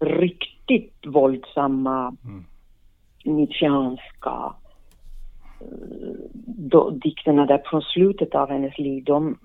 riktigt 0.00 1.06
våldsamma 1.06 2.16
mm 2.24 2.44
nietzscheanska 3.26 4.54
eh, 5.60 6.92
dikterna 6.92 7.46
där 7.46 7.62
från 7.64 7.82
slutet 7.82 8.34
av 8.34 8.50
hennes 8.50 8.78
liv, 8.78 9.04
de, 9.04 9.38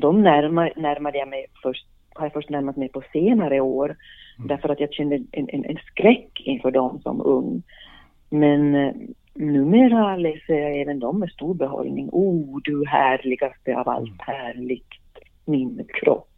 de 0.00 0.22
närmar, 0.22 0.72
närmade 0.76 1.18
jag 1.18 1.28
mig 1.28 1.46
först, 1.62 1.86
har 2.14 2.24
jag 2.24 2.32
först 2.32 2.50
närmat 2.50 2.76
mig 2.76 2.88
på 2.88 3.02
senare 3.12 3.60
år. 3.60 3.96
Mm. 4.38 4.48
Därför 4.48 4.68
att 4.68 4.80
jag 4.80 4.92
kände 4.92 5.16
en, 5.16 5.48
en, 5.52 5.64
en 5.64 5.78
skräck 5.90 6.30
inför 6.44 6.70
dem 6.70 7.00
som 7.02 7.20
ung. 7.20 7.62
Men, 8.30 8.92
numera 9.38 10.16
läser 10.16 10.54
jag 10.54 10.80
även 10.80 10.98
dem 10.98 11.20
med 11.20 11.30
stor 11.30 11.54
behållning. 11.54 12.08
O, 12.12 12.54
oh, 12.54 12.60
du 12.64 12.86
härligaste 12.86 13.76
av 13.76 13.88
allt 13.88 14.20
härligt, 14.22 14.88
min 15.44 15.86
kropp. 15.88 16.28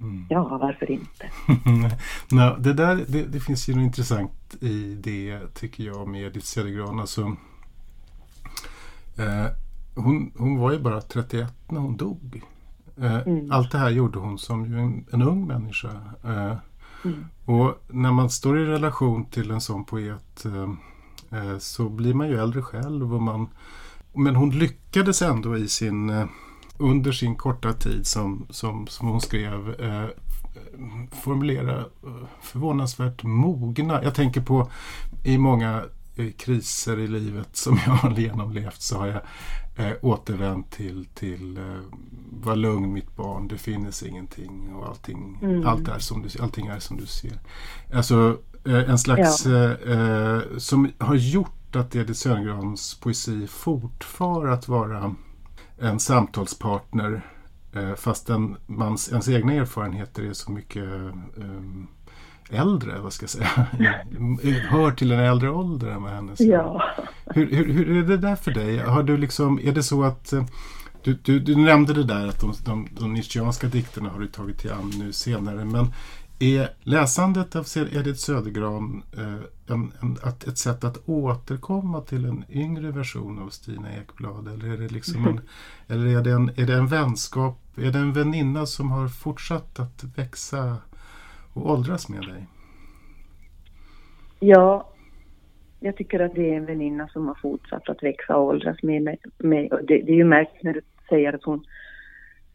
Mm. 0.00 0.26
Ja, 0.30 0.58
varför 0.60 0.90
inte? 0.90 1.30
Nej, 2.32 2.54
det, 2.58 2.72
där, 2.72 2.96
det, 3.08 3.32
det, 3.32 3.40
finns 3.40 3.68
ju 3.68 3.74
något 3.74 3.82
intressant 3.82 4.56
i 4.60 4.94
det 4.94 5.38
tycker 5.54 5.84
jag 5.84 6.08
med 6.08 6.22
Edith 6.22 6.46
Södergran. 6.46 7.00
Alltså, 7.00 7.20
eh, 9.18 9.46
hon, 9.94 10.32
hon 10.38 10.58
var 10.58 10.72
ju 10.72 10.78
bara 10.78 11.00
31 11.00 11.54
när 11.68 11.80
hon 11.80 11.96
dog. 11.96 12.42
Eh, 12.96 13.26
mm. 13.26 13.52
Allt 13.52 13.72
det 13.72 13.78
här 13.78 13.90
gjorde 13.90 14.18
hon 14.18 14.38
som 14.38 14.66
ju 14.66 14.78
en, 14.78 15.06
en 15.12 15.22
ung 15.22 15.46
människa. 15.46 15.90
Eh, 16.24 16.56
mm. 17.04 17.26
Och 17.44 17.82
när 17.88 18.12
man 18.12 18.30
står 18.30 18.58
i 18.58 18.64
relation 18.64 19.24
till 19.24 19.50
en 19.50 19.60
sån 19.60 19.84
poet 19.84 20.44
eh, 20.44 21.58
så 21.58 21.88
blir 21.88 22.14
man 22.14 22.28
ju 22.28 22.38
äldre 22.38 22.62
själv. 22.62 23.14
Och 23.14 23.22
man, 23.22 23.48
men 24.12 24.36
hon 24.36 24.50
lyckades 24.50 25.22
ändå 25.22 25.56
i 25.56 25.68
sin 25.68 26.28
under 26.78 27.12
sin 27.12 27.36
korta 27.36 27.72
tid 27.72 28.06
som, 28.06 28.46
som, 28.50 28.86
som 28.86 29.08
hon 29.08 29.20
skrev 29.20 29.74
formulera 31.10 31.84
förvånansvärt 32.42 33.22
mogna. 33.22 34.02
Jag 34.02 34.14
tänker 34.14 34.40
på 34.40 34.70
i 35.24 35.38
många 35.38 35.84
kriser 36.38 36.98
i 36.98 37.06
livet 37.06 37.56
som 37.56 37.78
jag 37.86 37.92
har 37.92 38.10
genomlevt 38.10 38.82
så 38.82 38.98
har 38.98 39.06
jag 39.06 39.20
eh, 39.80 39.92
återvänt 40.02 40.70
till, 40.70 41.06
till 41.14 41.56
eh, 41.56 41.64
var 42.30 42.56
lugn 42.56 42.92
mitt 42.92 43.16
barn, 43.16 43.48
det 43.48 43.58
finns 43.58 44.02
ingenting 44.02 44.74
och 44.74 44.88
allting, 44.88 45.38
mm. 45.42 45.66
allt 45.66 45.88
är 45.88 45.98
som 45.98 46.22
du, 46.22 46.42
allting 46.42 46.66
är 46.66 46.78
som 46.78 46.96
du 46.96 47.06
ser. 47.06 47.40
Alltså 47.92 48.38
eh, 48.66 48.90
en 48.90 48.98
slags 48.98 49.46
ja. 49.46 49.52
eh, 49.52 50.00
eh 50.00 50.42
som 50.58 50.90
har 50.98 51.14
gjort 51.14 51.76
att 51.76 51.96
Edith 51.96 52.18
Södergrans 52.18 53.00
poesi 53.00 53.46
fortfar 53.46 54.46
att 54.46 54.68
vara 54.68 55.14
en 55.78 56.00
samtalspartner 56.00 57.22
eh, 57.72 57.94
mans, 58.66 59.08
ens 59.08 59.28
egna 59.28 59.52
erfarenheter 59.52 60.22
är 60.22 60.32
så 60.32 60.52
mycket 60.52 60.84
um, 60.84 61.88
äldre, 62.50 62.98
vad 62.98 63.12
ska 63.12 63.22
jag 63.22 63.30
säga, 63.30 63.46
hör 64.70 64.90
till 64.90 65.12
en 65.12 65.20
äldre 65.20 65.50
ålder 65.50 65.88
än 65.88 66.02
vad 66.02 66.12
hennes 66.12 66.40
ja. 66.40 66.82
hur, 67.26 67.50
hur, 67.50 67.72
hur 67.72 67.96
är 67.96 68.02
det 68.02 68.16
där 68.16 68.36
för 68.36 68.50
dig? 68.50 68.78
Har 68.78 69.02
du 69.02 69.16
liksom, 69.16 69.60
är 69.62 69.72
det 69.72 69.82
så 69.82 70.02
att 70.02 70.32
eh, 70.32 70.44
du, 71.02 71.18
du, 71.22 71.40
du 71.40 71.56
nämnde 71.56 71.92
det 71.92 72.04
där 72.04 72.26
att 72.26 72.40
de, 72.40 72.54
de, 72.64 72.88
de 72.98 73.12
nietzscheanska 73.14 73.66
dikterna 73.66 74.08
har 74.08 74.20
du 74.20 74.26
tagit 74.26 74.58
till 74.58 74.72
an 74.72 74.92
nu 74.98 75.12
senare 75.12 75.64
men 75.64 75.92
är 76.38 76.68
läsandet 76.82 77.56
av 77.56 77.66
Edith 77.76 78.18
Södergran 78.18 79.02
eh, 79.16 79.74
en, 79.74 79.92
en, 80.00 80.18
att, 80.22 80.44
ett 80.44 80.58
sätt 80.58 80.84
att 80.84 81.08
återkomma 81.08 82.00
till 82.00 82.24
en 82.24 82.44
yngre 82.48 82.90
version 82.90 83.38
av 83.38 83.48
Stina 83.48 83.96
Ekblad? 83.96 84.48
Eller 84.48 84.68
är 84.68 84.78
det, 84.78 84.88
liksom 84.88 85.26
en, 85.26 85.40
eller 85.86 86.06
är 86.06 86.22
det, 86.22 86.30
en, 86.30 86.48
är 86.48 86.66
det 86.66 86.74
en 86.74 86.86
vänskap, 86.86 87.58
är 87.76 87.92
det 87.92 87.98
en 87.98 88.12
väninna 88.12 88.66
som 88.66 88.90
har 88.90 89.08
fortsatt 89.08 89.80
att 89.80 90.04
växa 90.16 90.76
och 91.54 91.70
åldras 91.70 92.08
med 92.08 92.22
dig? 92.22 92.46
Ja, 94.40 94.88
jag 95.80 95.96
tycker 95.96 96.20
att 96.20 96.34
det 96.34 96.52
är 96.52 96.56
en 96.56 96.66
väninna 96.66 97.08
som 97.08 97.28
har 97.28 97.34
fortsatt 97.34 97.88
att 97.88 98.02
växa 98.02 98.36
och 98.36 98.46
åldras 98.46 98.82
med 98.82 99.02
mig. 99.02 99.18
Med, 99.38 99.70
det, 99.70 100.02
det 100.02 100.12
är 100.12 100.16
ju 100.16 100.24
märkligt 100.24 100.62
när 100.62 100.72
du 100.72 100.80
säger 101.08 101.32
att 101.32 101.44
hon 101.44 101.64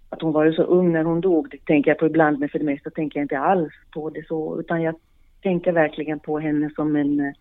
att 0.10 0.22
hon 0.22 0.34
var 0.34 0.52
så 0.52 0.64
ung 0.64 0.92
när 0.92 1.04
hon 1.04 1.22
dog, 1.22 1.50
det 1.50 1.66
tänker 1.66 1.92
jag 1.92 1.98
på 1.98 2.06
ibland, 2.06 2.40
men 2.40 2.50
för 2.50 2.60
det 2.60 2.66
mesta 2.66 2.90
tänker 2.90 3.20
jag 3.20 3.24
inte 3.24 3.40
alls 3.40 3.74
på 3.94 4.10
det 4.10 4.28
så, 4.28 4.60
utan 4.60 4.82
jag 4.82 4.96
tänker 5.42 5.72
verkligen 5.72 6.20
på 6.20 6.40
henne 6.40 6.70
som 6.76 6.96
en 6.96 7.20
eh, 7.20 7.34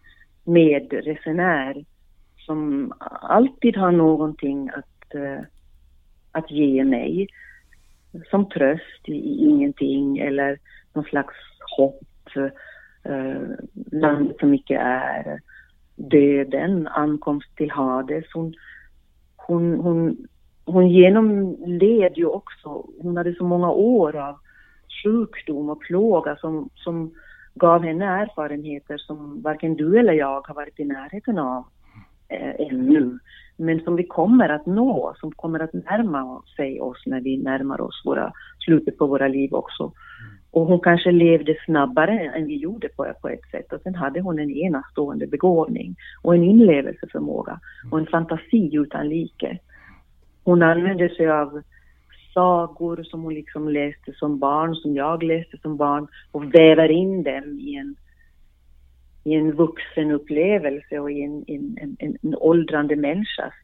medresenär 0.44 1.84
som 2.36 2.92
alltid 3.22 3.76
har 3.76 3.92
någonting 3.92 4.70
att, 4.70 5.14
eh, 5.14 5.40
att 6.32 6.50
ge 6.50 6.84
mig. 6.84 7.28
Som 8.30 8.48
tröst 8.48 9.08
i 9.08 9.44
ingenting 9.44 10.18
eller 10.18 10.58
någon 10.92 11.04
slags 11.04 11.34
hopp. 11.76 12.00
Eh, 13.04 13.42
landet 13.92 14.36
som 14.40 14.54
icke 14.54 14.76
är. 14.78 15.40
Döden, 15.96 16.86
ankomst 16.88 17.56
till 17.56 17.70
Hades. 17.70 18.24
Hon, 18.34 18.54
hon, 19.36 19.80
hon 19.80 20.26
hon 20.64 20.88
genomled 20.88 22.16
ju 22.16 22.26
också, 22.26 22.86
hon 23.02 23.16
hade 23.16 23.34
så 23.34 23.44
många 23.44 23.70
år 23.70 24.16
av 24.16 24.38
sjukdom 25.02 25.70
och 25.70 25.80
plåga 25.80 26.36
som, 26.36 26.68
som 26.74 27.14
gav 27.54 27.84
henne 27.84 28.04
erfarenheter 28.04 28.98
som 28.98 29.42
varken 29.42 29.74
du 29.74 29.98
eller 29.98 30.12
jag 30.12 30.46
har 30.46 30.54
varit 30.54 30.80
i 30.80 30.84
närheten 30.84 31.38
av 31.38 31.64
eh, 32.28 32.54
ännu. 32.58 33.18
Men 33.56 33.80
som 33.80 33.96
vi 33.96 34.06
kommer 34.06 34.48
att 34.48 34.66
nå, 34.66 35.14
som 35.20 35.32
kommer 35.32 35.60
att 35.60 35.72
närma 35.72 36.42
sig 36.56 36.80
oss 36.80 37.02
när 37.06 37.20
vi 37.20 37.36
närmar 37.36 37.80
oss 37.80 38.02
våra, 38.04 38.32
slutet 38.64 38.98
på 38.98 39.06
våra 39.06 39.28
liv 39.28 39.54
också. 39.54 39.92
Och 40.50 40.66
hon 40.66 40.80
kanske 40.80 41.12
levde 41.12 41.56
snabbare 41.64 42.20
än 42.20 42.46
vi 42.46 42.56
gjorde 42.56 42.88
på, 42.88 43.12
på 43.22 43.28
ett 43.28 43.50
sätt. 43.50 43.72
Och 43.72 43.80
sen 43.80 43.94
hade 43.94 44.20
hon 44.20 44.38
en 44.38 44.50
enastående 44.50 45.26
begåvning 45.26 45.96
och 46.22 46.34
en 46.34 46.44
inlevelseförmåga 46.44 47.60
och 47.90 47.98
en 47.98 48.06
fantasi 48.06 48.76
utan 48.76 49.08
like. 49.08 49.58
Hon 50.44 50.62
använde 50.62 51.08
sig 51.08 51.30
av 51.30 51.62
sagor 52.34 53.02
som 53.02 53.22
hon 53.22 53.34
liksom 53.34 53.68
läste 53.68 54.12
som 54.12 54.38
barn, 54.38 54.74
som 54.74 54.94
jag 54.94 55.22
läste 55.22 55.58
som 55.58 55.76
barn 55.76 56.06
och 56.32 56.54
väver 56.54 56.90
in 56.90 57.22
dem 57.22 57.58
i 57.58 57.76
en, 57.76 57.96
i 59.24 59.34
en 59.34 59.52
vuxen 59.52 60.10
upplevelse 60.10 60.98
och 60.98 61.10
i 61.10 61.22
en, 61.22 61.44
en, 61.46 61.76
en, 61.80 62.16
en 62.22 62.34
åldrande 62.34 62.96
människas 62.96 63.54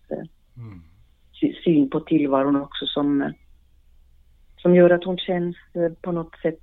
mm. 0.57 0.83
syn 1.65 1.91
på 1.91 2.01
tillvaron 2.01 2.57
också 2.57 2.87
som, 2.87 3.33
som 4.57 4.75
gör 4.75 4.91
att 4.91 5.05
hon 5.05 5.19
känns 5.19 5.57
eh, 5.75 5.93
på 6.03 6.13
något 6.13 6.37
sätt... 6.43 6.63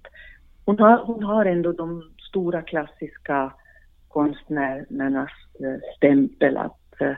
Hon 0.65 0.79
har, 0.79 0.97
hon 0.97 1.23
har 1.23 1.45
ändå 1.45 1.71
de 1.71 2.11
stora 2.29 2.61
klassiska 2.61 3.53
konstnärernas 4.07 5.31
eh, 5.59 5.95
stämpel 5.97 6.57
att 6.57 7.01
eh, 7.01 7.15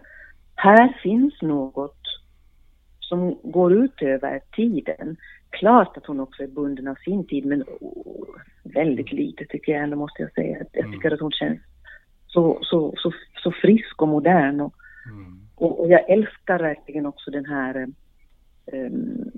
här 0.55 0.99
finns 1.03 1.41
något 1.41 2.01
som 2.99 3.39
går 3.43 3.73
ut 3.73 4.01
över 4.01 4.41
tiden. 4.55 5.17
Klart 5.49 5.97
att 5.97 6.05
hon 6.05 6.19
också 6.19 6.43
är 6.43 6.47
bunden 6.47 6.87
av 6.87 6.95
sin 6.95 7.27
tid 7.27 7.45
men 7.45 7.63
oh, 7.63 8.25
väldigt 8.63 9.11
lite 9.11 9.45
tycker 9.45 9.71
jag 9.71 9.83
ändå 9.83 9.97
måste 9.97 10.21
jag 10.21 10.33
säga. 10.33 10.57
Jag 10.71 10.85
mm. 10.85 10.91
tycker 10.91 11.11
att 11.11 11.19
hon 11.19 11.31
känns 11.31 11.59
så, 12.27 12.59
så, 12.61 12.93
så, 12.97 13.13
så 13.43 13.51
frisk 13.51 14.01
och 14.01 14.07
modern. 14.07 14.61
Och, 14.61 14.73
mm. 15.05 15.47
och, 15.55 15.79
och, 15.79 15.89
jag 15.91 16.09
älskar 16.09 16.59
verkligen 16.59 17.05
också 17.05 17.31
den 17.31 17.45
här 17.45 17.87
um, 18.73 19.31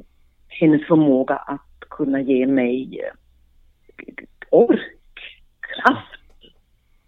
hennes 0.47 0.87
förmåga 0.87 1.35
att 1.35 1.89
kunna 1.89 2.21
ge 2.21 2.47
mig 2.47 3.01
uh, 3.01 4.25
ork, 4.49 5.19
kraft, 5.61 6.53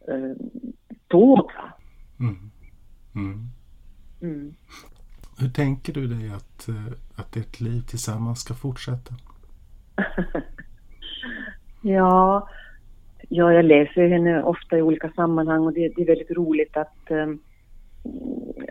uh, 0.10 0.36
tåga. 1.08 1.74
Mm. 2.20 2.52
Mm. 3.16 3.50
Mm. 4.22 4.54
Hur 5.40 5.50
tänker 5.50 5.94
du 5.94 6.08
dig 6.08 6.30
att, 6.30 6.68
eh, 6.68 6.94
att 7.16 7.36
ert 7.36 7.60
liv 7.60 7.82
tillsammans 7.82 8.40
ska 8.40 8.54
fortsätta? 8.54 9.14
ja, 11.82 12.48
ja, 13.30 13.54
jag 13.54 13.66
läser 13.66 14.08
henne 14.08 14.44
ofta 14.44 14.78
i 14.78 14.82
olika 14.82 15.10
sammanhang 15.10 15.62
och 15.62 15.74
det, 15.74 15.94
det 15.96 16.02
är 16.02 16.06
väldigt 16.06 16.32
roligt 16.32 16.78
att, 16.78 16.98
um, 17.10 17.40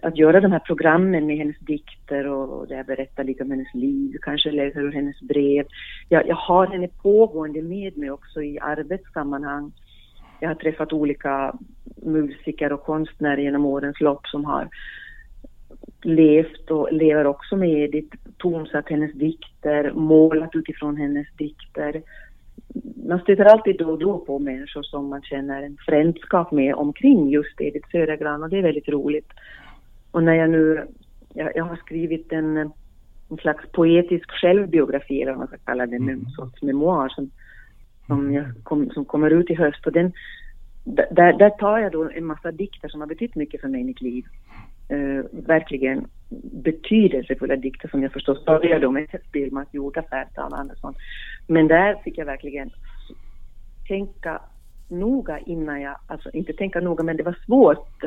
att 0.02 0.16
göra 0.16 0.40
de 0.40 0.52
här 0.52 0.58
programmen 0.58 1.26
med 1.26 1.36
hennes 1.36 1.58
dikter 1.58 2.26
och, 2.26 2.60
och 2.60 2.68
där 2.68 2.76
jag 2.76 2.86
berättar 2.86 3.24
lite 3.24 3.42
om 3.42 3.50
hennes 3.50 3.74
liv, 3.74 4.16
kanske 4.22 4.50
läser 4.50 4.80
ur 4.80 4.92
hennes 4.92 5.20
brev. 5.20 5.66
Jag, 6.08 6.28
jag 6.28 6.36
har 6.36 6.66
henne 6.66 6.88
pågående 6.88 7.62
med 7.62 7.98
mig 7.98 8.10
också 8.10 8.42
i 8.42 8.58
arbetssammanhang. 8.60 9.72
Jag 10.40 10.48
har 10.48 10.54
träffat 10.54 10.92
olika 10.92 11.54
musiker 12.02 12.72
och 12.72 12.82
konstnärer 12.82 13.42
genom 13.42 13.66
årens 13.66 14.00
lopp 14.00 14.26
som 14.26 14.44
har 14.44 14.68
levt 16.04 16.70
och 16.70 16.92
lever 16.92 17.26
också 17.26 17.56
med 17.56 17.70
Edith, 17.70 18.16
tonsatt 18.36 18.88
hennes 18.88 19.12
dikter, 19.12 19.92
målat 19.92 20.50
utifrån 20.54 20.96
hennes 20.96 21.26
dikter. 21.36 22.02
Man 23.08 23.18
stöter 23.18 23.44
alltid 23.44 23.78
då 23.78 23.90
och 23.90 23.98
då 23.98 24.18
på 24.18 24.38
människor 24.38 24.82
som 24.82 25.08
man 25.08 25.22
känner 25.22 25.62
en 25.62 25.76
frändskap 25.86 26.52
med 26.52 26.74
omkring 26.74 27.28
just 27.28 27.60
Edith 27.60 27.88
Södergran 27.90 28.42
och 28.42 28.50
det 28.50 28.58
är 28.58 28.62
väldigt 28.62 28.88
roligt. 28.88 29.28
Och 30.10 30.22
när 30.22 30.34
jag 30.34 30.50
nu, 30.50 30.86
jag, 31.34 31.56
jag 31.56 31.64
har 31.64 31.76
skrivit 31.76 32.32
en, 32.32 32.56
en 32.56 33.36
slags 33.40 33.72
poetisk 33.72 34.30
självbiografi 34.30 35.22
eller 35.22 35.32
vad 35.32 35.38
man 35.38 35.48
ska 35.48 35.56
kalla 35.56 35.86
det, 35.86 35.96
mm. 35.96 36.08
en 36.08 36.30
sorts 36.30 36.62
memoar 36.62 37.08
som, 37.08 37.30
som, 38.06 38.32
jag 38.32 38.44
kom, 38.62 38.90
som 38.90 39.04
kommer 39.04 39.30
ut 39.30 39.50
i 39.50 39.54
höst 39.54 39.86
och 39.86 39.92
den, 39.92 40.12
där, 40.84 41.32
där 41.38 41.50
tar 41.50 41.78
jag 41.78 41.92
då 41.92 42.10
en 42.10 42.24
massa 42.24 42.52
dikter 42.52 42.88
som 42.88 43.00
har 43.00 43.08
betytt 43.08 43.34
mycket 43.34 43.60
för 43.60 43.68
mig 43.68 43.80
i 43.80 43.84
mitt 43.84 44.00
liv 44.00 44.24
eh, 44.92 45.24
verkligen 45.32 46.06
betydelsefulla 46.64 47.56
dikter 47.56 47.88
som 47.88 48.02
jag 48.02 48.12
förstås 48.12 48.44
började 48.44 48.90
med 48.90 49.20
Spillmans 49.28 49.68
gjorda 49.72 50.02
Färtan 50.02 50.52
Andersson. 50.52 50.94
Men 51.46 51.68
där 51.68 51.94
fick 51.94 52.18
jag 52.18 52.26
verkligen 52.26 52.70
tänka 53.88 54.40
noga 54.88 55.38
innan 55.38 55.80
jag, 55.80 55.96
alltså 56.06 56.30
inte 56.30 56.52
tänka 56.52 56.80
noga 56.80 57.04
men 57.04 57.16
det 57.16 57.22
var 57.22 57.38
svårt 57.46 58.04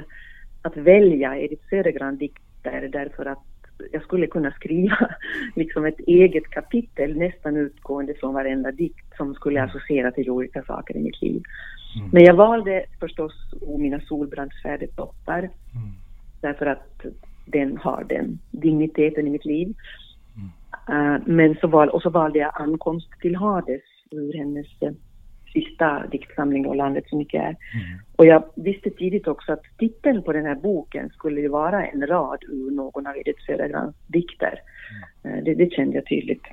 att 0.62 0.78
välja 0.78 1.38
Edith 1.38 1.70
Södergran-dikter 1.70 2.90
därför 2.92 3.26
att 3.26 3.44
jag 3.92 4.04
skulle 4.04 4.28
kunna 4.28 4.52
skriva 4.52 4.98
liksom 5.56 5.86
ett 5.86 6.00
eget 6.00 6.50
kapitel 6.50 7.18
nästan 7.18 7.58
utgående 7.58 8.14
från 8.14 8.34
varenda 8.34 8.72
dikt 8.72 9.18
som 9.18 9.34
skulle 9.34 9.60
mm. 9.60 9.70
associera 9.70 10.12
till 10.12 10.30
olika 10.30 10.64
saker 10.64 10.98
i 10.98 11.00
mitt 11.00 11.22
liv. 11.22 11.44
Mm. 12.00 12.10
Men 12.12 12.24
jag 12.24 12.34
valde 12.34 12.86
förstås 13.00 13.34
O 13.62 13.78
mina 13.78 14.00
solbrandsfärdedotter 14.00 15.40
mm. 15.40 16.05
Därför 16.46 16.66
att 16.66 17.06
den 17.46 17.78
har 17.78 18.04
den 18.10 18.40
digniteten 18.52 19.28
i 19.28 19.30
mitt 19.30 19.46
liv. 19.46 19.74
Mm. 20.88 21.22
Men 21.26 21.56
så 21.56 21.68
val, 21.68 21.90
och 21.90 22.02
så 22.02 22.10
valde 22.10 22.40
jag 22.40 22.52
Ankomst 22.62 23.10
till 23.22 23.36
Hades 23.36 23.82
ur 24.12 24.34
hennes 24.34 24.68
uh, 24.84 24.92
sista 25.54 26.08
diktsamling 26.12 26.64
då, 26.64 26.74
Landet 26.74 27.04
så 27.08 27.18
mycket 27.18 27.42
är. 27.42 27.56
Mm. 27.56 27.58
Och 28.16 28.26
jag 28.26 28.44
visste 28.56 28.90
tidigt 28.90 29.28
också 29.28 29.54
att 29.54 29.64
titeln 29.78 30.24
på 30.24 30.34
den 30.34 30.46
här 30.46 30.56
boken 30.56 31.10
skulle 31.10 31.42
ju 31.42 31.48
vara 31.48 31.88
en 31.88 32.08
rad 32.08 32.44
ur 32.50 32.72
någon 32.72 33.08
av 33.08 33.18
Edith 33.18 33.46
Södergrans 33.46 33.96
dikter. 34.08 34.60
Mm. 35.24 35.38
Uh, 35.38 35.44
det, 35.44 35.54
det, 35.54 35.72
kände 35.72 35.96
jag 35.96 36.06
tydligt. 36.06 36.44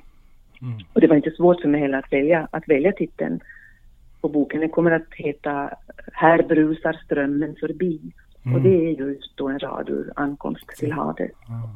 Mm. 0.61 0.77
Och 0.93 1.01
det 1.01 1.07
var 1.07 1.15
inte 1.15 1.31
svårt 1.31 1.61
för 1.61 1.69
mig 1.69 1.81
heller 1.81 1.97
att 1.97 2.13
välja, 2.13 2.47
att 2.51 2.69
välja 2.69 2.91
titeln 2.91 3.39
på 4.21 4.29
boken. 4.29 4.59
Den 4.59 4.69
kommer 4.69 4.91
att 4.91 5.13
heta 5.13 5.69
Här 6.13 6.43
brusar 6.43 6.93
strömmen 6.93 7.55
förbi. 7.59 7.99
Mm. 8.45 8.55
Och 8.55 8.61
det 8.61 8.69
är 8.69 8.89
just 8.89 9.37
då 9.37 9.49
en 9.49 9.59
rad 9.59 9.89
ur 9.89 10.13
Ankomst 10.15 10.67
till 10.67 10.91
Hades. 10.91 11.31
Ja. 11.47 11.69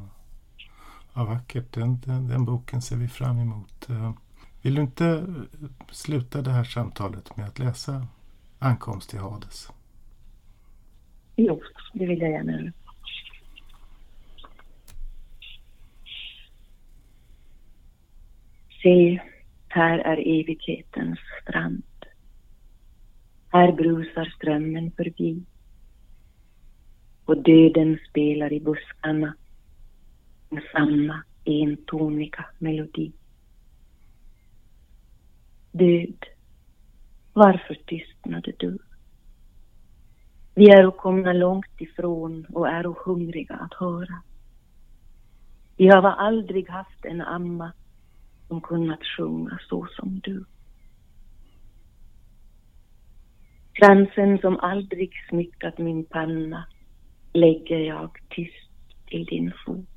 ja, 1.13 1.24
vackert. 1.24 1.74
Den, 1.74 1.99
den, 1.99 2.28
den, 2.28 2.45
boken 2.45 2.82
ser 2.82 2.95
vi 2.95 3.07
fram 3.07 3.39
emot. 3.39 3.89
Eh, 3.89 4.11
vill 4.61 4.76
du 4.76 4.82
inte 4.82 5.05
eh, 5.05 5.68
sluta 5.91 6.41
det 6.41 6.51
här 6.51 6.63
samtalet 6.63 7.38
med 7.38 7.45
att 7.45 7.59
läsa 7.59 8.07
Ankomst 8.59 9.09
till 9.09 9.20
Hades? 9.20 9.72
Jo, 11.36 11.61
det 11.93 12.05
vill 12.05 12.22
jag 12.22 12.32
gärna. 12.32 12.72
Se, 18.84 19.22
här 19.68 19.99
är 19.99 20.18
evighetens 20.18 21.20
strand. 21.41 21.84
Här 23.51 23.72
brusar 23.72 24.26
strömmen 24.26 24.91
förbi 24.91 25.43
och 27.28 27.43
döden 27.43 27.99
spelar 28.09 28.53
i 28.53 28.59
buskarna 28.59 29.36
med 30.49 30.63
samma 30.71 31.23
entoniga 31.45 32.45
melodi. 32.57 33.11
Död, 35.71 36.25
varför 37.34 37.75
tystnade 37.86 38.53
du? 38.57 38.78
Vi 40.55 40.69
är 40.69 40.91
komna 40.91 41.34
långt 41.34 41.82
ifrån 41.82 42.45
och 42.49 42.67
är 42.67 43.05
hungriga 43.05 43.55
att 43.55 43.73
höra. 43.73 44.21
Vi 45.78 45.88
har 45.88 46.01
aldrig 46.01 46.69
haft 46.69 47.05
en 47.05 47.21
amma 47.21 47.71
som 48.47 48.61
kunnat 48.61 49.03
sjunga 49.17 49.59
så 49.69 49.88
som 49.88 50.19
du. 50.23 50.45
Kransen 53.73 54.38
som 54.38 54.59
aldrig 54.59 55.11
smyckat 55.30 55.78
min 55.78 56.05
panna 56.05 56.65
lägger 57.34 57.80
jag 57.80 58.17
tyst 58.30 58.69
till 59.05 59.25
din 59.25 59.53
fot. 59.65 59.88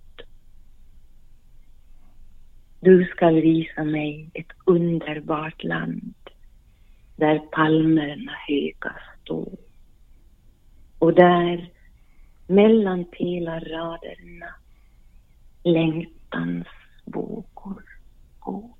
Du 2.81 3.05
skall 3.05 3.41
visa 3.41 3.85
mig 3.85 4.31
ett 4.35 4.53
underbart 4.67 5.65
land 5.65 6.15
där 7.17 7.39
palmerna 7.39 8.33
höga 8.49 8.97
står 9.23 9.57
och 10.99 11.15
där 11.15 11.71
mellan 12.47 13.05
pelarraderna 13.05 14.55
längtans 15.65 16.67
vågor 17.05 17.83
går. 18.39 18.80